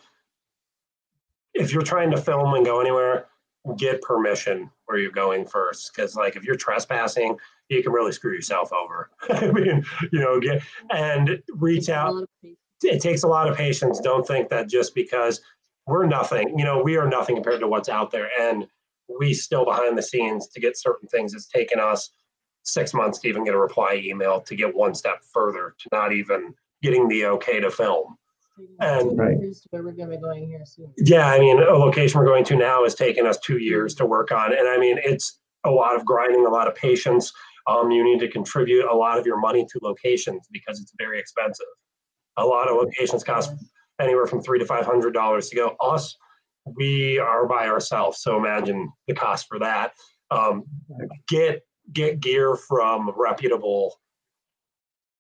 if 1.54 1.74
you're 1.74 1.82
trying 1.82 2.12
to 2.12 2.18
film 2.18 2.54
and 2.54 2.66
go 2.66 2.82
anywhere, 2.82 3.28
get 3.78 4.02
permission 4.02 4.70
where 4.86 4.98
you're 4.98 5.12
going 5.12 5.46
first. 5.46 5.92
Because 5.94 6.16
like 6.16 6.36
if 6.36 6.44
you're 6.44 6.56
trespassing, 6.56 7.38
you 7.70 7.84
can 7.84 7.92
really 7.92 8.12
screw 8.12 8.34
yourself 8.34 8.72
over. 8.74 9.10
I 9.30 9.52
mean, 9.52 9.86
you 10.12 10.20
know, 10.20 10.40
get 10.40 10.64
and 10.90 11.42
reach 11.54 11.90
out. 11.90 12.26
It 12.84 13.02
takes 13.02 13.24
a 13.24 13.28
lot 13.28 13.48
of 13.48 13.56
patience. 13.56 14.00
Don't 14.00 14.26
think 14.26 14.50
that 14.50 14.68
just 14.68 14.96
because 14.96 15.42
we're 15.88 16.06
nothing, 16.06 16.58
you 16.58 16.66
know, 16.66 16.82
we 16.82 16.98
are 16.98 17.08
nothing 17.08 17.36
compared 17.36 17.60
to 17.60 17.68
what's 17.68 17.90
out 17.90 18.12
there, 18.12 18.30
and 18.40 18.68
we 19.20 19.34
still 19.34 19.66
behind 19.66 19.98
the 19.98 20.04
scenes 20.04 20.48
to 20.48 20.60
get 20.60 20.78
certain 20.78 21.08
things. 21.08 21.34
It's 21.34 21.48
taken 21.48 21.80
us 21.80 22.12
six 22.64 22.94
months 22.94 23.20
to 23.20 23.28
even 23.28 23.44
get 23.44 23.56
a 23.56 23.60
reply 23.60 24.02
email 24.04 24.40
to 24.42 24.56
get 24.56 24.76
one 24.76 24.94
step 24.94 25.24
further 25.34 25.76
to 25.80 25.90
not 25.92 26.14
even 26.14 26.54
getting 26.82 27.08
the 27.08 27.26
okay 27.26 27.60
to 27.60 27.72
film. 27.72 28.18
And- 28.80 29.18
Right. 29.18 29.38
Where 29.70 29.84
we're 29.84 29.92
gonna 29.92 30.12
be 30.12 30.18
going 30.18 30.48
here 30.48 30.62
soon. 30.66 30.94
Yeah, 30.98 31.28
I 31.28 31.40
mean, 31.40 31.60
a 31.62 31.74
location 31.78 32.20
we're 32.20 32.26
going 32.26 32.46
to 32.46 32.56
now 32.56 32.84
has 32.84 32.96
taken 32.96 33.26
us 33.26 33.40
two 33.40 33.58
years 33.58 33.96
to 33.96 34.06
work 34.06 34.32
on, 34.32 34.54
and 34.54 34.68
I 34.68 34.78
mean, 34.78 35.00
it's 35.04 35.40
a 35.64 35.72
lot 35.72 35.96
of 35.96 36.06
grinding, 36.06 36.46
a 36.46 36.50
lot 36.50 36.68
of 36.68 36.76
patience. 36.76 37.32
Um, 37.68 37.92
you 37.92 38.04
need 38.04 38.20
to 38.22 38.28
contribute 38.28 38.86
a 38.86 38.94
lot 38.96 39.20
of 39.20 39.26
your 39.28 39.40
money 39.40 39.66
to 39.72 39.80
locations 39.84 40.48
because 40.52 40.80
it's 40.82 40.94
very 40.98 41.20
expensive. 41.20 41.68
A 42.38 42.46
lot 42.46 42.68
of 42.70 42.76
locations 42.76 43.24
cost 43.24 43.52
anywhere 44.00 44.26
from 44.26 44.42
three 44.42 44.58
to 44.58 44.66
five 44.66 44.86
hundred 44.86 45.14
dollars 45.14 45.50
to 45.50 45.56
go. 45.56 45.76
Us, 45.80 46.16
we 46.66 47.20
are 47.20 47.46
by 47.48 47.68
ourselves, 47.68 48.22
so 48.22 48.38
imagine 48.38 48.90
the 49.08 49.14
cost 49.14 49.48
for 49.48 49.60
that. 49.60 49.94
Um, 50.32 50.64
get 51.28 51.62
get 51.94 52.20
gear 52.20 52.56
from 52.56 53.12
reputable 53.18 53.96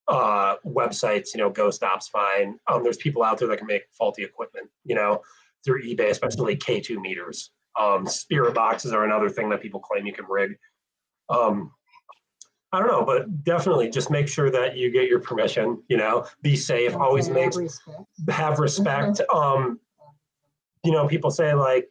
uh, 0.07 0.55
websites. 0.65 1.29
You 1.33 1.41
know, 1.41 1.51
GhostStop's 1.51 2.07
fine. 2.07 2.59
Um, 2.67 2.83
there's 2.83 2.97
people 2.97 3.23
out 3.23 3.37
there 3.37 3.47
that 3.47 3.57
can 3.57 3.67
make 3.67 3.83
faulty 3.97 4.23
equipment. 4.23 4.69
You 4.85 4.95
know, 4.95 5.21
through 5.63 5.83
eBay, 5.83 6.09
especially 6.09 6.55
K2 6.55 6.99
meters. 6.99 7.51
Um, 7.79 8.05
spirit 8.05 8.53
boxes 8.53 8.91
are 8.93 9.05
another 9.05 9.29
thing 9.29 9.49
that 9.49 9.61
people 9.61 9.79
claim 9.79 10.05
you 10.05 10.13
can 10.13 10.25
rig. 10.25 10.57
Um, 11.29 11.71
I 12.73 12.79
don't 12.79 12.87
know, 12.87 13.05
but 13.05 13.43
definitely 13.43 13.89
just 13.89 14.09
make 14.09 14.27
sure 14.27 14.49
that 14.49 14.77
you 14.77 14.91
get 14.91 15.07
your 15.07 15.19
permission. 15.19 15.83
You 15.89 15.97
know, 15.97 16.25
be 16.41 16.55
safe. 16.55 16.95
Always 16.95 17.27
Have 17.27 17.35
make 17.35 17.55
respect. 17.55 17.99
have 18.29 18.59
respect. 18.59 19.21
Um, 19.33 19.79
you 20.83 20.91
know, 20.91 21.07
people 21.07 21.31
say 21.31 21.53
like, 21.53 21.89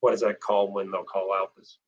what 0.00 0.14
is 0.14 0.20
that 0.20 0.40
called 0.40 0.72
when 0.72 0.90
they'll 0.90 1.04
call 1.04 1.32
out 1.32 1.54
this? 1.56 1.78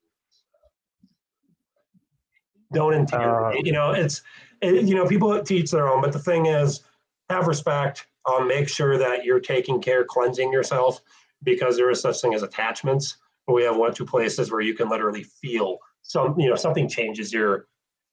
Don't 2.73 2.93
intimidate. 2.93 3.65
you 3.65 3.71
know, 3.71 3.91
it's 3.91 4.21
you 4.63 4.95
know 4.95 5.07
people 5.07 5.41
teach 5.43 5.71
their 5.71 5.87
own, 5.87 6.01
but 6.01 6.11
the 6.11 6.19
thing 6.19 6.47
is, 6.47 6.81
have 7.29 7.47
respect. 7.47 8.07
Um, 8.25 8.47
make 8.47 8.69
sure 8.69 8.97
that 8.97 9.25
you're 9.25 9.41
taking 9.41 9.81
care, 9.81 10.05
cleansing 10.05 10.51
yourself, 10.51 11.01
because 11.43 11.75
there 11.75 11.89
is 11.89 12.01
such 12.01 12.21
thing 12.21 12.33
as 12.33 12.43
attachments. 12.43 13.17
We 13.47 13.63
have 13.63 13.75
one 13.75 13.93
two 13.93 14.05
places 14.05 14.49
where 14.51 14.61
you 14.61 14.73
can 14.73 14.87
literally 14.89 15.23
feel 15.23 15.79
some, 16.03 16.39
you 16.39 16.49
know, 16.49 16.55
something 16.55 16.87
changes 16.87 17.33
your 17.33 17.67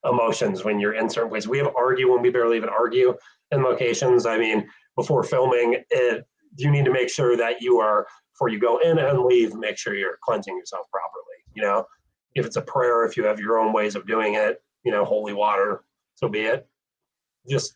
emotions 0.05 0.65
when 0.65 0.81
you're 0.81 0.95
in 0.95 1.09
certain 1.09 1.31
places. 1.31 1.49
We 1.49 1.59
have 1.59 1.73
argue 1.77 2.11
when 2.11 2.23
we 2.23 2.31
barely 2.31 2.57
even 2.57 2.69
argue 2.69 3.15
in 3.53 3.63
locations. 3.63 4.27
I 4.27 4.39
mean, 4.39 4.69
before 4.97 5.23
filming, 5.23 5.83
it 5.91 6.27
you 6.57 6.71
need 6.71 6.85
to 6.85 6.93
make 6.93 7.09
sure 7.09 7.37
that 7.37 7.63
you 7.63 7.79
are 7.79 8.07
before 8.35 8.49
you 8.49 8.59
go 8.59 8.79
in 8.79 8.99
and 8.99 9.21
leave, 9.21 9.55
make 9.55 9.79
sure 9.79 9.95
you're 9.95 10.19
cleansing 10.25 10.57
yourself 10.57 10.87
properly. 10.91 11.37
You 11.55 11.63
know, 11.63 11.87
if 12.35 12.47
it's 12.47 12.57
a 12.57 12.63
prayer, 12.63 13.05
if 13.05 13.17
you 13.17 13.25
have 13.25 13.39
your 13.39 13.59
own 13.59 13.73
ways 13.73 13.95
of 13.95 14.07
doing 14.07 14.35
it, 14.35 14.63
you 14.83 14.91
know, 14.91 15.05
holy 15.05 15.35
water, 15.35 15.85
so 16.21 16.29
be 16.29 16.41
it. 16.41 16.69
Just 17.49 17.75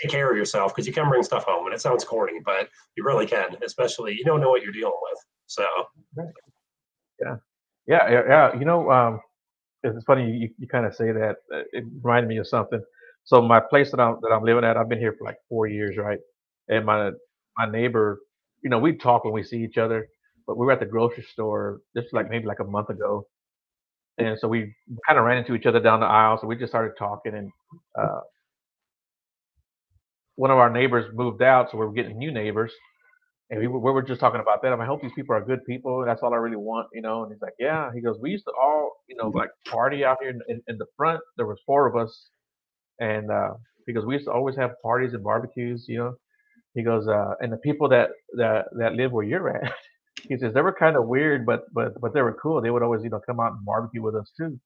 take 0.00 0.10
care 0.10 0.30
of 0.30 0.36
yourself 0.36 0.74
because 0.74 0.86
you 0.86 0.92
can 0.92 1.08
bring 1.08 1.22
stuff 1.22 1.44
home, 1.44 1.66
and 1.66 1.74
it 1.74 1.80
sounds 1.80 2.04
corny, 2.04 2.40
but 2.44 2.68
you 2.96 3.04
really 3.04 3.26
can. 3.26 3.56
Especially 3.64 4.14
you 4.14 4.24
don't 4.24 4.40
know 4.40 4.50
what 4.50 4.62
you're 4.62 4.72
dealing 4.72 4.94
with. 5.10 5.18
So 5.46 5.64
Yeah, 7.20 7.36
yeah, 7.86 8.22
yeah. 8.28 8.58
You 8.58 8.64
know, 8.64 8.90
um, 8.90 9.20
it's 9.82 10.04
funny 10.06 10.30
you, 10.30 10.50
you 10.58 10.68
kind 10.68 10.86
of 10.86 10.94
say 10.94 11.12
that. 11.12 11.36
uh, 11.54 11.62
It 11.72 11.84
reminded 12.02 12.28
me 12.28 12.38
of 12.38 12.48
something. 12.48 12.82
So 13.24 13.42
my 13.42 13.60
place 13.60 13.90
that 13.92 14.00
I'm 14.00 14.16
that 14.22 14.30
I'm 14.32 14.44
living 14.44 14.64
at, 14.64 14.76
I've 14.76 14.88
been 14.88 14.98
here 15.00 15.14
for 15.18 15.24
like 15.26 15.38
four 15.48 15.66
years, 15.68 15.96
right? 15.98 16.18
And 16.68 16.86
my 16.86 17.12
my 17.58 17.70
neighbor, 17.70 18.20
you 18.62 18.70
know, 18.70 18.78
we 18.78 18.96
talk 18.96 19.24
when 19.24 19.34
we 19.34 19.42
see 19.44 19.62
each 19.64 19.78
other, 19.78 20.08
but 20.46 20.58
we 20.58 20.66
were 20.66 20.72
at 20.72 20.80
the 20.80 20.86
grocery 20.86 21.24
store 21.24 21.80
just 21.96 22.12
like 22.14 22.30
maybe 22.30 22.46
like 22.46 22.60
a 22.60 22.64
month 22.64 22.90
ago, 22.90 23.26
and 24.18 24.38
so 24.38 24.48
we 24.48 24.74
kind 25.08 25.18
of 25.18 25.24
ran 25.24 25.38
into 25.38 25.54
each 25.54 25.66
other 25.66 25.80
down 25.80 26.00
the 26.00 26.06
aisle. 26.06 26.38
So 26.40 26.46
we 26.46 26.56
just 26.56 26.72
started 26.72 26.92
talking, 26.98 27.34
and 27.34 27.50
uh, 28.00 28.20
one 30.36 30.50
of 30.50 30.58
our 30.58 30.70
neighbors 30.70 31.06
moved 31.14 31.42
out, 31.42 31.70
so 31.70 31.78
we 31.78 31.86
were 31.86 31.92
getting 31.92 32.18
new 32.18 32.32
neighbors, 32.32 32.72
and 33.50 33.60
we 33.60 33.66
were, 33.68 33.78
we 33.78 33.92
were 33.92 34.02
just 34.02 34.20
talking 34.20 34.40
about 34.40 34.62
that. 34.62 34.72
I'm 34.72 34.80
I 34.80 34.86
hope 34.86 35.02
these 35.02 35.12
people 35.14 35.36
are 35.36 35.44
good 35.44 35.64
people. 35.66 36.04
That's 36.06 36.22
all 36.22 36.34
I 36.34 36.38
really 36.38 36.56
want, 36.56 36.88
you 36.94 37.02
know. 37.02 37.24
And 37.24 37.32
he's 37.32 37.42
like, 37.42 37.54
Yeah. 37.58 37.90
He 37.94 38.00
goes, 38.00 38.18
We 38.20 38.30
used 38.30 38.44
to 38.46 38.52
all, 38.60 38.92
you 39.08 39.16
know, 39.16 39.28
like 39.28 39.50
party 39.68 40.04
out 40.04 40.18
here 40.22 40.30
in, 40.30 40.40
in, 40.48 40.62
in 40.68 40.78
the 40.78 40.86
front. 40.96 41.20
There 41.36 41.46
was 41.46 41.58
four 41.66 41.86
of 41.86 41.96
us, 41.96 42.28
and 43.00 43.30
uh, 43.30 43.50
goes, 43.94 44.06
We 44.06 44.14
used 44.14 44.26
to 44.26 44.32
always 44.32 44.56
have 44.56 44.72
parties 44.82 45.14
and 45.14 45.24
barbecues, 45.24 45.86
you 45.88 45.98
know. 45.98 46.14
He 46.74 46.82
goes, 46.84 47.08
uh, 47.08 47.34
and 47.40 47.52
the 47.52 47.58
people 47.58 47.88
that 47.90 48.10
that 48.38 48.66
that 48.78 48.94
live 48.94 49.12
where 49.12 49.24
you're 49.24 49.50
at, 49.50 49.72
he 50.28 50.38
says 50.38 50.54
they 50.54 50.62
were 50.62 50.74
kind 50.74 50.96
of 50.96 51.06
weird, 51.08 51.46
but 51.46 51.64
but 51.74 52.00
but 52.00 52.14
they 52.14 52.22
were 52.22 52.36
cool. 52.42 52.62
They 52.62 52.70
would 52.70 52.82
always, 52.82 53.04
you 53.04 53.10
know, 53.10 53.20
come 53.26 53.40
out 53.40 53.52
and 53.52 53.64
barbecue 53.64 54.02
with 54.02 54.16
us 54.16 54.30
too. 54.38 54.58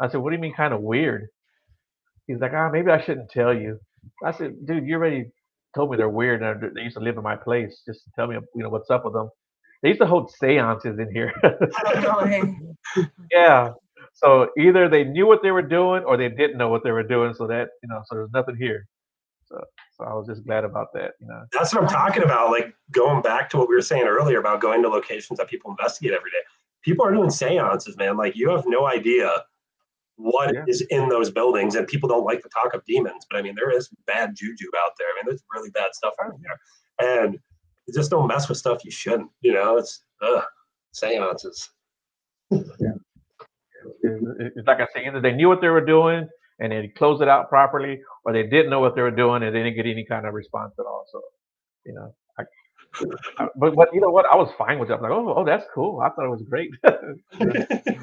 I 0.00 0.08
said, 0.10 0.18
What 0.20 0.30
do 0.30 0.36
you 0.36 0.42
mean 0.42 0.54
kind 0.54 0.74
of 0.74 0.82
weird? 0.82 1.28
He's 2.26 2.40
like, 2.40 2.52
Ah, 2.54 2.70
maybe 2.70 2.90
I 2.90 3.02
shouldn't 3.04 3.30
tell 3.30 3.54
you. 3.54 3.78
I 4.24 4.32
said, 4.32 4.66
Dude, 4.66 4.86
you 4.86 4.96
already 4.96 5.30
told 5.74 5.90
me 5.90 5.96
they're 5.96 6.08
weird 6.08 6.42
and 6.42 6.74
they 6.74 6.82
used 6.82 6.96
to 6.96 7.02
live 7.02 7.16
in 7.16 7.22
my 7.22 7.36
place. 7.36 7.82
Just 7.86 8.04
to 8.04 8.10
tell 8.14 8.26
me, 8.26 8.36
you 8.54 8.62
know, 8.62 8.68
what's 8.68 8.90
up 8.90 9.04
with 9.04 9.14
them. 9.14 9.28
They 9.82 9.88
used 9.88 10.00
to 10.00 10.06
hold 10.06 10.30
seances 10.30 10.98
in 10.98 11.12
here. 11.12 11.32
yeah. 13.30 13.70
So 14.14 14.48
either 14.58 14.88
they 14.88 15.04
knew 15.04 15.26
what 15.26 15.42
they 15.42 15.50
were 15.50 15.62
doing 15.62 16.04
or 16.04 16.16
they 16.16 16.28
didn't 16.28 16.56
know 16.56 16.68
what 16.68 16.84
they 16.84 16.92
were 16.92 17.02
doing. 17.02 17.34
So 17.34 17.46
that, 17.48 17.68
you 17.82 17.88
know, 17.88 18.00
so 18.06 18.14
there's 18.14 18.30
nothing 18.32 18.56
here. 18.56 18.86
So, 19.46 19.62
so 19.98 20.04
I 20.04 20.14
was 20.14 20.26
just 20.26 20.44
glad 20.46 20.64
about 20.64 20.88
that, 20.94 21.12
you 21.20 21.26
know. 21.26 21.44
That's 21.52 21.74
what 21.74 21.82
I'm 21.82 21.88
talking 21.88 22.22
about. 22.22 22.50
Like 22.50 22.74
going 22.92 23.20
back 23.20 23.50
to 23.50 23.58
what 23.58 23.68
we 23.68 23.74
were 23.74 23.82
saying 23.82 24.06
earlier 24.06 24.38
about 24.38 24.60
going 24.60 24.82
to 24.82 24.88
locations 24.88 25.38
that 25.38 25.48
people 25.48 25.70
investigate 25.70 26.14
every 26.14 26.30
day. 26.30 26.38
People 26.82 27.04
are 27.04 27.12
doing 27.12 27.30
seances, 27.30 27.96
man. 27.96 28.16
Like 28.16 28.36
you 28.36 28.50
have 28.50 28.64
no 28.66 28.86
idea 28.86 29.44
what 30.16 30.54
Yeah. 30.54 30.64
is 30.68 30.80
in 30.90 31.08
those 31.08 31.30
buildings, 31.30 31.74
and 31.74 31.86
people 31.88 32.08
don't 32.08 32.24
like 32.24 32.42
to 32.42 32.48
talk 32.48 32.72
of 32.74 32.84
demons, 32.84 33.26
but 33.30 33.36
I 33.38 33.42
mean, 33.42 33.54
there 33.56 33.70
is 33.70 33.88
bad 34.06 34.34
juju 34.36 34.66
out 34.84 34.92
there. 34.98 35.08
I 35.08 35.14
mean, 35.16 35.24
there's 35.26 35.44
really 35.54 35.70
bad 35.70 35.94
stuff 35.94 36.14
out 36.24 36.34
there, 36.42 36.58
and 37.22 37.38
just 37.94 38.10
don't 38.10 38.26
mess 38.26 38.48
with 38.48 38.58
stuff 38.58 38.84
you 38.84 38.90
shouldn't. 38.90 39.30
You 39.42 39.52
know, 39.54 39.76
it's 39.76 40.04
ugh, 40.22 40.44
seances. 40.92 41.70
It- 42.50 43.00
it- 44.02 44.52
It's 44.56 44.66
like 44.66 44.80
I 44.80 44.86
say, 44.94 45.06
either 45.06 45.20
they 45.20 45.32
knew 45.32 45.48
what 45.48 45.60
they 45.60 45.68
were 45.68 45.84
doing 45.84 46.28
and 46.60 46.72
they 46.72 46.88
closed 46.88 47.20
it 47.22 47.28
out 47.28 47.48
properly, 47.48 48.00
or 48.24 48.32
they 48.32 48.44
didn't 48.44 48.70
know 48.70 48.80
what 48.80 48.94
they 48.94 49.02
were 49.02 49.10
doing 49.10 49.42
and 49.42 49.54
they 49.54 49.62
didn't 49.62 49.76
get 49.76 49.86
any 49.86 50.04
kind 50.04 50.26
of 50.26 50.34
response 50.34 50.74
at 50.78 50.86
all. 50.86 51.04
So, 51.10 51.20
you 51.84 51.92
know, 51.94 52.14
I, 52.38 52.44
I- 53.38 53.48
but 53.56 53.74
but 53.74 53.92
you 53.94 54.00
know 54.00 54.10
what? 54.10 54.26
I 54.26 54.36
was 54.36 54.50
fine 54.56 54.78
with 54.78 54.90
it. 54.90 54.94
I'm 54.94 55.02
like, 55.02 55.10
oh, 55.12 55.34
oh, 55.34 55.44
that's 55.44 55.66
cool. 55.74 56.00
I 56.00 56.10
thought 56.10 56.24
it 56.26 56.30
was 56.30 56.42
great. 56.42 56.70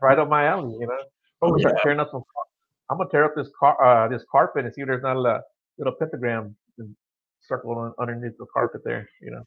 Right 0.00 0.18
up 0.18 0.28
my 0.28 0.46
alley, 0.46 0.74
you 0.80 0.86
know. 0.86 0.98
I'm 1.42 1.50
oh 1.50 1.50
gonna 1.52 1.62
yeah, 1.62 1.82
tearing 1.82 2.00
up 2.00 2.10
some. 2.10 2.22
I'm 2.90 2.98
gonna 2.98 3.10
tear 3.10 3.24
up 3.24 3.32
this 3.36 3.50
car, 3.58 3.76
uh, 3.82 4.08
this 4.08 4.24
carpet, 4.30 4.64
and 4.64 4.74
see 4.74 4.82
if 4.82 4.86
there's 4.86 5.02
not 5.02 5.16
a 5.16 5.40
little 5.78 5.94
pentagram 5.98 6.56
circle 7.42 7.72
on, 7.72 7.92
underneath 8.00 8.36
the 8.38 8.46
carpet 8.52 8.82
there. 8.84 9.08
You 9.20 9.32
know. 9.32 9.42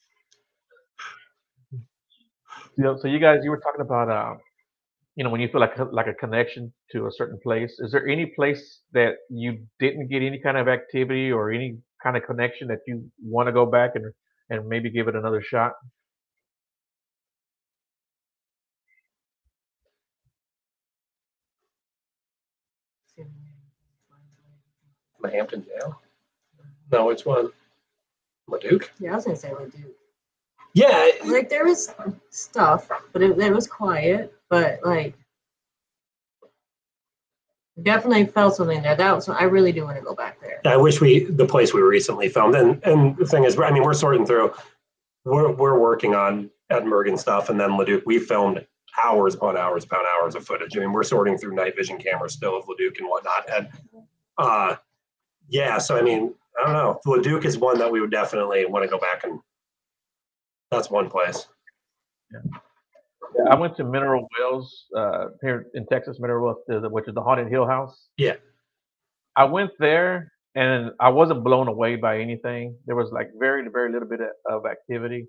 You 2.78 2.84
know, 2.84 2.98
so 2.98 3.08
you 3.08 3.20
guys, 3.20 3.40
you 3.44 3.50
were 3.50 3.60
talking 3.60 3.82
about, 3.82 4.10
uh, 4.10 4.36
you 5.16 5.24
know, 5.24 5.30
when 5.30 5.42
you 5.42 5.50
feel 5.50 5.60
like 5.60 5.78
a, 5.78 5.84
like 5.84 6.08
a 6.08 6.14
connection 6.14 6.74
to 6.92 7.08
a 7.08 7.12
certain 7.12 7.40
place. 7.44 7.78
Is 7.80 7.92
there 7.92 8.08
any 8.08 8.28
place 8.28 8.82
that 8.94 9.16
you 9.30 9.60
didn't 9.80 10.08
get 10.08 10.22
any 10.22 10.40
kind 10.40 10.58
of 10.58 10.68
activity 10.68 11.32
or 11.32 11.52
any 11.52 11.78
kind 12.02 12.16
of 12.16 12.24
connection 12.24 12.68
that 12.70 12.80
you 12.88 13.04
want 13.22 13.48
to 13.48 13.52
go 13.52 13.66
back 13.66 13.92
and 13.96 14.14
and 14.50 14.68
maybe 14.68 14.90
give 14.90 15.08
it 15.08 15.16
another 15.16 15.42
shot? 15.42 15.74
The 25.22 25.30
Hampton 25.30 25.66
Jail. 25.66 26.00
No, 26.92 27.10
it's 27.10 27.26
one. 27.26 27.52
LeDuc. 28.50 28.90
Yeah, 29.00 29.14
I 29.14 29.16
was 29.16 29.26
gonna 29.26 29.38
say 29.38 29.50
LeDuc. 29.50 29.92
Yeah, 30.74 31.10
Like 31.26 31.50
there 31.50 31.66
was 31.66 31.94
stuff, 32.30 32.90
but 33.12 33.22
it, 33.22 33.38
it 33.38 33.54
was 33.54 33.68
quiet. 33.68 34.34
But 34.50 34.80
like, 34.84 35.16
definitely 37.84 38.26
felt 38.26 38.56
something 38.56 38.82
there. 38.82 38.96
That 38.96 39.16
was 39.16 39.30
I 39.30 39.44
really 39.44 39.72
do 39.72 39.84
want 39.84 39.98
to 39.98 40.04
go 40.04 40.16
back 40.16 40.40
there. 40.42 40.62
I 40.66 40.78
wish 40.78 41.02
we 41.02 41.26
the 41.26 41.46
place 41.46 41.74
we 41.74 41.82
recently 41.82 42.30
filmed. 42.30 42.56
And 42.56 42.84
and 42.84 43.18
the 43.18 43.26
thing 43.26 43.44
is, 43.46 43.60
I 43.60 43.72
mean, 43.72 43.84
we're 43.84 43.94
sorting 43.94 44.26
through. 44.26 44.54
We're 45.26 45.52
we're 45.52 45.78
working 45.78 46.16
on 46.16 46.50
Ed 46.70 46.84
and 46.84 47.20
stuff, 47.20 47.50
and 47.50 47.60
then 47.60 47.72
LeDuc. 47.72 48.04
We 48.06 48.20
filmed 48.20 48.66
hours 49.04 49.36
upon 49.36 49.58
hours 49.58 49.84
upon 49.84 50.02
hours 50.06 50.36
of 50.36 50.46
footage. 50.46 50.76
I 50.78 50.82
mean, 50.82 50.92
we're 50.92 51.04
sorting 51.04 51.38
through 51.38 51.56
night 51.56 51.76
vision 51.76 51.98
cameras 51.98 52.34
still 52.34 52.58
of 52.58 52.66
LeDuc 52.66 53.00
and 53.00 53.08
whatnot. 53.08 53.50
And 53.52 53.68
uh, 54.38 54.76
yeah, 55.50 55.78
so 55.78 55.98
I 55.98 56.02
mean, 56.02 56.34
I 56.60 56.66
don't 56.66 56.74
know. 56.74 57.00
LeDuc 57.06 57.46
is 57.46 57.58
one 57.58 57.78
that 57.80 57.92
we 57.92 58.02
would 58.02 58.12
definitely 58.12 58.66
want 58.66 58.84
to 58.84 58.90
go 58.90 59.00
back 59.00 59.24
and. 59.24 59.40
That's 60.72 60.92
one 60.92 61.10
place. 61.10 61.48
I 63.50 63.56
went 63.56 63.76
to 63.78 63.84
Mineral 63.84 64.28
Wells 64.38 64.86
uh, 64.96 65.30
here 65.42 65.66
in 65.74 65.88
Texas, 65.88 66.18
Mineral 66.20 66.46
Wells, 66.46 66.84
uh, 66.86 66.88
which 66.90 67.08
is 67.08 67.16
the 67.16 67.22
Haunted 67.22 67.48
Hill 67.48 67.66
House. 67.66 68.10
Yeah. 68.18 68.36
I 69.36 69.46
went 69.46 69.72
there 69.80 70.32
and 70.56 70.92
I 71.00 71.10
wasn't 71.10 71.44
blown 71.44 71.68
away 71.68 71.96
by 71.96 72.20
anything. 72.20 72.76
There 72.86 72.96
was 72.96 73.12
like 73.12 73.32
very, 73.40 73.68
very 73.70 73.92
little 73.92 74.08
bit 74.08 74.20
of, 74.22 74.30
of 74.48 74.66
activity, 74.66 75.28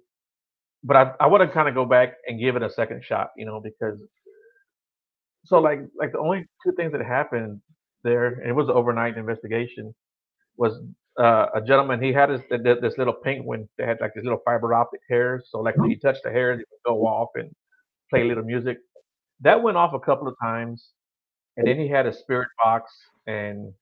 but 0.83 0.97
I, 0.97 1.13
I 1.21 1.27
want 1.27 1.43
to 1.43 1.49
kind 1.49 1.69
of 1.69 1.75
go 1.75 1.85
back 1.85 2.15
and 2.27 2.39
give 2.41 2.57
it 2.57 2.63
a 2.63 2.71
second 2.71 3.05
shot, 3.05 3.31
you 3.37 3.47
know, 3.47 3.61
because 3.61 4.03
so 5.45 5.59
like 5.59 5.81
like 5.99 6.13
the 6.13 6.19
only 6.19 6.47
two 6.65 6.73
things 6.73 6.93
that 6.93 7.05
happened 7.05 7.61
there, 8.03 8.27
and 8.27 8.49
it 8.49 8.55
was 8.55 8.69
an 8.69 8.75
overnight 8.75 9.17
investigation, 9.17 9.95
was 10.61 10.81
uh, 11.21 11.49
a 11.57 11.63
gentleman 11.63 12.03
he 12.03 12.13
had 12.13 12.29
th- 12.29 12.63
this 12.83 12.99
little 12.99 13.15
penguin 13.15 13.69
that 13.79 13.89
had 13.89 13.99
like 14.03 14.15
this 14.15 14.25
little 14.25 14.43
fiber 14.45 14.75
optic 14.75 15.01
hairs. 15.11 15.49
So 15.51 15.61
like 15.61 15.77
when 15.79 15.91
you 15.91 15.99
touch 15.99 16.19
the 16.25 16.31
hairs, 16.31 16.61
it 16.61 16.69
would 16.71 16.95
go 16.95 17.07
off 17.07 17.31
and 17.37 17.51
play 18.11 18.23
a 18.23 18.27
little 18.27 18.45
music. 18.45 18.79
That 19.41 19.63
went 19.63 19.79
off 19.79 19.95
a 19.95 20.01
couple 20.01 20.29
of 20.29 20.37
times, 20.43 20.91
and 21.57 21.67
then 21.67 21.79
he 21.79 21.89
had 21.89 22.07
a 22.07 22.15
spirit 22.15 22.49
box, 22.63 22.93
and 23.27 23.73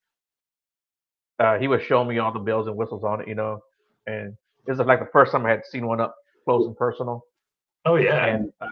uh, 1.40 1.58
he 1.58 1.68
was 1.68 1.82
showing 1.82 2.08
me 2.08 2.18
all 2.18 2.32
the 2.32 2.38
bells 2.40 2.68
and 2.68 2.76
whistles 2.76 3.04
on 3.04 3.22
it, 3.22 3.28
you 3.28 3.34
know. 3.36 3.60
And 4.06 4.34
this 4.66 4.78
is 4.78 4.86
like 4.86 5.00
the 5.00 5.10
first 5.12 5.32
time 5.32 5.46
I 5.46 5.50
had 5.50 5.62
seen 5.70 5.86
one 5.86 6.00
up 6.00 6.14
close 6.44 6.66
and 6.66 6.76
personal, 6.76 7.22
Oh 7.86 7.96
yeah. 7.96 8.26
and 8.26 8.52
uh, 8.60 8.66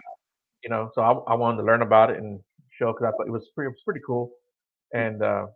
you 0.63 0.69
know, 0.69 0.91
so 0.95 1.01
I, 1.01 1.33
I 1.33 1.35
wanted 1.35 1.57
to 1.57 1.63
learn 1.63 1.81
about 1.83 2.11
it 2.11 2.17
and 2.19 2.39
show 2.79 2.93
because 2.93 3.05
I 3.07 3.11
thought 3.11 3.27
it 3.27 3.31
was 3.31 3.47
pretty, 3.55 3.67
it 3.67 3.71
was 3.71 3.81
pretty 3.85 4.01
cool. 4.05 4.31
And 4.93 5.21
uh, 5.23 5.47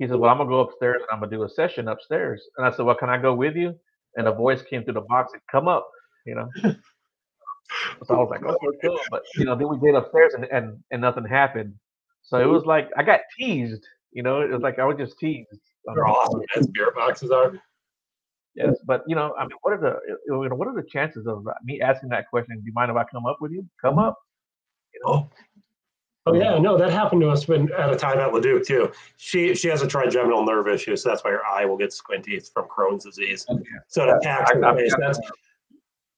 he 0.00 0.08
said, 0.08 0.16
"Well, 0.16 0.30
I'm 0.30 0.38
gonna 0.38 0.48
go 0.48 0.60
upstairs 0.60 1.02
and 1.02 1.08
I'm 1.12 1.20
gonna 1.20 1.30
do 1.30 1.44
a 1.44 1.48
session 1.48 1.86
upstairs." 1.86 2.42
And 2.56 2.66
I 2.66 2.70
said, 2.70 2.86
"Well, 2.86 2.96
can 2.96 3.10
I 3.10 3.18
go 3.18 3.34
with 3.34 3.54
you?" 3.54 3.78
And 4.16 4.26
a 4.26 4.32
voice 4.32 4.62
came 4.62 4.82
through 4.82 4.94
the 4.94 5.02
box 5.02 5.32
and 5.34 5.42
come 5.52 5.68
up, 5.68 5.88
you 6.26 6.34
know. 6.34 6.48
So 8.04 8.14
I 8.14 8.18
was 8.18 8.30
like, 8.30 8.42
okay, 8.42 8.78
cool. 8.82 8.98
But 9.10 9.22
you 9.36 9.44
know, 9.44 9.54
then 9.54 9.68
we 9.68 9.78
get 9.78 9.94
upstairs 9.94 10.34
and, 10.34 10.44
and 10.46 10.82
and 10.90 11.00
nothing 11.00 11.24
happened. 11.24 11.72
So 12.22 12.40
it 12.40 12.46
was 12.46 12.64
like 12.64 12.90
I 12.96 13.04
got 13.04 13.20
teased, 13.38 13.86
you 14.10 14.24
know. 14.24 14.40
It 14.40 14.50
was 14.50 14.60
like 14.60 14.80
I 14.80 14.84
was 14.84 14.96
just 14.98 15.18
teased. 15.20 15.46
Um, 15.88 15.94
They're 15.94 16.08
awesome. 16.08 16.42
Man. 16.56 16.64
Spirit 16.64 16.96
boxes 16.96 17.30
are. 17.30 17.52
Yes, 18.56 18.74
but 18.84 19.04
you 19.06 19.14
know, 19.14 19.34
I 19.38 19.42
mean, 19.44 19.56
what 19.62 19.72
are 19.72 19.80
the 19.80 19.96
you 20.26 20.48
know, 20.48 20.56
what 20.56 20.66
are 20.66 20.74
the 20.74 20.88
chances 20.90 21.28
of 21.28 21.46
me 21.62 21.80
asking 21.80 22.08
that 22.08 22.28
question? 22.28 22.56
Do 22.56 22.62
you 22.64 22.72
mind 22.72 22.90
if 22.90 22.96
I 22.96 23.04
come 23.04 23.24
up 23.24 23.38
with 23.40 23.52
you? 23.52 23.64
Come 23.80 23.98
up. 23.98 24.18
Oh. 25.06 25.28
Oh 26.26 26.34
yeah, 26.34 26.58
no, 26.58 26.76
that 26.76 26.90
happened 26.92 27.22
to 27.22 27.30
us 27.30 27.48
when 27.48 27.72
at 27.72 27.90
a 27.90 27.96
time 27.96 28.18
at 28.18 28.30
LeDuc 28.30 28.66
too. 28.66 28.92
She 29.16 29.54
she 29.54 29.68
has 29.68 29.80
a 29.82 29.86
trigeminal 29.88 30.44
nerve 30.44 30.68
issue, 30.68 30.94
so 30.96 31.08
that's 31.08 31.24
why 31.24 31.30
her 31.30 31.44
eye 31.46 31.64
will 31.64 31.78
get 31.78 31.92
squinty. 31.94 32.34
It's 32.36 32.50
from 32.50 32.66
Crohn's 32.68 33.04
disease. 33.04 33.46
So 33.88 34.04
it 34.08 34.14
attacks 34.16 34.50
I've 34.62 34.76
face. 34.76 34.92
got- 34.94 35.00
That's 35.00 35.20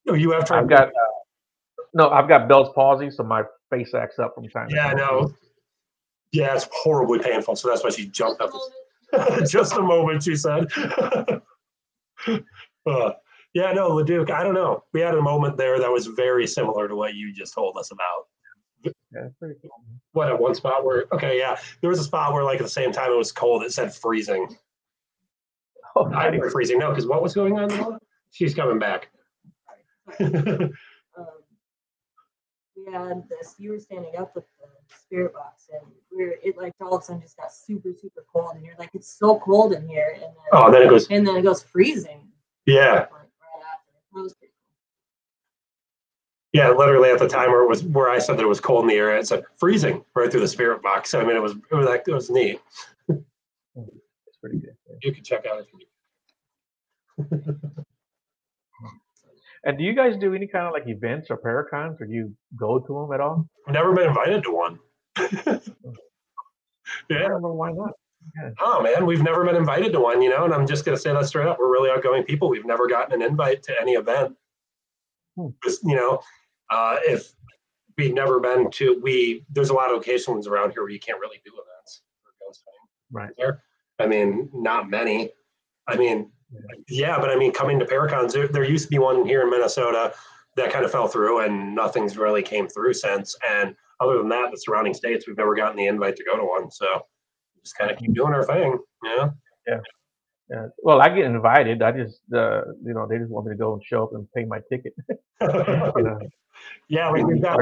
oh, 0.09 0.15
you 0.15 0.33
have 0.33 0.43
I've 0.43 0.47
tried. 0.49 0.69
got 0.69 0.89
uh, 0.89 0.93
no, 1.95 2.09
I've 2.11 2.27
got 2.29 2.49
Bell's 2.49 2.73
palsy, 2.75 3.11
so 3.11 3.23
my 3.23 3.45
face 3.71 3.95
acts 3.95 4.19
up 4.19 4.35
from 4.35 4.49
time 4.49 4.69
Yeah, 4.71 4.87
I 4.87 4.89
time. 4.89 4.97
know. 4.97 5.35
Yeah, 6.33 6.55
it's 6.55 6.67
horribly 6.73 7.19
painful. 7.21 7.55
So 7.57 7.69
that's 7.69 7.85
why 7.85 7.91
she 7.91 8.07
jumped 8.07 8.41
up. 8.41 8.51
Just 9.47 9.75
a 9.75 9.83
moment, 9.83 10.23
she 10.25 10.35
said. 10.35 10.67
uh, 12.27 13.11
yeah, 13.55 13.73
no, 13.73 13.91
LeDuc. 13.91 14.31
I 14.31 14.43
don't 14.43 14.55
know. 14.55 14.83
We 14.95 15.01
had 15.01 15.15
a 15.15 15.21
moment 15.21 15.57
there 15.59 15.79
that 15.79 15.91
was 15.91 16.07
very 16.07 16.47
similar 16.47 16.89
to 16.89 16.97
what 16.97 17.15
you 17.15 17.33
just 17.33 17.53
told 17.55 17.77
us 17.77 17.91
about. 17.93 18.27
Yeah, 18.85 19.29
pretty 19.39 19.57
cool. 19.61 19.71
What 20.13 20.29
at 20.29 20.41
one 20.41 20.55
spot 20.55 20.85
where 20.85 21.05
okay, 21.13 21.39
yeah, 21.39 21.59
there 21.81 21.91
was 21.91 21.99
a 21.99 22.05
spot 22.05 22.33
where 22.33 22.45
like 22.45 22.61
at 22.61 22.65
the 22.65 22.69
same 22.69 22.93
time 22.93 23.13
it 23.13 23.17
was 23.17 23.33
cold. 23.33 23.63
It 23.63 23.73
said 23.73 23.95
freezing. 23.95 24.57
Oh, 25.95 26.07
I 26.07 26.31
nice. 26.31 26.41
were 26.41 26.51
freezing. 26.51 26.79
No, 26.79 26.89
because 26.89 27.07
what 27.07 27.23
was 27.23 27.35
going 27.35 27.59
on? 27.59 27.99
She's 28.31 28.55
coming 28.55 28.79
back. 28.79 29.11
Um, 31.19 31.27
we 32.75 32.91
had 32.91 33.23
this. 33.29 33.55
You 33.59 33.73
were 33.73 33.79
standing 33.79 34.17
up 34.17 34.35
with 34.35 34.45
the 34.59 34.67
spirit 34.97 35.35
box, 35.35 35.69
and 35.73 35.83
we 36.17 36.25
are 36.25 36.35
it 36.43 36.57
like 36.57 36.73
all 36.81 36.95
of 36.97 37.03
a 37.03 37.05
sudden 37.05 37.21
just 37.21 37.37
got 37.37 37.53
super 37.53 37.91
super 37.93 38.25
cold, 38.33 38.53
and 38.55 38.65
you're 38.65 38.75
like, 38.79 38.91
it's 38.95 39.19
so 39.19 39.39
cold 39.39 39.75
in 39.75 39.87
here, 39.87 40.13
and 40.15 40.23
then 40.23 40.33
oh, 40.53 40.71
then 40.71 40.83
it 40.83 40.89
goes. 40.89 41.07
and 41.11 41.27
then 41.27 41.37
it 41.37 41.43
goes 41.43 41.63
freezing. 41.63 42.29
Yeah, 42.65 42.93
Like, 42.93 43.11
right 43.11 43.63
after 43.73 43.91
That 44.15 44.23
was 44.23 44.35
pretty 44.35 44.52
Yeah, 46.53 46.71
literally 46.71 47.11
at 47.11 47.19
the 47.19 47.29
time 47.29 47.51
where 47.51 47.63
it 47.63 47.69
was 47.69 47.83
where 47.85 48.11
I 48.11 48.19
said 48.19 48.37
that 48.37 48.43
it 48.43 48.49
was 48.49 48.61
cold 48.61 48.85
in 48.85 48.89
the 48.89 48.97
area, 48.97 49.19
it 49.19 49.27
said 49.27 49.43
freezing 49.57 50.05
right 50.15 50.31
through 50.31 50.41
the 50.41 50.49
spirit 50.49 50.83
box. 50.83 51.15
I 51.15 51.25
mean, 51.25 51.37
it 51.37 51.43
was 51.43 51.53
it 51.53 51.75
was 51.75 51.87
like 51.87 52.05
it 52.07 52.13
was 52.13 52.29
neat. 52.31 52.61
It's 53.09 54.37
pretty 54.41 54.59
good. 54.59 54.77
yeah. 54.89 54.97
You 55.03 55.13
can 55.13 55.25
check 55.25 55.47
out 55.47 55.61
if 55.61 55.67
you. 55.73 57.63
And 59.65 59.79
do 59.79 59.85
you 59.85 59.95
guys 59.95 60.17
do 60.17 60.35
any 60.35 60.47
kind 60.47 60.67
of 60.67 60.73
like 60.73 60.89
events 60.89 61.31
or 61.31 61.37
paracons, 61.37 62.01
or 62.01 62.07
do 62.07 62.13
you 62.13 62.35
go 62.57 62.81
to 62.81 62.93
them 62.93 63.13
at 63.13 63.21
all? 63.21 63.47
Never 63.69 63.95
been 63.95 64.09
invited 64.09 64.43
to 64.45 64.51
one. 64.51 64.79
I 65.17 65.61
yeah. 67.09 67.29
don't 67.29 67.43
know 67.43 67.53
why 67.53 67.71
not. 67.71 67.93
Oh 68.61 68.83
man, 68.83 69.07
we've 69.07 69.23
never 69.23 69.45
been 69.45 69.57
invited 69.57 69.93
to 69.93 70.01
one, 70.01 70.21
you 70.21 70.31
know, 70.31 70.45
and 70.45 70.55
I'm 70.55 70.67
just 70.67 70.85
gonna 70.85 70.97
say 70.97 71.13
that 71.13 71.27
straight 71.27 71.47
up. 71.47 71.59
We're 71.59 71.71
really 71.71 71.91
outgoing 71.91 72.25
people. 72.25 72.49
We've 72.49 72.67
never 72.67 72.89
gotten 72.89 73.21
an 73.21 73.23
invite 73.27 73.63
to 73.65 73.81
any 73.81 73.93
event. 73.93 74.35
Hmm. 75.37 75.49
Just, 75.63 75.83
you 75.85 75.95
know, 75.95 76.21
uh, 76.73 76.97
if 77.05 77.33
we've 77.99 78.15
never 78.15 78.41
been 78.41 78.71
to, 78.71 78.99
we 79.03 79.45
there's 79.51 79.71
a 79.71 79.75
lot 79.75 79.91
of 79.91 79.97
locations 79.97 80.47
around 80.47 80.73
here 80.73 80.83
where 80.83 80.91
you 80.91 80.99
can't 80.99 81.21
really 81.21 81.41
do 81.45 81.53
events 81.53 82.03
for 82.23 82.31
ghost 82.45 82.63
hunting. 82.67 82.89
Right. 83.11 83.31
There, 83.37 83.63
I 83.99 84.07
mean, 84.07 84.49
not 84.53 84.89
many. 84.89 85.31
I 85.87 85.97
mean, 85.97 86.31
yeah, 86.89 87.19
but 87.19 87.31
I 87.31 87.37
mean, 87.37 87.53
coming 87.53 87.79
to 87.79 87.85
Paracons, 87.85 88.33
there, 88.33 88.49
there 88.49 88.65
used 88.65 88.85
to 88.85 88.91
be 88.91 88.99
one 88.99 89.27
here 89.27 89.43
in 89.43 89.51
Minnesota 89.51 90.15
that 90.57 90.73
kind 90.73 90.85
of 90.85 90.91
fell 90.91 91.09
through, 91.09 91.41
and 91.41 91.75
nothing's 91.75 92.17
really 92.17 92.43
came 92.43 92.69
through 92.69 92.95
since. 92.95 93.37
And 93.49 93.75
other 94.01 94.19
than 94.19 94.29
that, 94.31 94.51
the 94.51 94.57
surrounding 94.57 94.95
states, 94.95 95.27
we've 95.27 95.37
never 95.37 95.55
gotten 95.55 95.77
the 95.77 95.87
invite 95.87 96.17
to 96.17 96.25
go 96.25 96.37
to 96.37 96.45
one. 96.45 96.71
So 96.71 96.87
just 97.63 97.77
kind 97.77 97.91
of 97.91 97.99
keep 97.99 98.15
doing 98.15 98.33
our 98.33 98.45
thing. 98.45 98.79
Yeah. 99.05 99.31
Yeah. 99.67 99.81
Well, 100.83 101.01
I 101.01 101.09
get 101.09 101.25
invited. 101.25 101.83
I 101.83 101.93
just, 101.93 102.21
uh, 102.35 102.63
you 102.85 102.95
know, 102.95 103.07
they 103.07 103.19
just 103.19 103.31
want 103.31 103.47
me 103.47 103.53
to 103.53 103.59
go 103.59 103.75
and 103.75 103.85
show 103.85 104.05
up 104.05 104.13
and 104.15 104.31
pay 104.33 104.45
my 104.45 104.61
ticket. 104.69 104.95
yeah, 106.89 107.11
we've 107.11 107.43
got 107.43 107.59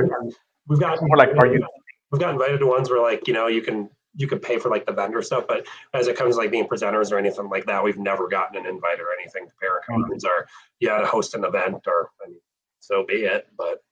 we've 0.66 0.80
got 0.80 1.00
more 1.02 1.16
like, 1.16 1.30
are 1.38 1.46
you? 1.46 1.66
we've 2.10 2.20
got 2.20 2.32
invited 2.32 2.58
to 2.58 2.66
ones 2.66 2.90
where 2.90 3.00
like 3.00 3.26
you 3.26 3.34
know 3.34 3.46
you 3.46 3.62
can 3.62 3.88
you 4.16 4.26
can 4.26 4.40
pay 4.40 4.58
for 4.58 4.70
like 4.70 4.86
the 4.86 4.92
vendor 4.92 5.22
stuff, 5.22 5.44
but 5.46 5.66
as 5.94 6.08
it 6.08 6.16
comes 6.16 6.34
to, 6.34 6.40
like 6.40 6.50
being 6.50 6.66
presenters 6.66 7.12
or 7.12 7.18
anything 7.18 7.48
like 7.48 7.64
that, 7.66 7.82
we've 7.82 7.98
never 7.98 8.28
gotten 8.28 8.56
an 8.56 8.66
invite 8.66 8.98
or 8.98 9.06
anything 9.20 9.46
to 9.46 9.54
Paracons 9.62 10.24
or 10.24 10.46
yeah 10.80 10.98
to 10.98 11.06
host 11.06 11.34
an 11.34 11.44
event 11.44 11.82
or 11.86 12.10
I 12.24 12.30
mean, 12.30 12.40
so 12.80 13.04
be 13.06 13.24
it. 13.24 13.46
But 13.56 13.82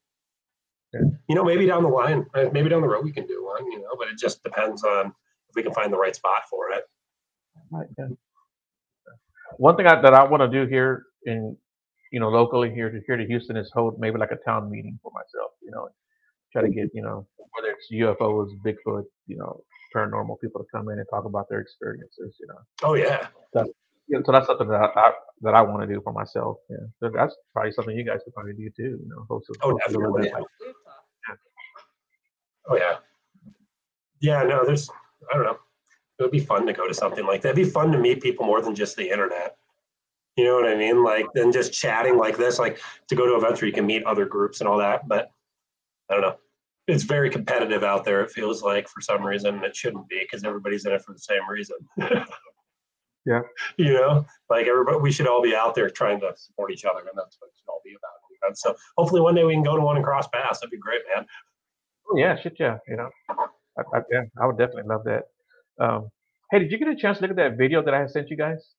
you 0.93 1.35
know, 1.35 1.45
maybe 1.45 1.67
down 1.67 1.83
the 1.83 1.89
line, 1.89 2.27
uh, 2.35 2.47
maybe 2.53 2.69
down 2.69 2.81
the 2.81 2.89
road 2.89 3.05
we 3.05 3.13
can 3.13 3.27
do 3.27 3.45
one. 3.45 3.71
You 3.71 3.81
know, 3.81 3.95
but 3.99 4.09
it 4.09 4.19
just 4.19 4.43
depends 4.43 4.83
on 4.83 5.07
if 5.07 5.55
we 5.55 5.63
can 5.63 5.73
find 5.73 5.93
the 5.93 5.99
right 5.99 6.17
spot 6.17 6.43
for 6.51 6.71
it. 6.73 6.85
Right, 7.71 7.87
yeah. 7.99 8.09
One 9.59 9.77
thing 9.77 9.87
I, 9.87 10.01
that 10.01 10.15
I 10.15 10.25
want 10.25 10.41
to 10.43 10.49
do 10.49 10.69
here 10.69 11.05
in, 11.25 11.57
you 12.13 12.21
know, 12.21 12.29
locally 12.29 12.71
here 12.73 12.91
to 12.91 13.01
here 13.07 13.17
to 13.17 13.27
Houston 13.27 13.57
is 13.57 13.71
hold 13.75 13.99
maybe 13.99 14.19
like 14.19 14.31
a 14.33 14.39
town 14.49 14.71
meeting 14.71 14.99
for 15.03 15.13
myself. 15.13 15.53
You 15.63 15.71
know, 15.73 15.89
try 16.53 16.63
to 16.63 16.69
get 16.69 16.89
you 16.95 17.03
know 17.03 17.27
whether 17.55 17.71
it's 17.75 17.87
UFOs, 17.93 18.49
Bigfoot, 18.65 19.05
you 19.27 19.37
know, 19.37 19.61
paranormal 19.95 20.41
people 20.41 20.61
to 20.63 20.67
come 20.75 20.89
in 20.91 20.99
and 20.99 21.07
talk 21.11 21.25
about 21.25 21.47
their 21.51 21.61
experiences. 21.61 22.37
You 22.41 22.47
know, 22.49 22.59
Oh 22.83 22.95
yeah, 22.95 23.27
yeah, 24.09 24.21
so 24.25 24.33
that's 24.33 24.47
something 24.47 24.69
that 24.69 24.81
I, 24.81 24.87
I 25.01 25.13
that 25.43 25.55
I 25.55 25.63
want 25.63 25.83
to 25.87 25.93
do 25.93 26.01
for 26.03 26.13
myself. 26.13 26.57
Yeah, 26.71 26.77
so 27.01 27.11
that's 27.15 27.37
probably 27.53 27.73
something 27.73 27.97
you 27.97 28.05
guys 28.05 28.21
could 28.25 28.33
probably 28.35 28.55
do 28.55 28.71
too. 28.77 28.99
You 29.03 29.09
know, 29.09 29.27
host 29.29 29.47
a, 29.51 29.55
Oh, 29.67 29.71
host 29.73 29.83
a 29.89 29.93
definitely, 29.93 30.29
yeah. 30.29 30.35
like- 30.35 30.45
We've 30.61 30.75
oh 32.71 32.77
yeah, 32.77 32.97
yeah. 34.21 34.43
No, 34.45 34.65
there's 34.65 34.89
I 35.31 35.35
don't 35.35 35.45
know. 35.45 35.59
It 36.19 36.23
would 36.23 36.33
be 36.33 36.41
fun 36.41 36.67
to 36.67 36.73
go 36.73 36.89
to 36.89 36.95
something 36.95 37.27
like 37.27 37.43
that. 37.43 37.51
It'd 37.51 37.65
be 37.65 37.71
fun 37.71 37.93
to 37.93 37.99
meet 37.99 38.23
people 38.23 38.45
more 38.45 38.61
than 38.61 38.75
just 38.75 38.97
the 38.97 39.09
internet. 39.09 39.57
You 40.37 40.45
know 40.45 40.55
what 40.55 40.69
I 40.69 40.77
mean? 40.77 41.05
Like 41.05 41.27
than 41.35 41.53
just 41.53 41.73
chatting 41.73 42.17
like 42.17 42.37
this, 42.37 42.59
like 42.59 42.81
to 43.09 43.17
go 43.17 43.27
to 43.27 43.37
events 43.37 43.61
where 43.61 43.69
you 43.69 43.75
can 43.75 43.87
meet 43.87 44.05
other 44.05 44.27
groups 44.27 44.61
and 44.61 44.69
all 44.69 44.79
that. 44.79 45.07
But 45.09 45.31
I 46.11 46.15
don't 46.15 46.23
know. 46.23 46.37
It's 46.87 47.03
very 47.03 47.29
competitive 47.29 47.85
out 47.85 48.05
there. 48.05 48.23
It 48.23 48.31
feels 48.31 48.63
like 48.63 48.89
for 48.89 49.01
some 49.01 49.25
reason 49.25 49.63
it 49.65 49.77
shouldn't 49.77 50.09
be 50.09 50.21
because 50.21 50.45
everybody's 50.45 50.87
in 50.87 50.93
it 50.93 51.03
for 51.03 51.13
the 51.13 51.19
same 51.19 51.49
reason. 51.49 51.77
Yeah. 53.29 53.43
You 53.77 53.93
know, 53.93 54.25
like 54.49 54.67
everybody, 54.67 54.99
we 55.01 55.13
should 55.13 55.27
all 55.27 55.43
be 55.43 55.55
out 55.55 55.75
there 55.75 55.91
trying 55.91 56.19
to 56.21 56.33
support 56.35 56.73
each 56.73 56.87
other, 56.87 57.01
and 57.01 57.11
that's 57.15 57.37
what 57.39 57.49
it 57.49 57.53
should 57.59 57.69
all 57.69 57.83
be 57.85 57.95
about. 57.95 58.57
So 58.57 58.75
hopefully 58.97 59.21
one 59.21 59.35
day 59.35 59.45
we 59.45 59.53
can 59.53 59.63
go 59.63 59.77
to 59.77 59.83
one 59.83 59.97
and 59.97 60.05
cross 60.05 60.27
paths. 60.29 60.61
That'd 60.61 60.71
be 60.71 60.79
great, 60.79 61.03
man. 61.15 61.27
Yeah, 62.17 62.41
shit, 62.41 62.57
yeah. 62.59 62.79
You 62.89 62.97
know, 62.97 63.11
I, 63.29 63.83
I, 63.93 64.01
yeah, 64.11 64.23
I 64.41 64.47
would 64.47 64.57
definitely 64.57 64.85
love 64.85 65.05
that. 65.05 65.25
Um, 65.79 66.11
hey, 66.51 66.59
did 66.59 66.73
you 66.73 66.79
get 66.79 66.89
a 66.89 66.97
chance 66.97 67.19
to 67.19 67.23
look 67.23 67.31
at 67.31 67.37
that 67.37 67.57
video 67.57 67.83
that 67.83 67.95
I 67.95 68.07
sent 68.07 68.31
you 68.31 68.37
guys? 68.37 68.75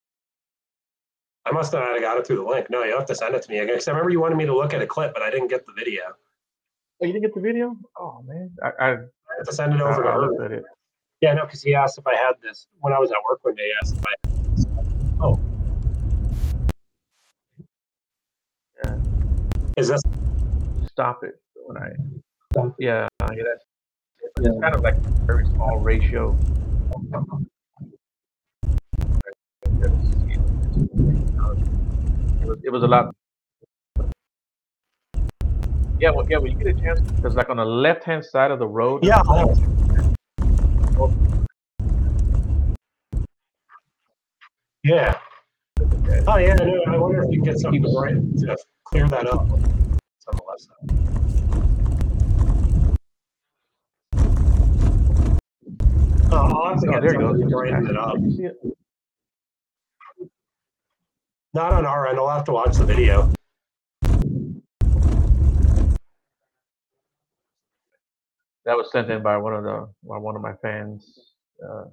I 1.46 1.52
must 1.52 1.72
not 1.72 1.86
have 1.86 2.00
got 2.00 2.18
it 2.18 2.26
through 2.26 2.36
the 2.36 2.44
link. 2.44 2.68
No, 2.68 2.84
you 2.84 2.94
have 2.96 3.06
to 3.06 3.14
send 3.14 3.34
it 3.34 3.42
to 3.42 3.50
me 3.50 3.58
again. 3.58 3.74
Because 3.74 3.88
I 3.88 3.92
remember 3.92 4.10
you 4.10 4.20
wanted 4.20 4.36
me 4.36 4.46
to 4.46 4.54
look 4.54 4.74
at 4.74 4.82
a 4.82 4.86
clip, 4.86 5.14
but 5.14 5.22
I 5.22 5.30
didn't 5.30 5.48
get 5.48 5.64
the 5.64 5.72
video. 5.72 6.02
Oh, 7.02 7.06
you 7.06 7.12
didn't 7.12 7.24
get 7.24 7.34
the 7.34 7.40
video? 7.40 7.76
Oh 7.98 8.22
man, 8.26 8.50
I, 8.62 8.68
I, 8.68 8.90
I 8.90 8.96
have 9.38 9.46
to 9.46 9.52
send 9.52 9.72
it 9.72 9.80
over 9.80 10.02
to 10.02 10.08
I 10.08 10.18
looked 10.18 10.42
at 10.42 10.52
it. 10.52 10.64
Yeah, 11.22 11.32
no, 11.32 11.46
because 11.46 11.62
he 11.62 11.74
asked 11.74 11.96
if 11.96 12.06
I 12.06 12.14
had 12.14 12.34
this 12.42 12.66
when 12.80 12.92
I 12.92 12.98
was 12.98 13.10
at 13.10 13.16
work 13.28 13.40
one 13.42 13.54
day. 13.54 13.64
He 13.64 13.72
asked 13.82 13.96
if 13.96 14.04
I 14.04 14.10
had 14.22 14.56
this. 14.56 14.66
Oh. 15.20 15.40
Yeah. 18.84 18.96
Is 19.78 19.88
this 19.88 20.00
Stop 20.90 21.24
it 21.24 21.40
when 21.54 21.78
I. 21.78 21.88
Yeah, 22.78 23.08
yeah, 23.20 23.42
that's 23.44 23.64
it's 24.36 24.60
kind 24.60 24.74
of 24.74 24.82
like 24.82 24.96
a 24.96 25.10
very 25.24 25.46
small 25.46 25.78
ratio. 25.78 26.36
It 26.90 26.96
was, 32.46 32.58
it 32.64 32.72
was 32.72 32.82
a 32.82 32.86
lot. 32.86 33.14
Yeah, 36.00 36.10
well, 36.10 36.26
yeah, 36.28 36.38
when 36.38 36.50
you 36.52 36.58
get 36.58 36.66
a 36.68 36.74
chance, 36.80 37.00
because 37.12 37.36
like 37.36 37.50
on 37.50 37.58
the 37.58 37.64
left-hand 37.64 38.24
side 38.24 38.50
of 38.50 38.58
the 38.58 38.66
road. 38.66 39.04
Yeah. 39.04 39.20
Yeah. 44.82 45.18
Oh 46.26 46.38
yeah, 46.38 46.56
I 46.88 46.96
wonder 46.96 47.22
if 47.22 47.30
you 47.30 47.42
can 47.42 47.44
get 47.44 47.58
something 47.58 47.84
right 47.94 48.14
to 48.14 48.56
clear 48.84 49.06
that 49.08 49.26
up. 49.26 49.42
On 49.42 49.60
the 50.32 50.42
left 50.48 50.62
side. 50.62 51.19
Oh, 56.32 56.36
I'll 56.36 56.68
have 56.74 56.80
to 56.82 56.88
Oh, 56.88 56.92
get 56.92 57.02
there 57.02 57.12
you 57.14 57.18
go. 57.18 57.32
something 57.32 57.48
to 57.48 57.90
it 57.90 57.96
up. 57.96 58.14
You 58.20 58.30
see 58.30 58.44
it? 58.44 58.56
Not 61.52 61.72
on 61.72 61.84
our 61.84 62.06
end. 62.06 62.18
I'll 62.18 62.28
have 62.28 62.44
to 62.44 62.52
watch 62.52 62.76
the 62.76 62.84
video. 62.84 63.32
That 68.64 68.76
was 68.76 68.92
sent 68.92 69.10
in 69.10 69.22
by 69.22 69.36
one 69.36 69.54
of 69.54 69.64
the 69.64 69.88
by 70.04 70.18
one 70.18 70.36
of 70.36 70.42
my 70.42 70.52
fans. 70.62 71.04
Uh, 71.64 71.86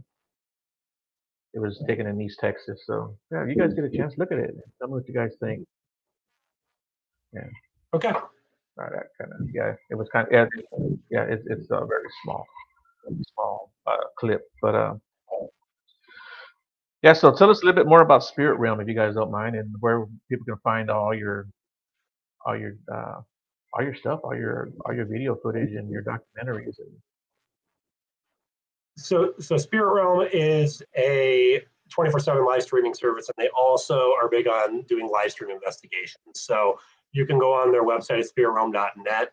it 1.54 1.60
was 1.60 1.84
taken 1.88 2.06
in 2.06 2.22
East 2.22 2.38
Texas. 2.40 2.84
So 2.86 3.18
yeah, 3.32 3.42
if 3.44 3.50
you 3.50 3.56
guys 3.56 3.74
get 3.74 3.86
a 3.86 3.90
chance, 3.90 4.14
look 4.18 4.32
at 4.32 4.38
it. 4.38 4.54
Tell 4.78 4.90
me 4.90 4.94
what 4.96 5.08
you 5.08 5.14
guys 5.16 5.32
think. 5.40 5.66
Yeah. 7.34 7.42
Okay. 7.96 8.10
Uh, 8.10 8.90
that 8.92 9.08
kind 9.20 9.32
of 9.34 9.48
yeah, 9.52 9.74
it 9.90 9.96
was 9.96 10.08
kind 10.14 10.28
of 10.28 10.34
yeah, 10.34 10.46
yeah. 11.10 11.24
It's 11.24 11.44
it's 11.48 11.72
a 11.72 11.84
very 11.86 12.10
small, 12.24 12.46
small 13.34 13.72
uh, 13.72 13.77
clip, 14.18 14.42
but 14.62 14.76
uh, 14.76 14.94
yeah. 17.04 17.14
So 17.14 17.34
tell 17.34 17.50
us 17.50 17.62
a 17.62 17.66
little 17.66 17.82
bit 17.82 17.88
more 17.88 18.02
about 18.02 18.24
Spirit 18.24 18.60
Realm, 18.60 18.80
if 18.80 18.88
you 18.88 18.94
guys 18.94 19.16
don't 19.16 19.32
mind, 19.32 19.56
and 19.56 19.74
where 19.80 20.06
people 20.30 20.46
can 20.46 20.58
find 20.64 20.90
all 20.90 21.14
your, 21.14 21.48
all 22.46 22.58
your, 22.58 22.76
uh, 22.92 23.22
all 23.74 23.84
your 23.84 23.96
stuff, 23.96 24.20
all 24.24 24.36
your, 24.36 24.70
all 24.86 24.94
your 24.94 25.06
video 25.06 25.36
footage 25.36 25.74
and 25.74 25.90
your 25.90 26.04
documentaries. 26.04 26.76
So, 28.98 29.34
so 29.40 29.58
Spirit 29.58 29.94
Realm 29.94 30.28
is 30.34 30.82
a 30.98 31.62
24/7 31.90 32.46
live 32.46 32.64
streaming 32.64 32.94
service, 32.94 33.30
and 33.30 33.36
they 33.38 33.50
also 33.50 34.14
are 34.22 34.28
big 34.28 34.48
on 34.48 34.82
doing 34.84 35.08
live 35.08 35.32
stream 35.32 35.52
investigations. 35.52 36.18
So 36.34 36.80
you 37.12 37.26
can 37.26 37.40
go 37.40 37.54
on 37.54 37.72
their 37.72 37.84
website 37.84 38.20
at 38.20 38.28
spiritrealm.net, 38.36 39.32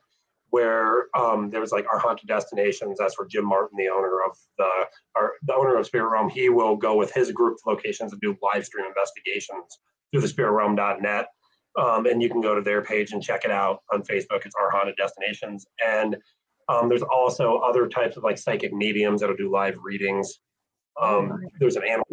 where 0.54 1.06
um, 1.18 1.50
there's 1.50 1.72
like 1.72 1.84
our 1.92 1.98
haunted 1.98 2.28
destinations. 2.28 2.96
That's 2.96 3.18
where 3.18 3.26
Jim 3.26 3.44
Martin, 3.44 3.76
the 3.76 3.88
owner 3.88 4.22
of 4.22 4.38
the, 4.56 4.68
our, 5.16 5.32
the 5.42 5.52
owner 5.52 5.74
of 5.74 5.84
Spirit 5.84 6.10
Realm, 6.10 6.28
he 6.28 6.48
will 6.48 6.76
go 6.76 6.94
with 6.94 7.12
his 7.12 7.32
group 7.32 7.56
to 7.56 7.70
locations 7.70 8.12
and 8.12 8.20
do 8.20 8.36
live 8.40 8.64
stream 8.64 8.86
investigations 8.86 9.80
through 10.12 10.20
the 10.20 10.28
spiritrealm.net. 10.28 11.26
Um, 11.76 12.06
and 12.06 12.22
you 12.22 12.30
can 12.30 12.40
go 12.40 12.54
to 12.54 12.60
their 12.60 12.82
page 12.82 13.10
and 13.10 13.20
check 13.20 13.44
it 13.44 13.50
out 13.50 13.80
on 13.92 14.04
Facebook. 14.04 14.46
It's 14.46 14.54
our 14.54 14.70
haunted 14.70 14.94
destinations, 14.96 15.66
and 15.84 16.16
um, 16.68 16.88
there's 16.88 17.02
also 17.02 17.56
other 17.56 17.88
types 17.88 18.16
of 18.16 18.22
like 18.22 18.38
psychic 18.38 18.72
mediums 18.72 19.22
that'll 19.22 19.34
do 19.34 19.50
live 19.50 19.74
readings. 19.82 20.38
Um, 21.02 21.40
there's 21.58 21.74
an 21.74 21.82
animal. 21.82 22.06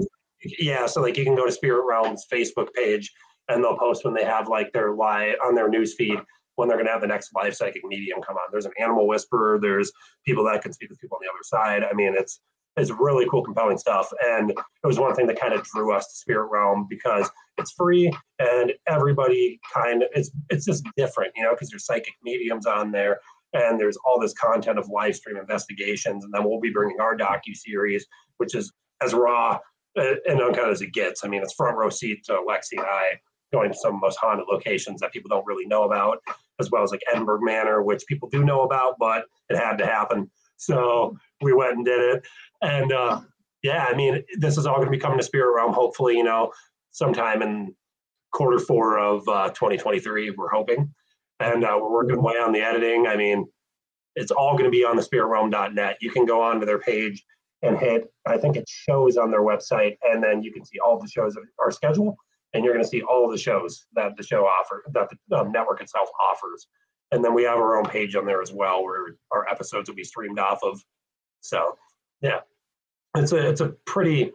Yeah, 0.58 0.88
so 0.88 1.00
like 1.00 1.16
you 1.16 1.26
can 1.26 1.36
go 1.36 1.46
to 1.46 1.52
Spirit 1.52 1.86
Realm's 1.86 2.26
Facebook 2.34 2.74
page 2.74 3.12
and 3.50 3.64
they'll 3.64 3.78
post 3.78 4.04
when 4.04 4.16
they 4.16 4.24
have 4.24 4.48
like 4.48 4.74
their 4.74 4.94
live 4.96 5.36
on 5.46 5.54
their 5.54 5.70
news 5.70 5.94
feed 5.94 6.18
when 6.62 6.70
they're 6.70 6.78
gonna 6.78 6.92
have 6.92 7.02
the 7.02 7.08
next 7.08 7.32
live 7.34 7.56
psychic 7.56 7.82
medium 7.84 8.22
come 8.22 8.36
on. 8.36 8.44
There's 8.52 8.68
an 8.68 8.74
animal 8.80 9.08
whisperer, 9.08 9.60
there's 9.60 9.92
people 10.24 10.44
that 10.46 10.62
can 10.62 10.72
speak 10.72 10.92
with 10.92 11.00
people 11.00 11.18
on 11.18 11.26
the 11.26 11.32
other 11.32 11.42
side. 11.42 11.84
I 11.84 11.92
mean, 11.96 12.14
it's 12.16 12.40
it's 12.78 12.92
really 12.92 13.28
cool, 13.30 13.44
compelling 13.44 13.80
stuff. 13.80 14.14
And 14.24 14.52
it 14.52 14.88
was 14.88 15.00
one 15.00 15.16
thing 15.16 15.26
that 15.26 15.40
kind 15.40 15.54
of 15.54 15.64
drew 15.64 15.92
us 15.92 16.08
to 16.08 16.18
Spirit 16.18 16.50
Realm 16.52 16.86
because 16.88 17.28
it's 17.58 17.72
free 17.72 18.16
and 18.38 18.72
everybody 18.88 19.60
kind 19.74 20.04
of 20.04 20.10
it's 20.14 20.30
it's 20.52 20.66
just 20.66 20.86
different, 20.96 21.34
you 21.36 21.42
know, 21.42 21.52
because 21.52 21.72
there's 21.72 21.86
psychic 21.86 22.14
mediums 22.24 22.68
on 22.68 22.92
there 22.92 23.20
and 23.54 23.80
there's 23.80 23.98
all 24.06 24.20
this 24.20 24.34
content 24.34 24.78
of 24.78 24.88
live 24.88 25.16
stream 25.16 25.38
investigations, 25.38 26.24
and 26.24 26.32
then 26.32 26.44
we'll 26.44 26.62
be 26.62 26.70
bringing 26.70 27.02
our 27.02 27.18
docu 27.18 27.56
series, 27.56 28.06
which 28.38 28.54
is 28.54 28.72
as 29.02 29.16
raw 29.16 29.58
uh, 29.98 30.14
and 30.30 30.40
uncut 30.40 30.70
as 30.70 30.84
it 30.84 30.94
gets. 30.94 31.26
I 31.26 31.28
mean, 31.28 31.42
it's 31.42 31.54
front 31.54 31.76
row 31.76 31.90
seat 31.90 32.24
to 32.26 32.34
Lexi 32.34 32.78
and 32.78 32.86
I 32.86 33.20
going 33.52 33.72
to 33.72 33.78
some 33.78 33.96
of 33.96 34.02
the 34.02 34.06
most 34.06 34.18
haunted 34.18 34.46
locations 34.50 35.02
that 35.02 35.12
people 35.12 35.30
don't 35.30 35.46
really 35.46 35.66
know 35.66 35.84
about, 35.84 36.20
as 36.62 36.72
well 36.72 36.84
as 36.84 36.92
like 36.92 37.02
Edinburgh 37.12 37.42
Manor, 37.42 37.82
which 37.82 38.06
people 38.08 38.30
do 38.30 38.44
know 38.46 38.62
about, 38.62 38.96
but 38.98 39.26
it 39.50 39.58
had 39.58 39.78
to 39.80 39.86
happen. 39.86 40.32
So 40.58 41.18
we 41.42 41.52
went 41.54 41.76
and 41.76 41.86
did 41.86 42.00
it. 42.00 42.26
And 42.62 42.94
uh, 42.94 43.22
yeah, 43.64 43.86
I 43.90 43.96
mean, 43.96 44.24
this 44.38 44.58
is 44.58 44.66
all 44.66 44.76
going 44.76 44.88
to 44.88 44.92
be 44.92 45.00
coming 45.00 45.18
to 45.18 45.24
Spirit 45.24 45.56
Realm, 45.56 45.74
hopefully, 45.74 46.16
you 46.16 46.24
know, 46.24 46.52
sometime 46.92 47.42
in 47.42 47.76
quarter 48.32 48.60
four 48.60 49.00
of 49.00 49.28
uh, 49.28 49.50
2023, 49.50 50.32
we're 50.32 50.50
hoping. 50.50 50.94
And 51.40 51.64
uh, 51.64 51.78
we're 51.82 51.92
working 51.92 52.18
away 52.18 52.36
on 52.36 52.52
the 52.52 52.62
editing. 52.62 53.08
I 53.08 53.18
mean, 53.18 53.48
it's 54.16 54.32
all 54.32 54.54
going 54.54 54.66
to 54.66 54.70
be 54.70 54.86
on 54.86 54.96
the 54.96 55.02
spiritrealm.net. 55.02 55.98
You 56.00 56.12
can 56.12 56.26
go 56.26 56.42
onto 56.42 56.66
their 56.66 56.80
page 56.80 57.24
and 57.64 57.78
hit, 57.78 58.12
I 58.26 58.38
think 58.38 58.56
it 58.56 58.68
shows 58.68 59.18
on 59.18 59.32
their 59.32 59.42
website, 59.42 59.98
and 60.04 60.24
then 60.24 60.42
you 60.42 60.52
can 60.52 60.66
see 60.66 60.80
all 60.80 61.00
the 61.00 61.08
shows 61.08 61.36
of 61.36 61.44
our 61.60 61.72
schedule 61.72 62.16
and 62.54 62.64
you're 62.64 62.74
going 62.74 62.84
to 62.84 62.90
see 62.90 63.02
all 63.02 63.30
the 63.30 63.38
shows 63.38 63.86
that 63.94 64.16
the 64.18 64.24
show 64.24 64.46
offer 64.46 64.84
that 64.94 65.10
the 65.30 65.38
um, 65.38 65.52
network 65.52 65.82
itself 65.82 66.10
offers. 66.30 66.68
And 67.12 67.24
then 67.24 67.34
we 67.34 67.44
have 67.44 67.58
our 67.58 67.78
own 67.78 67.86
page 67.86 68.16
on 68.16 68.26
there 68.26 68.42
as 68.42 68.52
well 68.52 68.84
where 68.84 69.16
our 69.32 69.48
episodes 69.50 69.90
will 69.90 69.96
be 69.96 70.04
streamed 70.04 70.40
off 70.40 70.60
of. 70.64 70.82
So 71.42 71.78
yeah. 72.22 72.40
It's 73.16 73.34
a 73.34 73.50
it's 73.50 73.62
a 73.62 73.70
pretty 73.86 74.32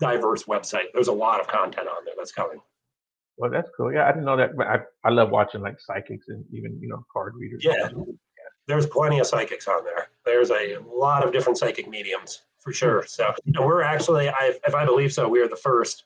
diverse 0.00 0.44
website. 0.44 0.86
There's 0.94 1.08
a 1.08 1.12
lot 1.12 1.40
of 1.40 1.46
content 1.46 1.88
on 1.88 2.04
there 2.04 2.14
that's 2.16 2.32
coming. 2.32 2.58
Well 3.36 3.50
that's 3.50 3.70
cool. 3.76 3.92
Yeah 3.92 4.06
i 4.06 4.12
didn't 4.12 4.24
know 4.24 4.36
that 4.36 4.56
but 4.56 4.66
i, 4.66 4.78
I 5.04 5.10
love 5.10 5.30
watching 5.30 5.60
like 5.60 5.78
psychics 5.80 6.28
and 6.28 6.44
even 6.52 6.78
you 6.80 6.88
know 6.88 7.04
card 7.12 7.34
readers. 7.36 7.64
Yeah. 7.64 7.88
There's 8.66 8.86
plenty 8.86 9.18
of 9.18 9.26
psychics 9.26 9.68
on 9.68 9.84
there. 9.84 10.08
There's 10.24 10.50
a 10.50 10.78
lot 10.86 11.22
of 11.22 11.32
different 11.32 11.58
psychic 11.58 11.86
mediums 11.86 12.40
for 12.60 12.72
sure. 12.72 13.04
So 13.06 13.34
and 13.44 13.58
we're 13.58 13.82
actually 13.82 14.30
I, 14.30 14.54
if 14.66 14.74
i 14.74 14.86
believe 14.86 15.12
so 15.12 15.28
we 15.28 15.40
are 15.40 15.48
the 15.48 15.56
first 15.56 16.04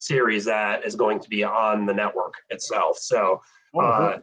series 0.00 0.44
that 0.46 0.84
is 0.84 0.96
going 0.96 1.20
to 1.20 1.28
be 1.28 1.44
on 1.44 1.86
the 1.86 1.94
network 1.94 2.34
itself. 2.48 2.98
So, 2.98 3.40
oh, 3.74 3.80
uh, 3.80 4.18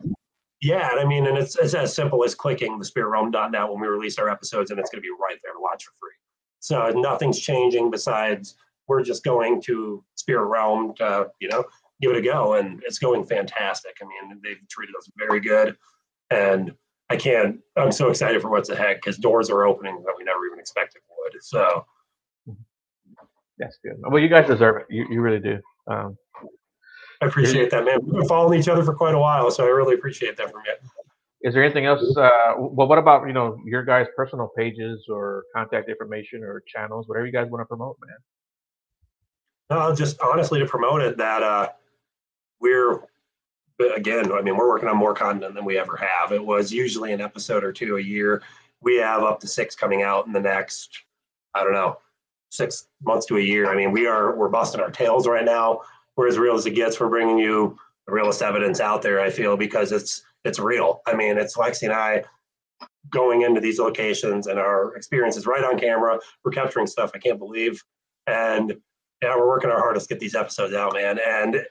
yeah, 0.61 0.89
I 0.99 1.05
mean, 1.05 1.27
and 1.27 1.37
it's, 1.37 1.55
it's 1.55 1.75
as 1.75 1.95
simple 1.95 2.23
as 2.23 2.35
clicking 2.35 2.79
the 2.79 2.85
spiritrealm.net 2.85 3.69
when 3.69 3.79
we 3.79 3.87
release 3.87 4.17
our 4.17 4.27
episodes, 4.27 4.71
and 4.71 4.79
it's 4.79 4.89
going 4.89 5.01
to 5.01 5.07
be 5.07 5.13
right 5.21 5.37
there 5.43 5.53
to 5.53 5.59
watch 5.61 5.85
for 5.85 5.91
free. 5.99 6.11
So 6.59 6.89
nothing's 6.99 7.39
changing 7.39 7.91
besides 7.91 8.55
we're 8.87 9.03
just 9.03 9.23
going 9.23 9.61
to 9.63 10.03
Spirit 10.15 10.45
Realm 10.45 10.95
to, 10.95 11.27
you 11.39 11.47
know, 11.47 11.63
give 12.01 12.11
it 12.11 12.17
a 12.17 12.21
go, 12.21 12.55
and 12.55 12.81
it's 12.85 12.99
going 12.99 13.25
fantastic. 13.25 13.97
I 14.01 14.05
mean, 14.05 14.39
they've 14.43 14.57
treated 14.67 14.95
us 14.95 15.09
very 15.15 15.39
good, 15.39 15.77
and 16.31 16.73
I 17.09 17.17
can't. 17.17 17.59
I'm 17.75 17.91
so 17.91 18.09
excited 18.09 18.41
for 18.41 18.49
what's 18.49 18.69
ahead 18.69 18.97
because 18.97 19.17
doors 19.17 19.49
are 19.49 19.65
opening 19.65 20.01
that 20.05 20.13
we 20.17 20.23
never 20.23 20.45
even 20.47 20.59
expected 20.59 21.01
would. 21.09 21.43
So 21.43 21.85
that's 23.59 23.77
good. 23.83 23.95
Well, 23.99 24.21
you 24.21 24.29
guys 24.29 24.47
deserve 24.47 24.81
it. 24.81 24.87
You, 24.89 25.05
you 25.09 25.21
really 25.21 25.39
do. 25.39 25.59
Um, 25.87 26.17
I 27.21 27.25
appreciate 27.25 27.71
that, 27.71 27.83
man. 27.85 27.99
We've 28.03 28.13
been 28.13 28.27
following 28.27 28.59
each 28.59 28.67
other 28.67 28.83
for 28.83 28.93
quite 28.93 29.15
a 29.15 29.19
while, 29.19 29.49
so 29.49 29.65
I 29.65 29.69
really 29.69 29.95
appreciate 29.95 30.37
that 30.37 30.51
from 30.51 30.61
you. 30.65 30.73
Is 31.41 31.53
there 31.53 31.63
anything 31.63 31.85
else? 31.85 32.01
Uh, 32.15 32.53
well, 32.57 32.87
what 32.87 32.97
about 32.97 33.27
you 33.27 33.33
know 33.33 33.57
your 33.65 33.83
guys' 33.83 34.07
personal 34.15 34.49
pages 34.55 35.05
or 35.09 35.45
contact 35.55 35.89
information 35.89 36.43
or 36.43 36.63
channels, 36.67 37.07
whatever 37.07 37.25
you 37.25 37.31
guys 37.31 37.47
want 37.49 37.61
to 37.61 37.65
promote, 37.65 37.97
man? 38.05 38.17
No, 39.69 39.95
just 39.95 40.19
honestly 40.21 40.59
to 40.59 40.65
promote 40.65 41.01
it 41.01 41.17
that 41.17 41.43
uh, 41.43 41.69
we're 42.59 43.01
again. 43.95 44.31
I 44.31 44.41
mean, 44.41 44.55
we're 44.55 44.67
working 44.67 44.89
on 44.89 44.97
more 44.97 45.13
content 45.13 45.55
than 45.55 45.65
we 45.65 45.77
ever 45.77 45.97
have. 45.97 46.31
It 46.31 46.43
was 46.43 46.71
usually 46.71 47.13
an 47.13 47.21
episode 47.21 47.63
or 47.63 47.71
two 47.71 47.97
a 47.97 48.01
year. 48.01 48.43
We 48.81 48.97
have 48.97 49.23
up 49.23 49.39
to 49.39 49.47
six 49.47 49.75
coming 49.75 50.03
out 50.03 50.27
in 50.27 50.33
the 50.33 50.39
next. 50.39 51.03
I 51.55 51.63
don't 51.63 51.73
know 51.73 51.97
six 52.49 52.87
months 53.03 53.25
to 53.27 53.37
a 53.37 53.41
year. 53.41 53.71
I 53.71 53.75
mean, 53.75 53.91
we 53.91 54.07
are 54.07 54.35
we're 54.35 54.49
busting 54.49 54.81
our 54.81 54.91
tails 54.91 55.27
right 55.27 55.45
now. 55.45 55.81
We're 56.15 56.27
as 56.27 56.37
real 56.37 56.55
as 56.55 56.65
it 56.65 56.71
gets. 56.71 56.99
We're 56.99 57.09
bringing 57.09 57.37
you 57.37 57.77
the 58.05 58.13
realest 58.13 58.41
evidence 58.41 58.79
out 58.79 59.01
there. 59.01 59.19
I 59.19 59.29
feel 59.29 59.57
because 59.57 59.91
it's 59.91 60.23
it's 60.45 60.59
real. 60.59 61.01
I 61.05 61.15
mean, 61.15 61.37
it's 61.37 61.57
Lexi 61.57 61.83
and 61.83 61.93
I 61.93 62.23
going 63.09 63.41
into 63.41 63.61
these 63.61 63.79
locations 63.79 64.47
and 64.47 64.59
our 64.59 64.95
experiences 64.95 65.45
right 65.45 65.63
on 65.63 65.79
camera. 65.79 66.19
We're 66.43 66.51
capturing 66.51 66.87
stuff 66.87 67.11
I 67.13 67.19
can't 67.19 67.39
believe, 67.39 67.81
and 68.25 68.75
yeah, 69.21 69.35
we're 69.35 69.47
working 69.47 69.69
our 69.69 69.79
hardest 69.79 70.07
to 70.07 70.15
get 70.15 70.19
these 70.19 70.35
episodes 70.35 70.73
out, 70.73 70.93
man. 70.93 71.19
And 71.25 71.65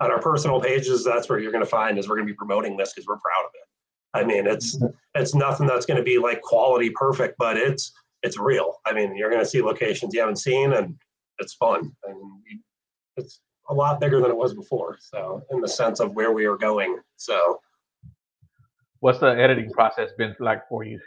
on 0.00 0.10
our 0.10 0.20
personal 0.20 0.60
pages, 0.60 1.04
that's 1.04 1.28
where 1.28 1.38
you're 1.38 1.52
going 1.52 1.64
to 1.64 1.70
find 1.70 1.98
is 1.98 2.08
we're 2.08 2.16
going 2.16 2.26
to 2.26 2.32
be 2.32 2.36
promoting 2.36 2.76
this 2.76 2.92
because 2.92 3.06
we're 3.06 3.18
proud 3.18 3.44
of 3.44 3.50
it. 3.54 3.68
I 4.14 4.24
mean, 4.24 4.46
it's 4.46 4.76
mm-hmm. 4.76 4.86
it's 5.14 5.34
nothing 5.34 5.66
that's 5.66 5.86
going 5.86 5.96
to 5.96 6.02
be 6.02 6.18
like 6.18 6.40
quality 6.40 6.90
perfect, 6.90 7.36
but 7.38 7.56
it's 7.56 7.92
it's 8.24 8.38
real. 8.38 8.80
I 8.86 8.92
mean, 8.92 9.14
you're 9.16 9.30
going 9.30 9.42
to 9.42 9.48
see 9.48 9.62
locations 9.62 10.14
you 10.14 10.20
haven't 10.20 10.38
seen, 10.38 10.72
and 10.72 10.96
it's 11.38 11.54
fun. 11.54 11.92
And 12.04 12.16
it's 13.16 13.40
a 13.68 13.74
lot 13.74 14.00
bigger 14.00 14.20
than 14.20 14.30
it 14.30 14.36
was 14.36 14.54
before. 14.54 14.98
So, 15.00 15.42
in 15.50 15.60
the 15.60 15.68
sense 15.68 16.00
of 16.00 16.12
where 16.14 16.32
we 16.32 16.46
are 16.46 16.56
going. 16.56 16.98
So, 17.16 17.60
what's 19.00 19.18
the 19.18 19.28
editing 19.28 19.70
process 19.70 20.10
been 20.16 20.34
like 20.40 20.66
for 20.68 20.84
you? 20.84 20.98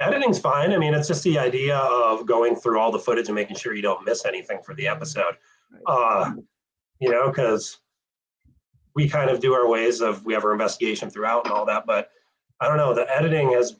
Editing's 0.00 0.38
fine. 0.38 0.72
I 0.72 0.78
mean, 0.78 0.94
it's 0.94 1.08
just 1.08 1.24
the 1.24 1.38
idea 1.38 1.76
of 1.76 2.24
going 2.24 2.56
through 2.56 2.78
all 2.78 2.92
the 2.92 2.98
footage 2.98 3.26
and 3.26 3.34
making 3.34 3.56
sure 3.56 3.74
you 3.74 3.82
don't 3.82 4.04
miss 4.04 4.24
anything 4.24 4.60
for 4.64 4.74
the 4.74 4.86
episode. 4.86 5.34
Uh, 5.86 6.32
you 7.00 7.10
know, 7.10 7.28
because 7.28 7.78
we 8.94 9.08
kind 9.08 9.28
of 9.28 9.40
do 9.40 9.54
our 9.54 9.68
ways 9.68 10.00
of 10.00 10.24
we 10.24 10.34
have 10.34 10.44
our 10.44 10.52
investigation 10.52 11.10
throughout 11.10 11.44
and 11.44 11.52
all 11.52 11.66
that, 11.66 11.84
but 11.84 12.10
I 12.60 12.68
don't 12.68 12.76
know. 12.76 12.94
The 12.94 13.10
editing 13.14 13.52
has 13.52 13.76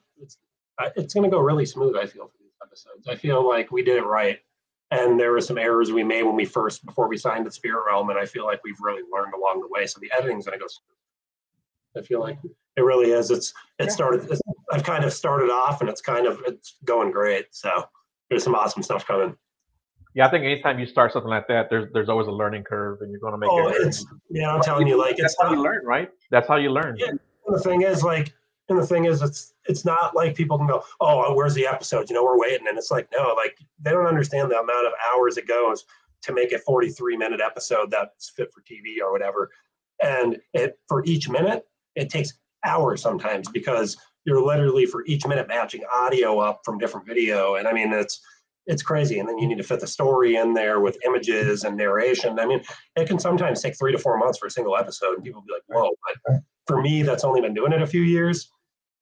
it's 0.97 1.15
going 1.15 1.25
to 1.25 1.35
go 1.35 1.41
really 1.41 1.67
smooth. 1.67 1.97
I 1.97 2.07
feel 2.07 2.27
for 2.27 2.39
these 2.41 2.53
episodes. 2.63 3.09
I 3.09 3.15
feel 3.15 3.47
like 3.47 3.71
we 3.71 3.83
did 3.83 3.97
it 3.97 4.07
right, 4.07 4.39
and 4.91 5.19
there 5.19 5.33
were 5.33 5.41
some 5.41 5.59
errors 5.59 5.93
we 5.93 6.05
made 6.05 6.23
when 6.23 6.37
we 6.37 6.45
first 6.45 6.85
before 6.85 7.09
we 7.09 7.17
signed 7.17 7.47
the 7.47 7.51
Spirit 7.51 7.85
Realm, 7.87 8.11
and 8.11 8.19
I 8.19 8.27
feel 8.27 8.45
like 8.45 8.61
we've 8.65 8.81
really 8.81 9.03
learned 9.13 9.35
along 9.35 9.61
the 9.61 9.69
way. 9.69 9.87
So 9.87 10.01
the 10.01 10.11
editing's 10.17 10.47
going 10.47 10.59
to 10.59 10.63
go 10.63 10.69
smooth. 10.69 12.05
I 12.05 12.07
feel 12.07 12.21
like 12.21 12.39
it 12.77 12.83
really 12.83 13.11
is. 13.13 13.31
It's 13.31 13.53
it 13.79 13.93
started. 13.93 14.29
It's, 14.31 14.41
I've 14.73 14.83
kind 14.83 15.05
of 15.05 15.13
started 15.13 15.51
off, 15.51 15.81
and 15.81 15.89
it's 15.89 16.01
kind 16.01 16.27
of 16.27 16.41
it's 16.47 16.77
going 16.85 17.11
great. 17.13 17.47
So 17.51 17.71
there's 18.29 18.43
some 18.43 18.55
awesome 18.55 18.83
stuff 18.83 19.07
coming. 19.07 19.37
Yeah, 20.15 20.27
I 20.27 20.31
think 20.31 20.45
anytime 20.45 20.79
you 20.79 20.87
start 20.87 21.13
something 21.13 21.31
like 21.31 21.49
that, 21.49 21.71
there's 21.71 21.93
there's 21.93 22.09
always 22.09 22.29
a 22.29 22.33
learning 22.33 22.65
curve, 22.65 23.01
and 23.01 23.11
you're 23.11 23.21
going 23.21 23.33
to 23.33 23.39
make 23.39 23.51
oh, 23.51 23.69
it. 23.69 23.77
It's, 23.87 24.05
yeah, 24.31 24.53
I'm 24.53 24.61
telling 24.61 24.87
you, 24.87 24.97
like 24.99 25.17
that's 25.17 25.37
how 25.41 25.53
you 25.53 25.63
learn, 25.63 25.85
right? 25.85 26.09
That's 26.31 26.49
how 26.49 26.57
you 26.57 26.71
learn. 26.71 26.97
Yeah. 26.99 27.13
The 27.47 27.59
thing 27.59 27.83
is, 27.83 28.03
like 28.03 28.33
and 28.69 28.79
the 28.79 28.87
thing 28.87 29.05
is, 29.05 29.21
it's 29.23 29.53
it's 29.67 29.85
not 29.85 30.15
like 30.17 30.35
people 30.35 30.57
can 30.59 30.67
go, 30.67 30.83
oh, 31.01 31.35
where's 31.35 31.55
the 31.55 31.67
episode? 31.67 32.09
You 32.09 32.15
know, 32.15 32.25
we're 32.25 32.39
waiting, 32.39 32.67
and 32.69 32.79
it's 32.79 32.91
like, 32.91 33.09
no, 33.17 33.35
like 33.37 33.59
they 33.81 33.91
don't 33.91 34.07
understand 34.07 34.51
the 34.51 34.59
amount 34.59 34.87
of 34.87 34.93
hours 35.13 35.37
it 35.37 35.47
goes 35.47 35.85
to 36.23 36.33
make 36.33 36.53
a 36.53 36.59
43 36.59 37.17
minute 37.17 37.41
episode 37.41 37.91
that's 37.91 38.31
fit 38.31 38.49
for 38.53 38.63
TV 38.63 39.03
or 39.03 39.13
whatever. 39.13 39.51
And 40.03 40.39
it 40.55 40.79
for 40.89 41.05
each 41.05 41.29
minute, 41.29 41.67
it 41.95 42.09
takes 42.09 42.33
hours 42.65 43.03
sometimes 43.03 43.49
because 43.51 43.97
you're 44.25 44.43
literally 44.43 44.87
for 44.87 45.05
each 45.07 45.27
minute 45.27 45.49
matching 45.49 45.83
audio 45.95 46.39
up 46.39 46.63
from 46.65 46.79
different 46.79 47.07
video. 47.07 47.57
And 47.57 47.69
I 47.69 47.73
mean, 47.75 47.93
it's 47.93 48.21
it's 48.67 48.83
crazy. 48.83 49.19
And 49.19 49.29
then 49.29 49.39
you 49.39 49.47
need 49.47 49.59
to 49.59 49.65
fit 49.65 49.81
the 49.81 49.87
story 49.87 50.37
in 50.37 50.55
there 50.55 50.81
with 50.81 50.97
images 51.05 51.65
and 51.65 51.77
narration. 51.77 52.39
I 52.39 52.47
mean, 52.47 52.63
it 52.97 53.07
can 53.07 53.19
sometimes 53.19 53.61
take 53.61 53.77
three 53.79 53.93
to 53.93 53.99
four 53.99 54.17
months 54.17 54.39
for 54.39 54.47
a 54.47 54.51
single 54.51 54.77
episode, 54.77 55.15
and 55.17 55.23
people 55.25 55.43
be 55.43 55.53
like, 55.53 55.63
whoa. 55.67 55.91
But 56.27 56.41
for 56.67 56.81
me, 56.81 57.03
that's 57.03 57.25
only 57.25 57.43
been 57.43 57.53
doing 57.53 57.73
it 57.73 57.83
a 57.83 57.87
few 57.87 58.01
years. 58.01 58.51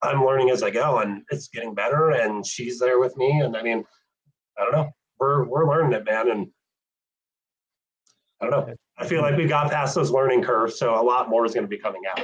I'm 0.03 0.25
learning 0.25 0.49
as 0.49 0.63
I 0.63 0.69
go, 0.69 0.99
and 0.99 1.23
it's 1.29 1.47
getting 1.47 1.73
better. 1.73 2.11
And 2.11 2.45
she's 2.45 2.79
there 2.79 2.99
with 2.99 3.15
me, 3.17 3.41
and 3.41 3.55
I 3.55 3.61
mean, 3.61 3.83
I 4.57 4.63
don't 4.63 4.73
know, 4.73 4.89
we're 5.19 5.45
we're 5.45 5.67
learning 5.67 5.93
it, 5.93 6.05
man, 6.05 6.29
and 6.29 6.47
I 8.41 8.49
don't 8.49 8.67
know. 8.67 8.73
I 8.97 9.07
feel 9.07 9.21
like 9.21 9.37
we 9.37 9.47
got 9.47 9.71
past 9.71 9.95
those 9.95 10.11
learning 10.11 10.43
curves, 10.43 10.77
so 10.77 10.99
a 10.99 11.01
lot 11.01 11.29
more 11.29 11.45
is 11.45 11.53
going 11.53 11.65
to 11.65 11.69
be 11.69 11.79
coming 11.79 12.03
out. 12.09 12.19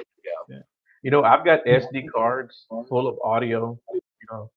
Yeah. 0.48 0.58
You 1.02 1.12
know, 1.12 1.24
I've 1.24 1.46
got 1.46 1.64
SD 1.66 2.12
cards 2.14 2.66
full 2.90 3.08
of 3.08 3.18
audio. 3.24 3.80
You 3.94 4.02
know, 4.32 4.52